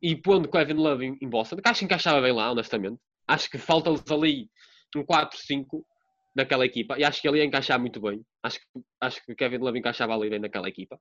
e 0.00 0.16
pondo 0.16 0.50
Kevin 0.50 0.74
Love 0.74 1.04
em, 1.04 1.18
em 1.20 1.28
Boston, 1.28 1.56
que 1.56 1.68
acho 1.68 1.80
que 1.80 1.84
encaixava 1.84 2.22
bem 2.22 2.32
lá, 2.32 2.50
honestamente. 2.50 2.98
Acho 3.28 3.50
que 3.50 3.58
falta-lhes 3.58 4.02
ali 4.10 4.50
um 4.96 5.04
4-5 5.04 5.84
naquela 6.34 6.64
equipa, 6.64 6.98
e 6.98 7.04
acho 7.04 7.20
que 7.20 7.28
ele 7.28 7.38
ia 7.38 7.44
encaixar 7.44 7.78
muito 7.80 8.00
bem. 8.00 8.24
Acho 8.42 8.58
que, 8.60 8.66
acho 9.00 9.24
que 9.26 9.34
Kevin 9.34 9.58
Love 9.58 9.78
encaixava 9.78 10.14
ali 10.14 10.30
bem 10.30 10.38
naquela 10.38 10.68
equipa. 10.68 11.00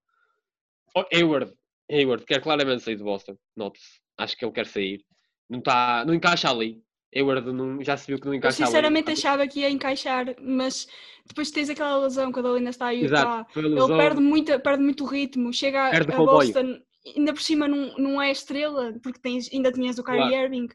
Oh, 0.96 1.04
Hayward, 1.14 1.54
Hayward 1.92 2.26
quer 2.26 2.42
claramente 2.42 2.84
sair 2.84 2.96
de 2.96 3.04
Boston, 3.04 3.38
note-se. 3.56 4.00
Acho 4.18 4.36
que 4.36 4.44
ele 4.44 4.52
quer 4.52 4.66
sair. 4.66 5.04
Não, 5.50 5.62
tá, 5.62 6.04
não 6.06 6.14
encaixa 6.14 6.50
ali. 6.50 6.82
Hayward 7.16 7.52
não, 7.54 7.84
já 7.84 7.98
se 7.98 8.06
viu 8.08 8.20
que 8.20 8.26
não 8.26 8.34
Eu 8.34 8.38
encaixa 8.38 8.66
sinceramente 8.66 9.10
ali. 9.10 9.18
achava 9.18 9.48
que 9.48 9.62
ia 9.62 9.70
encaixar, 9.70 10.36
mas 10.42 10.88
depois 11.26 11.50
tens 11.52 11.70
aquela 11.70 11.98
lesão 11.98 12.32
quando 12.32 12.50
ele 12.50 12.58
ainda 12.60 12.70
está 12.72 12.88
aí. 12.88 13.04
Exato, 13.04 13.28
a 13.28 13.60
Ele 13.60 13.88
perde 13.98 14.22
muito, 14.22 14.60
perde 14.60 14.84
muito 14.84 15.06
ritmo, 15.06 15.52
chega 15.54 15.86
a- 15.86 15.98
a. 15.98 16.18
Boston, 16.18 16.80
ainda 17.16 17.34
por 17.34 17.42
cima 17.42 17.68
não, 17.68 17.96
não 17.98 18.22
é 18.22 18.32
estrela, 18.32 18.94
porque 19.02 19.20
tens, 19.20 19.50
ainda 19.52 19.72
tinhas 19.72 19.98
o 19.98 20.04
Kyrie 20.04 20.20
Claro. 20.30 20.36
Irving 20.46 20.68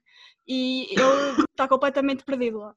e 0.49 0.87
ele 0.91 1.43
está 1.51 1.69
completamente 1.69 2.25
perdido 2.25 2.59
lá. 2.59 2.75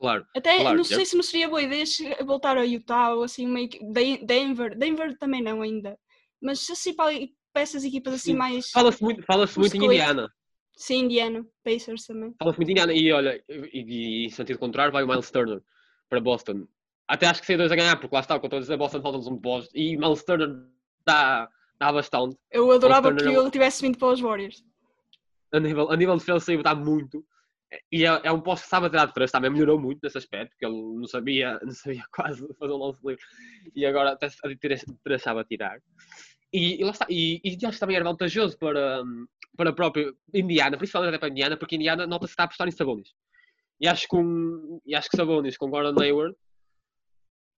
Claro, 0.00 0.26
Até 0.34 0.56
Claro, 0.56 0.76
não 0.76 0.82
é. 0.82 0.86
sei 0.86 1.04
se 1.04 1.14
não 1.14 1.22
seria 1.22 1.46
boa 1.48 1.60
ideia 1.60 1.84
voltar 2.24 2.56
a 2.56 2.62
Utah 2.62 3.12
ou 3.14 3.22
assim, 3.22 3.46
meio 3.46 3.68
que 3.68 3.78
Den- 3.84 4.24
Denver, 4.24 4.74
Denver 4.76 5.16
também 5.18 5.42
não 5.42 5.60
ainda, 5.60 5.98
mas 6.40 6.68
assim 6.70 6.94
para, 6.94 7.12
para 7.52 7.60
essas 7.62 7.84
equipas 7.84 8.14
assim 8.14 8.32
Sim. 8.32 8.38
mais. 8.38 8.70
fala-se 8.70 9.02
muito, 9.02 9.22
fala 9.26 9.46
muito 9.56 9.76
em. 9.76 9.84
Indiana. 9.84 10.32
Sim, 10.74 11.04
Indiana, 11.04 11.46
Pacers 11.62 12.06
também. 12.06 12.34
Fala-se 12.38 12.58
muito 12.58 12.70
em 12.70 12.72
Indiana. 12.72 12.94
E 12.94 13.12
olha, 13.12 13.44
e, 13.46 14.22
e 14.22 14.24
em 14.24 14.30
sentido 14.30 14.58
contrário, 14.58 14.90
vai 14.90 15.02
o 15.02 15.06
Miles 15.06 15.30
Turner 15.30 15.60
para 16.08 16.18
Boston. 16.18 16.66
até 17.06 17.26
acho 17.26 17.40
que 17.42 17.46
sei 17.46 17.58
dois 17.58 17.70
a 17.70 17.76
ganhar, 17.76 18.00
porque 18.00 18.14
lá 18.14 18.20
está, 18.22 18.36
estou 18.36 18.58
a 18.58 18.76
Boston 18.78 19.02
Celtics 19.02 19.26
um 19.26 19.36
boss 19.36 19.68
e 19.74 19.98
Miles 19.98 20.24
Turner 20.24 20.48
dá, 21.04 21.46
dá 21.78 21.92
bastante. 21.92 22.38
Eu 22.50 22.70
adorava 22.72 23.14
que 23.14 23.22
é 23.22 23.32
ele 23.32 23.50
tivesse 23.50 23.82
vindo 23.82 23.98
para 23.98 24.08
os 24.08 24.20
Warriors. 24.20 24.64
A 25.52 25.60
nível, 25.60 25.90
a 25.90 25.96
nível 25.96 26.16
defensivo 26.16 26.62
dá 26.62 26.74
muito. 26.74 27.22
E 27.92 28.04
é, 28.04 28.20
é 28.24 28.32
um 28.32 28.40
posto 28.40 28.64
que 28.64 28.70
sabe 28.70 28.86
a 28.86 28.90
tirar 28.90 29.06
de 29.06 29.14
três, 29.14 29.30
também 29.30 29.50
melhorou 29.50 29.80
muito 29.80 30.00
nesse 30.02 30.18
aspecto, 30.18 30.50
porque 30.50 30.66
ele 30.66 30.74
não 30.74 31.06
sabia, 31.06 31.58
não 31.62 31.72
sabia 31.72 32.02
quase 32.12 32.46
fazer 32.58 32.72
um 32.72 32.76
lance 32.76 33.00
livre. 33.06 33.22
E 33.74 33.86
agora 33.86 34.12
até 34.12 34.28
três, 34.60 34.84
sabe 35.22 35.40
atirar. 35.40 35.80
E, 36.52 36.80
e 36.80 36.84
lá 36.84 36.90
está. 36.90 37.06
E, 37.08 37.40
e 37.44 37.66
acho 37.66 37.76
que 37.76 37.80
também 37.80 37.96
era 37.96 38.04
vantajoso 38.04 38.58
para, 38.58 39.02
para 39.56 39.70
a 39.70 39.72
própria 39.72 40.12
Indiana, 40.34 40.76
principalmente 40.76 41.18
para 41.18 41.28
a 41.28 41.30
Indiana, 41.30 41.56
porque 41.56 41.76
a 41.76 41.78
Indiana 41.78 42.06
nota-se 42.06 42.32
está 42.32 42.42
a 42.42 42.46
apostar 42.46 42.66
em 42.66 42.72
Sabonis. 42.72 43.10
E 43.80 43.86
acho 43.86 44.08
que, 44.08 44.16
um, 44.16 44.80
e 44.84 44.94
acho 44.94 45.08
que 45.08 45.16
Sabonis 45.16 45.56
com 45.56 45.70
Gordon 45.70 46.00
Hayward, 46.02 46.36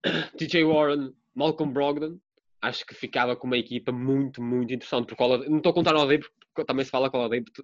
TJ 0.36 0.64
Warren, 0.64 1.12
Malcolm 1.34 1.72
Brogdon, 1.72 2.18
acho 2.60 2.84
que 2.84 2.94
ficava 2.94 3.36
com 3.36 3.46
uma 3.46 3.56
equipa 3.56 3.92
muito, 3.92 4.42
muito 4.42 4.72
interessante. 4.74 5.06
Porque 5.06 5.48
não 5.48 5.58
estou 5.58 5.70
a 5.70 5.74
contar 5.74 5.94
o 5.94 5.98
Oladipo, 5.98 6.28
também 6.64 6.84
se 6.84 6.90
fala 6.90 7.10
que 7.10 7.16
o 7.16 7.20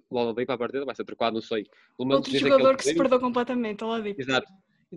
Oladipo, 0.09 0.51
à 0.51 0.57
partida 0.57 0.85
vai 0.85 0.95
ser 0.95 1.05
trocado, 1.05 1.35
não 1.35 1.41
sei. 1.41 1.65
Pelo 1.97 2.09
menos 2.09 2.25
Outro 2.25 2.39
jogador 2.39 2.69
ele 2.69 2.77
que 2.77 2.83
se 2.83 2.95
perdeu 2.95 3.19
completamente, 3.19 3.83
Oladipo. 3.83 4.21
Exato. 4.21 4.47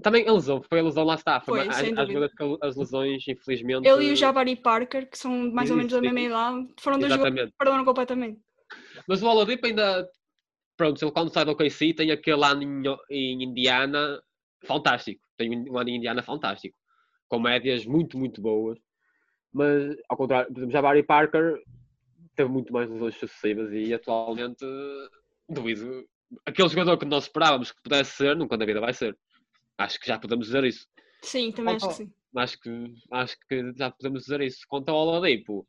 Também 0.02 0.26
a 0.28 0.32
lesão, 0.32 0.62
foi 0.62 0.78
a 0.78 0.82
lesão, 0.84 1.04
lá 1.04 1.16
está. 1.16 1.40
Foi, 1.40 1.64
Foi, 1.64 2.28
que 2.28 2.58
as 2.62 2.76
lesões, 2.76 3.26
infelizmente. 3.26 3.88
Ele 3.88 4.04
e 4.04 4.12
o 4.12 4.16
Jabari 4.16 4.54
Parker, 4.54 5.10
que 5.10 5.18
são 5.18 5.50
mais 5.52 5.70
ou 5.70 5.76
menos 5.76 5.92
da 5.92 6.00
mesma 6.00 6.20
idade, 6.20 6.68
foram 6.80 6.98
dois 6.98 7.12
jogadores 7.12 7.50
que 7.50 7.56
perderam 7.58 7.84
completamente. 7.84 8.40
Mas 9.08 9.22
o 9.22 9.26
Oladipo 9.26 9.66
ainda. 9.66 10.08
Pronto, 10.76 11.04
ele 11.04 11.12
quando 11.12 11.32
sai 11.32 11.44
do 11.44 11.50
OKC 11.50 11.92
tem 11.92 12.10
aquele 12.10 12.44
ano 12.44 12.62
em, 12.62 12.82
em 13.10 13.42
Indiana 13.42 14.22
fantástico. 14.64 15.20
Tem 15.36 15.50
um 15.68 15.76
ano 15.76 15.90
em 15.90 15.96
Indiana 15.96 16.22
fantástico. 16.22 16.76
Com 17.28 17.40
médias 17.40 17.84
muito, 17.84 18.16
muito 18.16 18.40
boas. 18.40 18.78
Mas, 19.52 19.96
ao 20.08 20.16
contrário, 20.16 20.46
por 20.48 20.58
exemplo, 20.58 20.72
Jabari 20.72 21.02
Parker 21.02 21.60
teve 22.40 22.50
muito 22.50 22.72
mais 22.72 22.88
lesões 22.88 23.14
sucessivas 23.16 23.70
e 23.72 23.92
atualmente 23.92 24.64
duvido. 25.48 26.06
Aquele 26.46 26.68
jogador 26.70 26.96
que 26.96 27.04
nós 27.04 27.24
esperávamos 27.24 27.70
que 27.70 27.82
pudesse 27.82 28.12
ser, 28.12 28.34
nunca 28.34 28.56
na 28.56 28.64
vida 28.64 28.80
vai 28.80 28.94
ser. 28.94 29.16
Acho 29.76 30.00
que 30.00 30.06
já 30.06 30.18
podemos 30.18 30.46
dizer 30.46 30.64
isso. 30.64 30.86
Sim, 31.22 31.52
também 31.52 31.74
acho 31.76 31.88
que 31.88 31.94
sim. 31.94 32.12
Acho 32.34 32.60
que, 32.60 32.94
acho 33.10 33.36
que 33.48 33.72
já 33.76 33.90
podemos 33.90 34.22
dizer 34.22 34.40
isso. 34.40 34.60
Quanto 34.68 34.88
ao 34.88 34.96
Oladipo, 35.06 35.66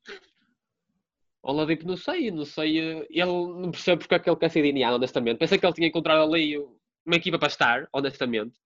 Oladipo 1.44 1.86
não 1.88 1.98
sei, 1.98 2.32
não 2.32 2.46
sei. 2.46 2.78
Ele 3.10 3.26
não 3.26 3.72
percebe 3.72 4.00
porque 4.00 4.16
é 4.16 4.20
que 4.20 4.30
ele 4.30 4.38
quer 4.40 4.50
ser 4.52 4.62
de 4.62 4.70
Indiana, 4.70 4.96
honestamente. 4.96 5.40
Pensei 5.40 5.58
que 5.58 5.66
ele 5.66 5.74
tinha 5.74 5.88
encontrado 5.88 6.22
ali 6.24 6.58
uma 6.58 7.16
equipa 7.16 7.38
para 7.40 7.48
estar, 7.50 7.90
honestamente. 7.92 8.58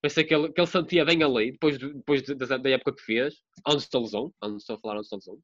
Pensei 0.00 0.22
que 0.22 0.32
ele, 0.34 0.52
que 0.52 0.60
ele 0.60 0.66
sentia 0.68 1.04
bem 1.04 1.22
ali, 1.24 1.52
depois, 1.52 1.76
do- 1.78 1.94
depois 1.94 2.22
de- 2.22 2.34
da, 2.36 2.56
da 2.56 2.70
época 2.70 2.94
que 2.94 3.02
fez, 3.02 3.34
antes 3.66 3.88
da 3.88 3.98
lesão, 3.98 4.32
antes 4.40 4.64
de 4.64 4.76
falar 4.80 4.98
antes 4.98 5.10
da 5.10 5.16
lesão. 5.16 5.38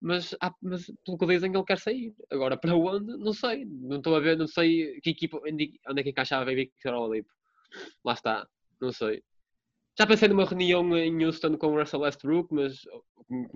Mas, 0.00 0.34
há- 0.40 0.54
mas 0.62 0.86
pelo 1.04 1.18
que 1.18 1.26
dizem, 1.26 1.52
ele 1.54 1.64
quer 1.64 1.78
sair. 1.78 2.14
Agora, 2.30 2.56
para 2.56 2.74
onde? 2.74 3.16
Não 3.18 3.32
sei. 3.32 3.64
Não 3.66 3.98
estou 3.98 4.16
a 4.16 4.20
ver, 4.20 4.36
não 4.36 4.46
sei 4.46 4.98
que 5.00 5.10
equipa, 5.10 5.38
onde 5.46 5.78
é 5.96 6.02
que 6.02 6.10
encaixava 6.10 6.44
bem 6.44 6.56
Victor 6.56 6.94
Oladipo. 6.94 7.30
Lá 8.04 8.14
está, 8.14 8.48
não 8.80 8.92
sei. 8.92 9.22
Já 9.98 10.06
pensei 10.06 10.28
numa 10.28 10.44
reunião 10.46 10.96
em 10.96 11.24
Houston 11.24 11.56
com 11.58 11.68
o 11.68 11.78
Russell 11.78 12.00
Westbrook, 12.00 12.54
mas 12.54 12.80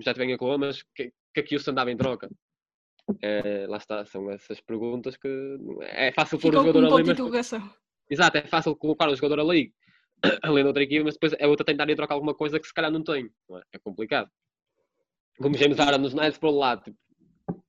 já 0.00 0.12
tive 0.12 0.26
em 0.26 0.34
Oklahoma, 0.34 0.66
mas 0.66 0.82
que, 0.94 1.12
que 1.32 1.40
aqui 1.40 1.54
Houston 1.54 1.72
dava 1.72 1.90
em 1.90 1.96
troca? 1.96 2.28
É, 3.22 3.66
lá 3.66 3.76
está, 3.78 4.04
são 4.04 4.30
essas 4.30 4.60
perguntas 4.60 5.16
que 5.16 5.28
é 5.82 6.08
é 6.08 6.12
fácil 6.12 6.38
pôr 6.38 6.54
o 6.54 6.58
jogador 6.58 6.84
um 6.84 6.94
ali, 6.94 7.04
mas 7.04 7.16
exato, 8.10 8.38
é 8.38 8.46
fácil 8.46 8.76
colocar 8.76 9.08
o 9.08 9.16
jogador 9.16 9.40
ali, 9.40 9.74
ali 10.42 10.62
na 10.62 10.68
outra 10.68 10.82
equipa, 10.82 11.04
mas 11.04 11.14
depois 11.14 11.34
é 11.38 11.46
outra 11.46 11.64
tentar 11.64 11.88
ir 11.88 11.96
trocar 11.96 12.14
alguma 12.14 12.34
coisa 12.34 12.58
que 12.60 12.66
se 12.66 12.74
calhar 12.74 12.90
não 12.90 13.02
tem. 13.02 13.30
não 13.48 13.58
é? 13.58 13.62
É 13.72 13.78
complicado. 13.78 14.30
Como 15.38 15.56
James 15.56 15.76
nos 16.00 16.14
Nets 16.14 16.38
por 16.38 16.50
um 16.50 16.58
lado, 16.58 16.82
tipo, 16.84 16.98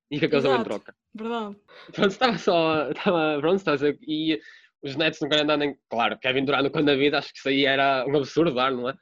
e 0.10 0.20
que 0.20 0.28
dão 0.28 0.60
em 0.60 0.64
troca. 0.64 0.96
Verdade. 1.14 1.56
Pronto, 1.92 2.12
estava 2.12 2.38
só. 2.38 2.90
Estava, 2.92 3.38
pronto, 3.40 3.58
estava 3.58 3.86
a 3.86 3.94
e 4.02 4.40
os 4.84 4.96
Nets 4.96 5.20
não 5.20 5.30
querem 5.30 5.44
andar 5.44 5.58
nem. 5.58 5.76
Claro, 5.90 6.18
Kevin 6.20 6.46
Durant 6.46 6.70
quando 6.72 6.86
na 6.86 6.96
vida, 6.96 7.18
acho 7.18 7.32
que 7.34 7.40
isso 7.40 7.50
aí 7.50 7.66
era 7.66 8.06
um 8.08 8.16
absurdo 8.16 8.54
dar, 8.54 8.72
não 8.72 8.90
é? 8.90 8.94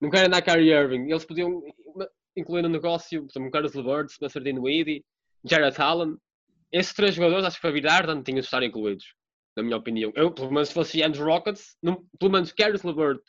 Não 0.00 0.10
querem 0.10 0.26
andar 0.26 0.42
Kyrie 0.42 0.72
Irving. 0.72 1.10
Eles 1.10 1.24
podiam 1.24 1.60
incluir 2.36 2.62
no 2.62 2.68
negócio, 2.68 3.22
por 3.24 3.30
exemplo, 3.32 3.50
Carlos 3.50 3.74
LeVert, 3.74 4.10
Spencer 4.10 4.42
Dinwiddie, 4.42 5.04
Jared 5.44 5.80
Allen. 5.80 6.16
Esses 6.70 6.92
três 6.92 7.14
jogadores, 7.14 7.44
acho 7.44 7.56
que 7.56 7.62
para 7.62 7.72
virar, 7.72 8.06
não 8.06 8.22
tinham 8.22 8.40
de 8.40 8.44
estar 8.44 8.62
incluídos, 8.62 9.14
na 9.56 9.62
minha 9.62 9.76
opinião. 9.76 10.12
Eu, 10.14 10.30
pelo 10.30 10.52
menos, 10.52 10.68
se 10.68 10.74
fosse 10.74 11.02
Andrew 11.02 11.24
Rockets, 11.24 11.76
não, 11.82 12.04
pelo 12.18 12.30
menos 12.30 12.52
Carlos 12.52 12.82
LeVert 12.82 13.22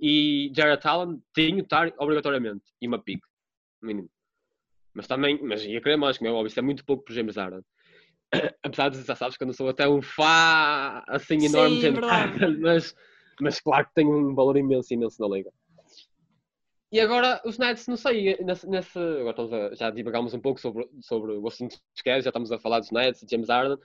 e 0.00 0.50
Jared 0.54 0.84
Allen 0.84 1.22
tinham 1.34 1.58
de 1.58 1.62
estar 1.62 1.92
obrigatoriamente. 1.98 2.64
E 2.80 2.88
uma 2.88 3.00
pick, 3.00 3.20
mínimo. 3.82 4.10
Mas 4.96 5.06
também, 5.06 5.38
mas 5.42 5.62
ia 5.62 5.80
querer 5.80 5.98
mais, 5.98 6.16
como 6.16 6.30
é 6.30 6.32
óbvio, 6.32 6.46
isso 6.48 6.58
é 6.58 6.62
muito 6.62 6.82
pouco 6.84 7.04
para 7.04 7.14
James 7.14 7.36
Harden. 7.36 7.60
Apesar 8.64 8.88
de 8.88 9.02
já 9.02 9.14
sabes 9.14 9.36
que 9.36 9.42
eu 9.42 9.46
não 9.46 9.52
sou 9.52 9.68
até 9.68 9.86
um 9.86 10.00
fã 10.00 11.02
assim 11.06 11.44
enorme 11.44 11.76
de 11.76 11.82
Sim, 11.82 11.86
James 11.86 12.00
verdade. 12.00 12.38
Harden, 12.38 12.58
mas, 12.60 12.94
mas 13.38 13.60
claro 13.60 13.86
que 13.86 13.94
tem 13.94 14.06
um 14.06 14.34
valor 14.34 14.56
imenso, 14.56 14.94
imenso 14.94 15.20
na 15.20 15.28
liga. 15.36 15.50
E 16.90 16.98
agora 16.98 17.42
os 17.44 17.58
Nets, 17.58 17.86
não 17.88 17.96
sei, 17.96 18.36
nesse, 18.42 18.66
nesse- 18.66 18.98
agora 18.98 19.30
estamos 19.30 19.52
a- 19.52 19.74
já 19.74 19.90
divagámos 19.90 20.32
um 20.32 20.40
pouco 20.40 20.58
sobre, 20.58 20.88
sobre 21.02 21.32
o 21.32 21.46
assunto 21.46 21.76
que 21.94 22.02
queres, 22.02 22.24
já 22.24 22.30
estamos 22.30 22.50
a 22.50 22.58
falar 22.58 22.80
dos 22.80 22.90
Nets 22.90 23.22
e 23.22 23.26
James 23.30 23.48
Harden, 23.50 23.76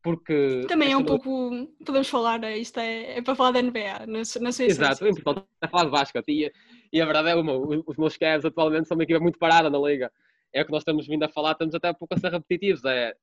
porque... 0.00 0.64
Também 0.68 0.92
é 0.92 0.96
um 0.96 1.04
pouco. 1.04 1.66
Podemos 1.84 2.08
falar, 2.08 2.44
é, 2.44 2.56
isto 2.56 2.78
é, 2.78 3.18
é 3.18 3.22
para 3.22 3.34
falar 3.34 3.52
da 3.52 3.58
NBA, 3.58 4.06
na, 4.06 4.18
na 4.18 4.24
sua 4.52 4.66
Exato, 4.66 5.04
é 5.06 5.10
importante 5.10 5.46
é 5.60 5.66
falar 5.66 5.84
de 5.86 5.90
basquete 5.90 6.28
e, 6.28 6.52
e 6.92 7.00
a 7.00 7.04
verdade 7.04 7.30
é 7.30 7.34
uma, 7.34 7.54
os 7.86 7.96
meus 7.96 8.16
Cavs 8.16 8.44
atualmente 8.44 8.86
são 8.86 8.96
uma 8.96 9.02
equipa 9.02 9.18
muito 9.18 9.38
parada 9.38 9.68
na 9.68 9.78
liga. 9.78 10.12
É 10.52 10.62
o 10.62 10.66
que 10.66 10.72
nós 10.72 10.82
estamos 10.82 11.06
vindo 11.06 11.22
a 11.24 11.28
falar, 11.28 11.52
estamos 11.52 11.74
até 11.74 11.90
um 11.90 11.94
pouco 11.94 12.14
a 12.14 12.18
ser 12.18 12.32
repetitivos, 12.32 12.84
é 12.84 13.14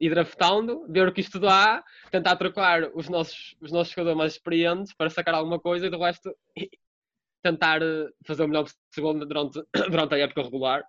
ir 0.00 0.10
draftando, 0.10 0.84
ver 0.88 1.06
o 1.06 1.12
que 1.12 1.20
isto 1.20 1.38
dá, 1.38 1.84
tentar 2.10 2.36
trocar 2.36 2.90
os 2.94 3.08
nossos, 3.08 3.54
os 3.60 3.70
nossos 3.70 3.92
jogadores 3.92 4.18
mais 4.18 4.32
experientes 4.32 4.92
para 4.92 5.08
sacar 5.08 5.34
alguma 5.34 5.60
coisa 5.60 5.86
e 5.86 5.90
do 5.90 5.98
resto 5.98 6.36
tentar 7.42 7.80
eh, 7.82 8.08
fazer 8.26 8.44
o 8.44 8.48
melhor 8.48 8.64
possível 8.64 9.14
durante, 9.26 9.62
durante 9.90 10.14
a 10.14 10.18
época 10.18 10.42
regular. 10.42 10.84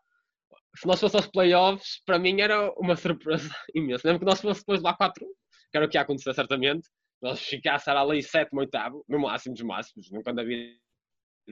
Se 0.75 0.87
nós 0.87 0.99
fôssemos 0.99 1.25
aos 1.25 1.31
playoffs, 1.31 2.01
para 2.05 2.17
mim 2.17 2.41
era 2.41 2.71
uma 2.71 2.95
surpresa 2.95 3.53
imensa. 3.75 4.07
Mesmo 4.07 4.19
que 4.19 4.25
nós 4.25 4.41
fôssemos 4.41 4.59
depois 4.59 4.81
lá 4.81 4.95
4, 4.95 5.23
que 5.71 5.77
era 5.77 5.85
o 5.85 5.89
que 5.89 5.97
ia 5.97 6.01
acontecer 6.01 6.33
certamente, 6.33 6.89
nós 7.21 7.39
ficássemos 7.39 8.01
ali 8.01 8.23
sétimo, 8.23 8.61
oitavo, 8.61 9.05
no 9.07 9.19
máximo 9.19 9.53
dos 9.53 9.63
máximos, 9.63 10.09
nunca 10.11 10.33
na 10.33 10.43
vida 10.43 10.75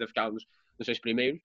ficávamos 0.08 0.46
nos 0.78 0.86
seis 0.86 1.00
primeiros, 1.00 1.42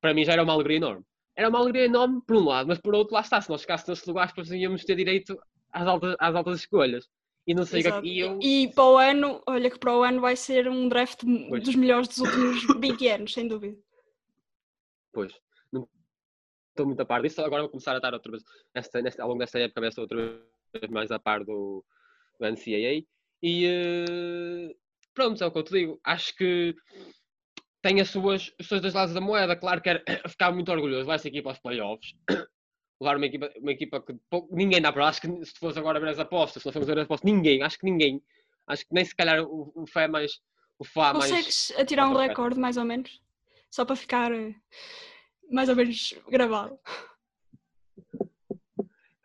para 0.00 0.14
mim 0.14 0.24
já 0.24 0.32
era 0.32 0.42
uma 0.42 0.52
alegria 0.52 0.76
enorme. 0.76 1.04
Era 1.36 1.50
uma 1.50 1.58
alegria 1.58 1.84
enorme 1.84 2.22
por 2.26 2.36
um 2.36 2.44
lado, 2.44 2.66
mas 2.66 2.78
por 2.78 2.94
outro, 2.94 3.14
lá 3.14 3.20
está, 3.20 3.40
se 3.40 3.50
nós 3.50 3.60
ficássemos 3.60 3.88
nesses 3.90 4.06
lugares, 4.06 4.32
depois 4.32 4.50
íamos 4.50 4.84
ter 4.84 4.96
direito 4.96 5.38
às 5.70 5.86
altas, 5.86 6.16
às 6.18 6.34
altas 6.34 6.60
escolhas. 6.60 7.08
E 7.46 7.54
não 7.54 7.64
sei, 7.64 7.80
Exato. 7.80 8.04
e 8.04 8.18
eu, 8.18 8.38
E 8.42 8.72
para 8.74 8.84
o 8.84 8.96
ano, 8.96 9.42
olha 9.46 9.70
que 9.70 9.78
para 9.78 9.96
o 9.96 10.02
ano 10.02 10.20
vai 10.20 10.34
ser 10.34 10.66
um 10.68 10.88
draft 10.88 11.22
Pois. 11.48 11.62
dos 11.62 11.74
melhores 11.76 12.08
dos 12.08 12.18
últimos 12.18 12.66
20 12.80 13.08
anos, 13.08 13.32
sem 13.34 13.46
dúvida. 13.46 13.78
Pois, 15.12 15.32
não 15.70 15.88
estou 16.70 16.86
muito 16.86 17.00
a 17.00 17.04
par 17.04 17.22
disso. 17.22 17.40
Agora 17.42 17.62
vou 17.62 17.70
começar 17.70 17.92
a 17.92 17.96
estar 17.96 18.12
outra 18.14 18.32
vez, 18.32 18.42
nesta, 18.74 19.00
nesta, 19.00 19.22
ao 19.22 19.28
longo 19.28 19.38
desta 19.38 19.60
época, 19.60 19.80
vai 19.80 19.90
outra 19.96 20.16
vez 20.72 20.90
mais 20.90 21.10
a 21.12 21.18
par 21.18 21.44
do, 21.44 21.84
do 22.40 22.46
NCAA. 22.46 23.04
E 23.42 23.66
eh, 23.66 24.74
pronto, 25.14 25.42
é 25.44 25.46
o 25.46 25.50
que 25.52 25.58
eu 25.58 25.62
te 25.62 25.72
digo. 25.72 26.00
Acho 26.02 26.34
que 26.34 26.74
tem 27.86 28.00
as 28.00 28.10
suas, 28.10 28.52
os 28.58 28.66
seus 28.66 28.80
dois 28.80 28.94
lados 28.94 29.14
da 29.14 29.20
moeda. 29.20 29.54
Claro 29.54 29.80
que 29.80 29.88
era 29.88 30.02
ficar 30.28 30.50
muito 30.50 30.72
orgulhoso, 30.72 31.06
vai 31.06 31.14
essa 31.14 31.28
equipa 31.28 31.50
aos 31.50 31.58
playoffs. 31.60 32.14
Levar 33.00 33.16
uma 33.16 33.26
equipa, 33.26 33.52
uma 33.58 33.70
equipa 33.72 34.00
que 34.00 34.14
pou- 34.28 34.48
ninguém 34.50 34.80
dá 34.80 34.92
para. 34.92 35.06
Acho 35.06 35.20
que 35.20 35.44
se 35.44 35.52
fosse 35.60 35.78
agora 35.78 36.00
ver 36.00 36.08
as 36.08 36.18
apostas, 36.18 36.62
se 36.62 36.66
nós 36.66 36.72
formos 36.72 36.88
ver 36.88 36.98
as 36.98 37.04
apostas, 37.04 37.30
ninguém, 37.30 37.62
acho 37.62 37.78
que 37.78 37.84
ninguém. 37.84 38.20
Acho 38.66 38.82
que 38.82 38.92
nem 38.94 39.04
se 39.04 39.14
calhar 39.14 39.44
o, 39.44 39.70
o 39.74 39.86
fé 39.86 40.08
mais. 40.08 40.40
O 40.78 40.84
Fá 40.84 41.12
mais. 41.14 41.30
Consegues 41.30 41.72
atirar 41.78 42.08
um 42.08 42.14
recorde, 42.16 42.58
mais 42.58 42.76
ou 42.76 42.84
menos? 42.84 43.22
Só 43.70 43.84
para 43.84 43.96
ficar 43.96 44.32
eh, 44.32 44.54
mais 45.50 45.68
ou 45.68 45.76
menos 45.76 46.14
gravado. 46.28 46.78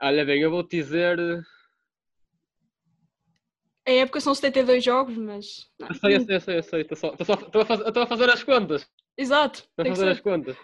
Olha 0.01 0.23
bem, 0.25 0.41
eu 0.41 0.51
vou 0.51 0.63
te 0.63 0.77
dizer. 0.77 1.17
A 3.87 3.91
época 3.91 4.19
são 4.19 4.33
72 4.35 4.83
jogos, 4.83 5.17
mas. 5.17 5.69
não, 5.79 5.87
Eu 5.89 5.95
sei, 5.95 6.15
eu 6.15 6.21
sei, 6.21 6.35
eu 6.35 6.41
sei, 6.41 6.57
eu 6.59 6.63
sei. 6.63 6.81
Estou 6.81 6.97
só- 6.97 7.15
só- 7.23 7.33
estou 7.33 7.61
a 7.61 7.65
fazer- 7.65 7.87
estou 7.87 8.03
a 8.03 8.07
fazer 8.07 8.29
as 8.29 8.43
contas. 8.43 8.87
Exato, 9.17 9.59
Estou 9.59 9.85
a 9.85 9.89
fazer 9.89 10.09
as 10.09 10.19
contas. 10.21 10.57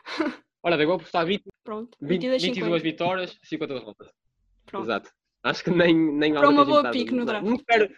Ora 0.64 0.78
bem, 0.78 0.86
vou 0.86 0.96
apostar 0.96 1.26
20, 1.26 1.44
Pronto, 1.64 1.98
20, 2.02 2.10
22, 2.12 2.42
22 2.44 2.66
50. 2.66 2.84
vitórias, 2.84 3.40
50 3.44 3.74
derrotas. 3.74 4.08
Pronto. 4.66 4.86
Exato. 4.86 5.12
Acho 5.44 5.64
que 5.64 5.70
nem, 5.72 5.94
nem 5.96 6.34
Para 6.34 6.50
uma 6.50 6.66
boa 6.66 6.92
pique 6.92 7.14
no 7.14 7.26
draft. 7.26 7.46
Não 7.46 7.58
quero. 7.58 7.90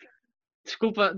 Desculpa, 0.63 1.17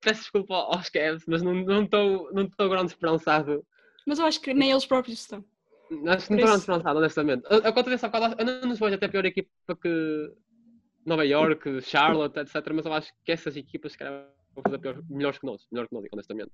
peço 0.00 0.20
desculpa 0.20 0.54
aos 0.54 0.88
Cavs, 0.88 1.24
mas 1.26 1.40
não 1.42 1.54
não 1.54 1.84
estou 1.84 2.30
não 2.32 2.42
estou 2.44 2.68
grande 2.68 2.92
esperançado. 2.92 3.64
Mas 4.06 4.18
eu 4.18 4.26
acho 4.26 4.40
que 4.40 4.52
nem 4.52 4.70
eles 4.70 4.84
próprios 4.84 5.20
estão. 5.20 5.44
Acho 5.90 5.90
que 5.90 6.02
não 6.04 6.16
estou 6.16 6.36
grande 6.38 6.58
esperançado, 6.60 6.98
honestamente. 6.98 7.42
A, 7.46 7.68
a 7.68 7.72
conta 7.72 7.90
dessa 7.90 8.08
bocado, 8.08 8.34
eu 8.38 8.44
não 8.44 8.68
nos 8.68 8.78
vejo 8.78 8.94
até 8.94 9.08
pior 9.08 9.24
equipa 9.24 9.76
que 9.80 10.32
Nova 11.04 11.24
York, 11.24 11.80
Charlotte, 11.82 12.38
etc. 12.38 12.54
Mas 12.72 12.86
eu 12.86 12.92
acho 12.92 13.12
que 13.24 13.32
essas 13.32 13.56
equipas 13.56 13.92
se 13.92 13.98
calhar, 13.98 14.28
vão 14.54 14.62
fazer 14.62 14.78
pior, 14.78 15.02
melhores 15.08 15.38
que 15.38 15.46
nós. 15.46 15.66
Melhor 15.70 15.88
que 15.88 15.94
nós, 15.94 16.04
honestamente. 16.12 16.52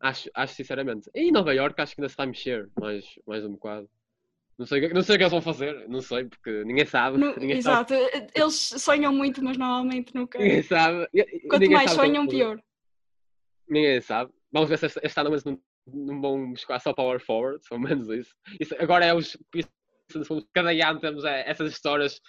Acho, 0.00 0.30
acho 0.34 0.54
sinceramente. 0.54 1.10
E 1.14 1.28
em 1.28 1.32
Nova 1.32 1.52
York 1.54 1.80
acho 1.80 1.94
que 1.94 2.00
ainda 2.00 2.08
se 2.08 2.16
vai 2.16 2.26
mexer 2.26 2.70
mais, 2.80 3.04
mais 3.26 3.44
um 3.44 3.52
bocado. 3.52 3.88
Não 4.58 4.66
sei, 4.66 4.88
não 4.92 5.02
sei 5.02 5.14
o 5.14 5.18
que 5.18 5.24
eles 5.24 5.32
vão 5.32 5.40
fazer, 5.40 5.88
não 5.88 6.02
sei, 6.02 6.26
porque 6.26 6.64
ninguém 6.64 6.84
sabe. 6.84 7.16
Ninguém 7.16 7.56
exato, 7.56 7.94
sabe. 7.94 8.26
eles 8.34 8.54
sonham 8.54 9.10
muito, 9.10 9.42
mas 9.42 9.56
normalmente 9.56 10.14
nunca. 10.14 10.38
Ninguém 10.38 10.62
sabe. 10.62 11.08
Quanto 11.48 11.60
ninguém 11.60 11.76
mais 11.76 11.90
sabe 11.90 12.06
sonham, 12.08 12.26
pior. 12.26 12.62
Ninguém 13.68 14.00
sabe. 14.02 14.30
Vamos 14.52 14.68
ver 14.68 14.78
se 14.78 14.86
este 14.86 15.00
este 15.02 15.18
ano 15.20 15.30
mas 15.30 15.44
não, 15.44 16.20
vão 16.20 16.50
buscar 16.50 16.78
só 16.78 16.92
power 16.92 17.20
forward, 17.20 17.62
pelo 17.68 17.80
menos 17.80 18.08
isso. 18.10 18.34
Isso- 18.60 18.76
agora 18.78 19.06
é 19.06 19.14
os 19.14 19.36
cada 20.52 20.70
ano 20.70 21.00
temos 21.00 21.24
eh, 21.24 21.44
essas 21.46 21.72
histórias, 21.72 22.20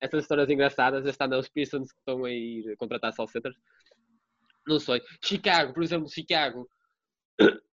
essas 0.00 0.22
histórias 0.22 0.48
engraçadas. 0.48 1.04
Este 1.06 1.22
ano 1.22 1.34
é 1.34 1.38
os 1.38 1.48
Pistons 1.48 1.92
que 1.92 1.98
estão 1.98 2.24
a 2.24 2.30
ir 2.30 2.76
contratar 2.76 3.12
só 3.12 3.26
centers. 3.26 3.56
Não 4.66 4.80
sei. 4.80 5.02
Chicago, 5.22 5.72
por 5.72 5.82
exemplo, 5.82 6.08
Chicago. 6.08 6.68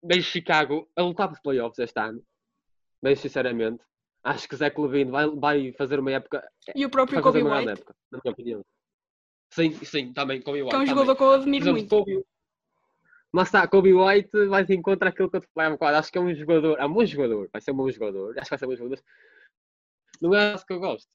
Vejo 0.03 0.31
Chicago 0.31 0.89
a 0.97 1.03
lutar 1.03 1.29
pelos 1.29 1.43
playoffs 1.43 1.79
este 1.79 2.01
ano. 2.01 2.23
Bem 3.03 3.15
sinceramente. 3.15 3.83
Acho 4.23 4.49
que 4.49 4.57
Zach 4.57 4.79
Levine 4.81 5.11
vai, 5.11 5.29
vai 5.31 5.73
fazer 5.73 5.99
uma 6.01 6.11
época. 6.13 6.47
E 6.75 6.85
o 6.85 6.91
próprio 6.91 7.23
Kobe 7.23 7.43
White, 7.43 7.69
época, 7.71 7.95
na 8.11 8.21
minha 8.23 8.33
opinião. 8.33 8.65
Sim, 9.51 9.73
sim, 9.85 10.13
também, 10.13 10.43
Kobe 10.43 10.63
White. 10.63 10.71
que 10.71 10.77
é 10.77 10.81
um 10.81 10.87
jogador 10.87 11.17
que 11.17 11.23
eu 11.23 11.33
admiro 11.33 11.65
exemplo, 11.65 11.81
muito. 11.81 11.91
Kobe... 11.91 12.25
Lá 13.33 13.43
está, 13.43 13.67
Kobe 13.69 13.93
White 13.93 14.47
vai 14.47 14.65
de 14.65 14.75
encontro 14.75 15.09
àquilo 15.09 15.31
que 15.31 15.37
eu 15.37 15.41
te 15.41 15.49
falei 15.55 15.69
há 15.69 15.73
bocado. 15.73 15.97
Acho 15.97 16.11
que 16.11 16.19
é 16.19 16.21
um 16.21 16.35
jogador, 16.35 16.79
é 16.79 16.87
um 16.87 16.93
bom 16.93 17.05
jogador, 17.05 17.49
vai 17.53 17.61
ser 17.61 17.73
um 17.73 17.77
bom 17.77 17.91
jogador, 17.91 18.39
acho 18.39 18.45
que 18.45 18.51
vai 18.51 18.59
ser 18.59 18.65
um 18.67 18.69
bom 18.69 18.77
jogador. 18.77 19.05
Não 20.21 20.35
é 20.35 20.55
isso 20.55 20.67
que 20.67 20.73
eu 20.73 20.81
gosto. 20.81 21.09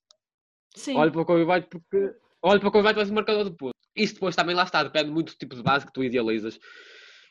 Sim, 0.75 0.95
Olho 0.97 1.11
para 1.11 1.21
o 1.21 1.25
Kobe 1.25 1.43
White 1.43 1.67
porque. 1.69 2.15
Olho 2.41 2.59
para 2.59 2.69
o 2.69 2.71
Kobe 2.71 2.87
White 2.87 2.95
vai 2.95 3.05
ser 3.05 3.11
marcador 3.13 3.43
de 3.49 3.55
ponto. 3.55 3.73
Isso 3.95 4.15
depois 4.15 4.35
também 4.35 4.55
lá 4.55 4.63
está, 4.63 4.83
depende 4.83 5.11
muito 5.11 5.33
do 5.33 5.37
tipo 5.37 5.55
de 5.55 5.61
base 5.63 5.85
que 5.85 5.93
tu 5.93 6.03
idealizas 6.03 6.59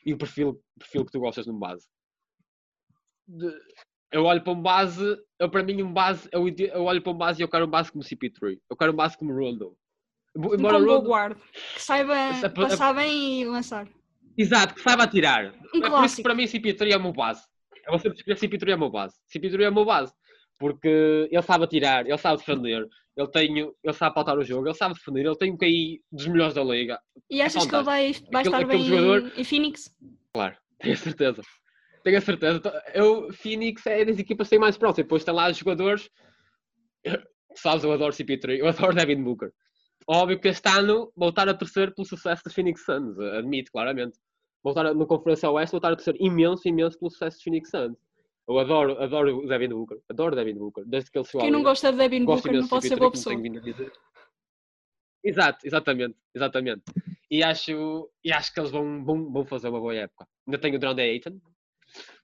e 0.06 0.12
o 0.14 0.16
perfil, 0.18 0.62
perfil 0.78 1.04
que 1.04 1.12
tu 1.12 1.18
gostas 1.20 1.46
num 1.46 1.58
base. 1.58 1.86
De- 3.26 3.56
Eu 4.12 4.24
olho 4.24 4.42
para 4.42 4.52
um 4.52 4.60
base, 4.60 5.18
eu, 5.38 5.50
para 5.50 5.62
mim 5.62 5.82
um 5.82 5.92
base, 5.92 6.28
eu, 6.32 6.46
eu 6.48 6.84
olho 6.84 7.00
para 7.02 7.12
um 7.12 7.16
base 7.16 7.40
e 7.40 7.44
eu 7.44 7.48
quero 7.48 7.64
um 7.66 7.70
base 7.70 7.90
como 7.90 8.04
CP3. 8.04 8.58
Eu 8.70 8.76
quero 8.76 8.92
um 8.92 8.96
base 8.96 9.16
como 9.16 9.32
Rondo. 9.32 9.76
um 10.36 10.54
Embora 10.54 10.78
combo 10.78 10.92
Rondo, 10.92 11.08
guard, 11.08 11.38
que 11.74 11.82
saiba 11.82 12.14
Essa- 12.16 12.50
passar 12.50 12.94
bem 12.94 13.40
e 13.42 13.44
lançar. 13.46 13.88
Exato, 14.36 14.74
que 14.74 14.80
saiba 14.82 15.04
atirar. 15.04 15.46
Um 15.46 15.48
é 15.48 15.60
por 15.60 15.76
isso 15.76 15.80
que 15.82 15.88
clássico. 15.90 16.22
para 16.22 16.34
mim 16.34 16.44
CP3 16.44 16.92
é 16.92 16.96
o 16.96 17.02
meu 17.02 17.12
base. 17.12 17.42
Eu 17.84 17.90
vou 17.92 17.98
sempre 17.98 18.18
escolher 18.18 18.36
CP3 18.38 18.68
é 18.70 18.74
o 18.76 18.78
meu 18.78 18.90
base. 18.90 19.16
CP3 19.34 19.62
é 19.62 19.68
o 19.68 19.74
meu 19.74 19.84
base. 19.84 20.12
Porque 20.62 21.28
ele 21.28 21.42
sabe 21.42 21.64
atirar, 21.64 22.06
ele 22.06 22.16
sabe 22.16 22.38
defender, 22.38 22.88
ele, 23.16 23.28
tem, 23.32 23.58
ele 23.58 23.92
sabe 23.94 24.14
pautar 24.14 24.38
o 24.38 24.44
jogo, 24.44 24.68
ele 24.68 24.74
sabe 24.76 24.94
defender, 24.94 25.26
ele 25.26 25.34
tem 25.36 25.50
um 25.52 25.56
QI 25.56 26.00
dos 26.12 26.28
melhores 26.28 26.54
da 26.54 26.62
liga. 26.62 27.00
E 27.28 27.42
achas 27.42 27.66
que 27.66 27.74
ele 27.74 27.82
vai, 27.82 28.12
vai 28.30 28.42
Aquele- 28.42 28.42
estar 28.42 28.58
aquele 28.58 28.64
bem 28.78 28.84
jogador- 28.84 29.32
em 29.36 29.42
Phoenix? 29.44 29.92
Claro, 30.32 30.56
tenho 30.78 30.94
a 30.94 30.96
certeza. 30.96 31.42
Tenho 32.04 32.16
a 32.18 32.20
certeza. 32.20 32.58
Então, 32.58 32.72
Eu, 32.94 33.32
Phoenix 33.32 33.84
é 33.86 34.04
das 34.04 34.20
equipas 34.20 34.46
que 34.46 34.50
têm 34.50 34.58
mais 34.60 34.76
próximo. 34.78 35.02
Depois 35.04 35.24
tem 35.24 35.34
lá 35.34 35.50
os 35.50 35.56
jogadores. 35.56 36.08
Sabes, 37.56 37.82
eu 37.84 37.92
adoro 37.92 38.12
CP3, 38.14 38.58
eu 38.58 38.68
adoro 38.68 38.94
Devin 38.94 39.22
Booker. 39.22 39.50
Óbvio 40.06 40.38
que 40.40 40.48
este 40.48 40.68
ano 40.68 41.12
voltar 41.16 41.48
a 41.48 41.54
torcer 41.54 41.92
pelo 41.94 42.06
sucesso 42.06 42.42
dos 42.44 42.54
Phoenix 42.54 42.84
Suns, 42.84 43.18
admito 43.18 43.70
claramente. 43.72 44.16
Voltar 44.64 44.86
a- 44.86 44.94
no 44.94 45.06
Conferência 45.06 45.50
Oeste, 45.50 45.72
voltar 45.72 45.92
a 45.92 45.96
torcer 45.96 46.14
imenso, 46.20 46.66
imenso 46.68 46.98
pelo 46.98 47.10
sucesso 47.10 47.36
dos 47.36 47.42
Phoenix 47.44 47.68
Suns. 47.70 47.96
Eu 48.48 48.58
adoro, 48.58 49.00
adoro 49.00 49.38
o 49.38 49.46
Devin 49.46 49.68
Booker, 49.68 49.98
adoro 50.08 50.34
Devin 50.34 50.54
Booker, 50.54 50.84
desde 50.84 51.10
que 51.10 51.18
ele 51.18 51.26
à 51.26 51.40
Quem 51.40 51.50
não 51.50 51.62
gosta 51.62 51.92
de 51.92 51.98
Devin 51.98 52.24
Booker 52.24 52.52
não 52.52 52.66
pode 52.66 52.82
de 52.82 52.88
ser 52.88 52.96
CP3, 52.96 52.98
boa 52.98 53.10
pessoa. 53.12 53.36
Exato, 55.24 55.66
exatamente, 55.66 56.16
exatamente. 56.34 56.82
E 57.30 57.42
acho, 57.42 58.10
e 58.24 58.32
acho 58.32 58.52
que 58.52 58.60
eles 58.60 58.72
vão, 58.72 59.04
vão, 59.04 59.32
vão 59.32 59.46
fazer 59.46 59.68
uma 59.68 59.78
boa 59.80 59.94
época. 59.94 60.26
Ainda 60.46 60.58
tenho 60.58 60.76
o 60.76 60.78
Drone 60.78 61.00
Ayton. 61.00 61.40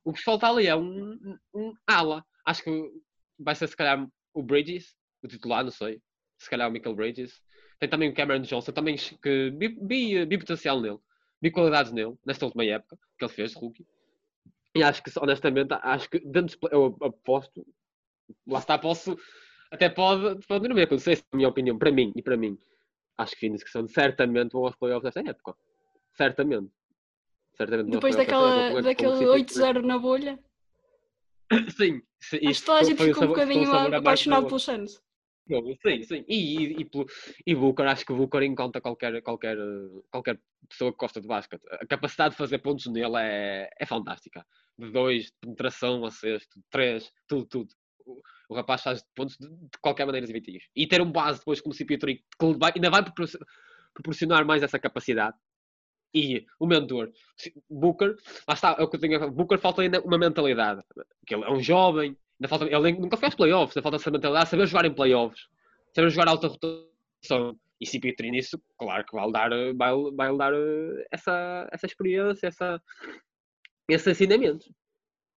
O 0.04 0.12
que 0.12 0.22
falta 0.22 0.48
ali 0.48 0.66
é 0.66 0.74
um, 0.74 1.38
um 1.54 1.72
ala. 1.86 2.24
Acho 2.44 2.64
que 2.64 2.90
vai 3.38 3.54
ser 3.54 3.68
se 3.68 3.76
calhar 3.76 4.04
o 4.34 4.42
Bridges, 4.42 4.96
o 5.22 5.28
titular, 5.28 5.62
não 5.62 5.70
sei. 5.70 6.00
Se 6.38 6.50
calhar 6.50 6.68
o 6.68 6.72
Michael 6.72 6.96
Bridges. 6.96 7.40
Tem 7.78 7.88
também 7.88 8.10
o 8.10 8.14
Cameron 8.14 8.42
Johnson, 8.42 8.72
também 8.72 8.96
que 8.96 9.50
vi, 9.50 9.68
vi, 9.80 10.24
vi 10.26 10.38
potencial 10.38 10.80
nele. 10.80 10.98
Vi 11.40 11.52
qualidades 11.52 11.92
nele, 11.92 12.16
nesta 12.26 12.44
última 12.44 12.64
época 12.64 12.98
que 13.16 13.24
ele 13.24 13.32
fez, 13.32 13.54
rookie. 13.54 13.86
E 14.74 14.82
acho 14.82 15.02
que, 15.02 15.10
honestamente, 15.18 15.72
acho 15.82 16.08
que 16.10 16.20
play- 16.20 16.72
eu 16.72 16.96
aposto, 17.02 17.66
lá 18.46 18.58
está, 18.58 18.78
posso, 18.78 19.16
até 19.70 19.88
pode, 19.88 20.46
pode 20.46 20.68
não 20.68 20.74
me 20.76 20.82
acontecer, 20.82 21.12
essa 21.12 21.22
é 21.22 21.26
a 21.32 21.36
minha 21.36 21.48
opinião, 21.48 21.78
para 21.78 21.90
mim 21.90 22.12
e 22.14 22.22
para 22.22 22.36
mim. 22.36 22.58
Acho 23.16 23.32
que 23.34 23.40
Phoenix 23.40 23.70
Suns 23.70 23.92
certamente 23.92 24.52
vão 24.52 24.64
aos 24.64 24.76
playoffs 24.76 25.02
desta 25.12 25.28
época. 25.28 25.56
Certamente. 26.14 26.70
Certamente 27.56 27.90
Depois 27.90 28.14
daquela, 28.14 28.80
daquele 28.82 29.10
como 29.10 29.24
CP3. 29.24 29.74
8-0 29.74 29.82
na 29.82 29.98
bolha, 29.98 30.38
Sim, 31.76 32.02
sim. 32.20 32.46
acho 32.46 32.60
que 32.60 32.66
toda 32.66 32.80
a 32.80 32.84
gente 32.84 33.02
ficou 33.02 33.24
um 33.24 33.28
bocadinho 33.28 33.94
apaixonado 33.96 34.42
do- 34.42 34.48
pelos 34.48 34.62
Suns. 34.62 35.02
Sim, 35.82 36.02
sim. 36.02 36.24
E, 36.28 36.36
e, 36.58 36.82
e, 36.82 36.90
e 37.46 37.54
Booker, 37.54 37.86
acho 37.86 38.04
que 38.04 38.12
Booker 38.12 38.42
encontra 38.42 38.82
qualquer, 38.82 39.22
qualquer, 39.22 39.56
qualquer 40.10 40.38
pessoa 40.68 40.92
que 40.92 40.98
gosta 40.98 41.20
de 41.22 41.26
basquete. 41.26 41.62
A 41.70 41.86
capacidade 41.86 42.32
de 42.32 42.36
fazer 42.36 42.58
pontos 42.58 42.86
nele 42.86 43.16
é, 43.16 43.70
é 43.78 43.86
fantástica. 43.86 44.46
De 44.78 44.90
dois, 44.90 45.26
de 45.26 45.32
penetração, 45.40 46.04
a 46.04 46.10
sexto, 46.10 46.58
de 46.58 46.64
três, 46.70 47.10
tudo, 47.26 47.46
tudo. 47.46 47.70
O, 48.04 48.20
o 48.50 48.54
rapaz 48.54 48.82
faz 48.82 49.02
pontos 49.14 49.38
de, 49.38 49.48
de 49.48 49.78
qualquer 49.80 50.04
maneira 50.04 50.26
divididos. 50.26 50.68
E 50.76 50.86
ter 50.86 51.00
um 51.00 51.10
base 51.10 51.38
depois 51.38 51.62
como 51.62 51.74
CP3 51.74 52.22
que 52.38 52.46
ainda 52.74 52.90
vai 52.90 53.02
propor- 53.02 53.28
proporcionar 53.94 54.44
mais 54.44 54.62
essa 54.62 54.78
capacidade. 54.78 55.36
E 56.14 56.46
o 56.58 56.66
mentor, 56.66 57.12
Booker, 57.68 58.16
lá 58.48 58.54
está, 58.54 58.76
é 58.78 58.82
o 58.82 58.88
que 58.88 58.96
eu 58.96 59.00
tenho 59.00 59.22
a. 59.22 59.26
Booker 59.28 59.58
falta 59.58 59.82
ainda 59.82 60.00
uma 60.00 60.18
mentalidade. 60.18 60.82
Que 61.26 61.34
ele 61.34 61.44
é 61.44 61.50
um 61.50 61.60
jovem, 61.62 62.16
ainda 62.40 62.48
falta, 62.48 62.64
ele 62.64 62.92
nunca 62.92 63.16
fez 63.16 63.34
playoffs, 63.34 63.76
ainda 63.76 63.82
falta 63.82 63.96
essa 63.96 64.10
mentalidade, 64.10 64.48
saber 64.48 64.66
jogar 64.66 64.84
em 64.86 64.94
playoffs, 64.94 65.46
saber 65.94 66.10
jogar 66.10 66.28
alta 66.28 66.48
rotação. 66.48 67.58
E 67.80 67.86
CP3 67.86 68.30
nisso, 68.30 68.60
claro 68.76 69.04
que 69.06 69.14
vai 69.14 69.30
dar, 69.30 69.50
vai, 69.76 69.92
vai 70.12 70.36
dar 70.36 70.52
eh, 70.52 71.06
essa, 71.12 71.68
essa 71.70 71.86
experiência, 71.86 72.48
essa, 72.48 72.82
esse 73.88 74.10
ensinamento. 74.10 74.66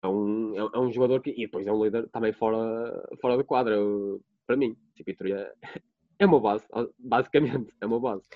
É 0.02 0.08
um, 0.08 0.54
é, 0.56 0.70
é 0.74 0.78
um 0.78 0.90
jogador 0.90 1.20
que. 1.20 1.30
E 1.30 1.44
depois 1.44 1.66
é 1.66 1.72
um 1.72 1.84
líder 1.84 2.08
também 2.08 2.32
fora, 2.32 3.06
fora 3.20 3.36
do 3.36 3.44
quadro. 3.44 4.22
para 4.46 4.56
mim, 4.56 4.74
CP3 4.98 5.34
é, 5.34 5.52
é 6.18 6.26
uma 6.26 6.40
base, 6.40 6.66
basicamente, 6.98 7.74
é 7.78 7.86
uma 7.86 8.00
base. 8.00 8.26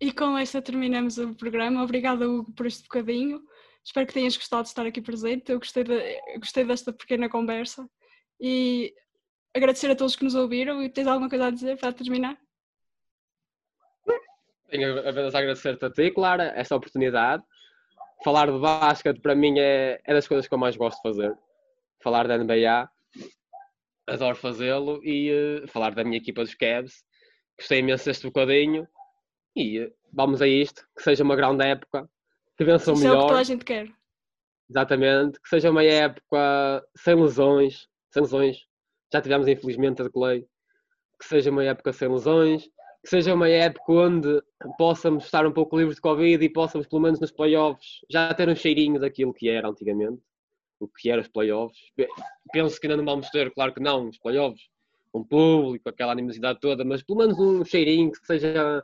E 0.00 0.12
com 0.12 0.38
esta 0.38 0.62
terminamos 0.62 1.18
o 1.18 1.34
programa. 1.34 1.82
Obrigada, 1.82 2.28
Hugo, 2.28 2.52
por 2.52 2.66
este 2.66 2.84
bocadinho. 2.84 3.42
Espero 3.84 4.06
que 4.06 4.14
tenhas 4.14 4.36
gostado 4.36 4.62
de 4.62 4.68
estar 4.68 4.86
aqui 4.86 5.00
presente. 5.00 5.50
Eu 5.50 5.58
gostei, 5.58 5.84
de- 5.84 6.38
gostei 6.38 6.64
desta 6.64 6.92
pequena 6.92 7.28
conversa. 7.28 7.88
E 8.40 8.94
agradecer 9.54 9.90
a 9.90 9.96
todos 9.96 10.16
que 10.16 10.24
nos 10.24 10.34
ouviram. 10.34 10.82
E 10.82 10.88
tens 10.88 11.06
alguma 11.06 11.28
coisa 11.28 11.46
a 11.46 11.50
dizer 11.50 11.76
para 11.78 11.92
terminar? 11.92 12.38
Tenho 14.68 14.98
apenas 15.00 15.34
a 15.34 15.38
agradecer-te 15.38 15.84
a 15.84 15.90
ti, 15.90 16.10
Clara, 16.12 16.52
esta 16.54 16.76
oportunidade. 16.76 17.42
Falar 18.22 18.50
de 18.50 18.58
basquete 18.58 19.20
para 19.20 19.34
mim 19.34 19.58
é, 19.58 20.00
é 20.04 20.14
das 20.14 20.28
coisas 20.28 20.46
que 20.46 20.54
eu 20.54 20.58
mais 20.58 20.76
gosto 20.76 20.96
de 20.96 21.02
fazer. 21.02 21.36
Falar 22.02 22.28
da 22.28 22.38
NBA, 22.38 22.88
adoro 24.06 24.36
fazê-lo 24.36 25.00
e 25.02 25.30
eh, 25.30 25.66
falar 25.66 25.94
da 25.94 26.04
minha 26.04 26.18
equipa 26.18 26.42
dos 26.42 26.54
Cavs. 26.54 27.04
Gostei 27.58 27.80
imenso 27.80 28.04
deste 28.04 28.26
bocadinho 28.26 28.86
e 29.56 29.78
eh, 29.80 29.92
vamos 30.12 30.40
a 30.40 30.46
isto. 30.46 30.86
Que 30.96 31.02
seja 31.02 31.24
uma 31.24 31.34
grande 31.34 31.64
época, 31.64 32.08
que 32.56 32.64
vença 32.64 32.92
o 32.92 32.94
Isso 32.94 33.06
é 33.06 33.08
o 33.08 33.12
que 33.12 33.16
melhor. 33.16 33.28
toda 33.28 33.40
a 33.40 33.44
gente 33.44 33.64
quer. 33.64 33.90
Exatamente, 34.68 35.40
que 35.40 35.48
seja 35.48 35.68
uma 35.68 35.82
época 35.82 36.86
sem 36.96 37.16
lesões, 37.16 37.88
lesões. 38.18 38.66
Já 39.12 39.20
tivemos 39.20 39.46
infelizmente 39.46 40.02
a 40.02 40.10
Clay. 40.10 40.46
Que 41.18 41.26
seja 41.26 41.50
uma 41.50 41.62
época 41.64 41.92
sem 41.92 42.08
lesões, 42.08 42.64
que 43.02 43.10
seja 43.10 43.34
uma 43.34 43.46
época 43.48 43.92
onde 43.92 44.42
possamos 44.78 45.24
estar 45.24 45.46
um 45.46 45.52
pouco 45.52 45.76
livres 45.76 45.96
de 45.96 46.00
Covid 46.02 46.42
e 46.42 46.48
possamos, 46.48 46.86
pelo 46.86 47.02
menos 47.02 47.20
nos 47.20 47.30
playoffs, 47.30 48.00
já 48.10 48.32
ter 48.32 48.48
um 48.48 48.56
cheirinho 48.56 48.98
daquilo 48.98 49.34
que 49.34 49.48
era 49.48 49.68
antigamente, 49.68 50.22
o 50.78 50.88
que 50.88 51.10
eram 51.10 51.20
os 51.20 51.28
playoffs. 51.28 51.78
Pe- 51.94 52.08
Penso 52.52 52.80
que 52.80 52.86
ainda 52.86 52.96
não 52.96 53.04
vamos 53.04 53.28
ter, 53.30 53.52
claro 53.52 53.74
que 53.74 53.80
não, 53.80 54.08
os 54.08 54.18
playoffs, 54.18 54.62
com 55.12 55.22
público, 55.22 55.88
aquela 55.90 56.12
animosidade 56.12 56.58
toda, 56.58 56.84
mas 56.86 57.02
pelo 57.02 57.18
menos 57.18 57.38
um 57.38 57.64
cheirinho 57.64 58.10
que 58.12 58.26
seja 58.26 58.82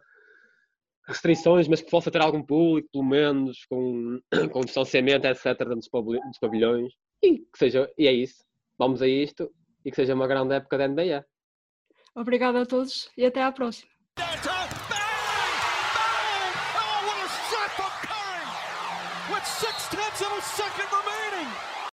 restrições, 1.08 1.68
mas 1.68 1.80
que 1.80 1.90
possa 1.90 2.10
ter 2.10 2.20
algum 2.20 2.42
público, 2.42 2.88
pelo 2.92 3.04
menos, 3.04 3.64
com, 3.66 4.20
com 4.52 4.60
distanciamento, 4.60 5.26
etc., 5.26 5.64
dos 5.68 5.88
pavilhões. 6.38 6.92
E 7.22 7.38
que 7.38 7.58
seja, 7.58 7.90
e 7.96 8.06
é 8.06 8.12
isso. 8.12 8.44
Vamos 8.78 9.00
a 9.02 9.08
isto 9.08 9.50
e 9.84 9.90
que 9.90 9.96
seja 9.96 10.14
uma 10.14 10.26
grande 10.26 10.54
época 10.54 10.78
da 10.78 10.88
NBA. 10.88 11.24
Obrigada 12.14 12.62
a 12.62 12.66
todos 12.66 13.10
e 13.16 13.24
até 13.24 13.42
à 13.42 13.52
próxima. 13.52 13.95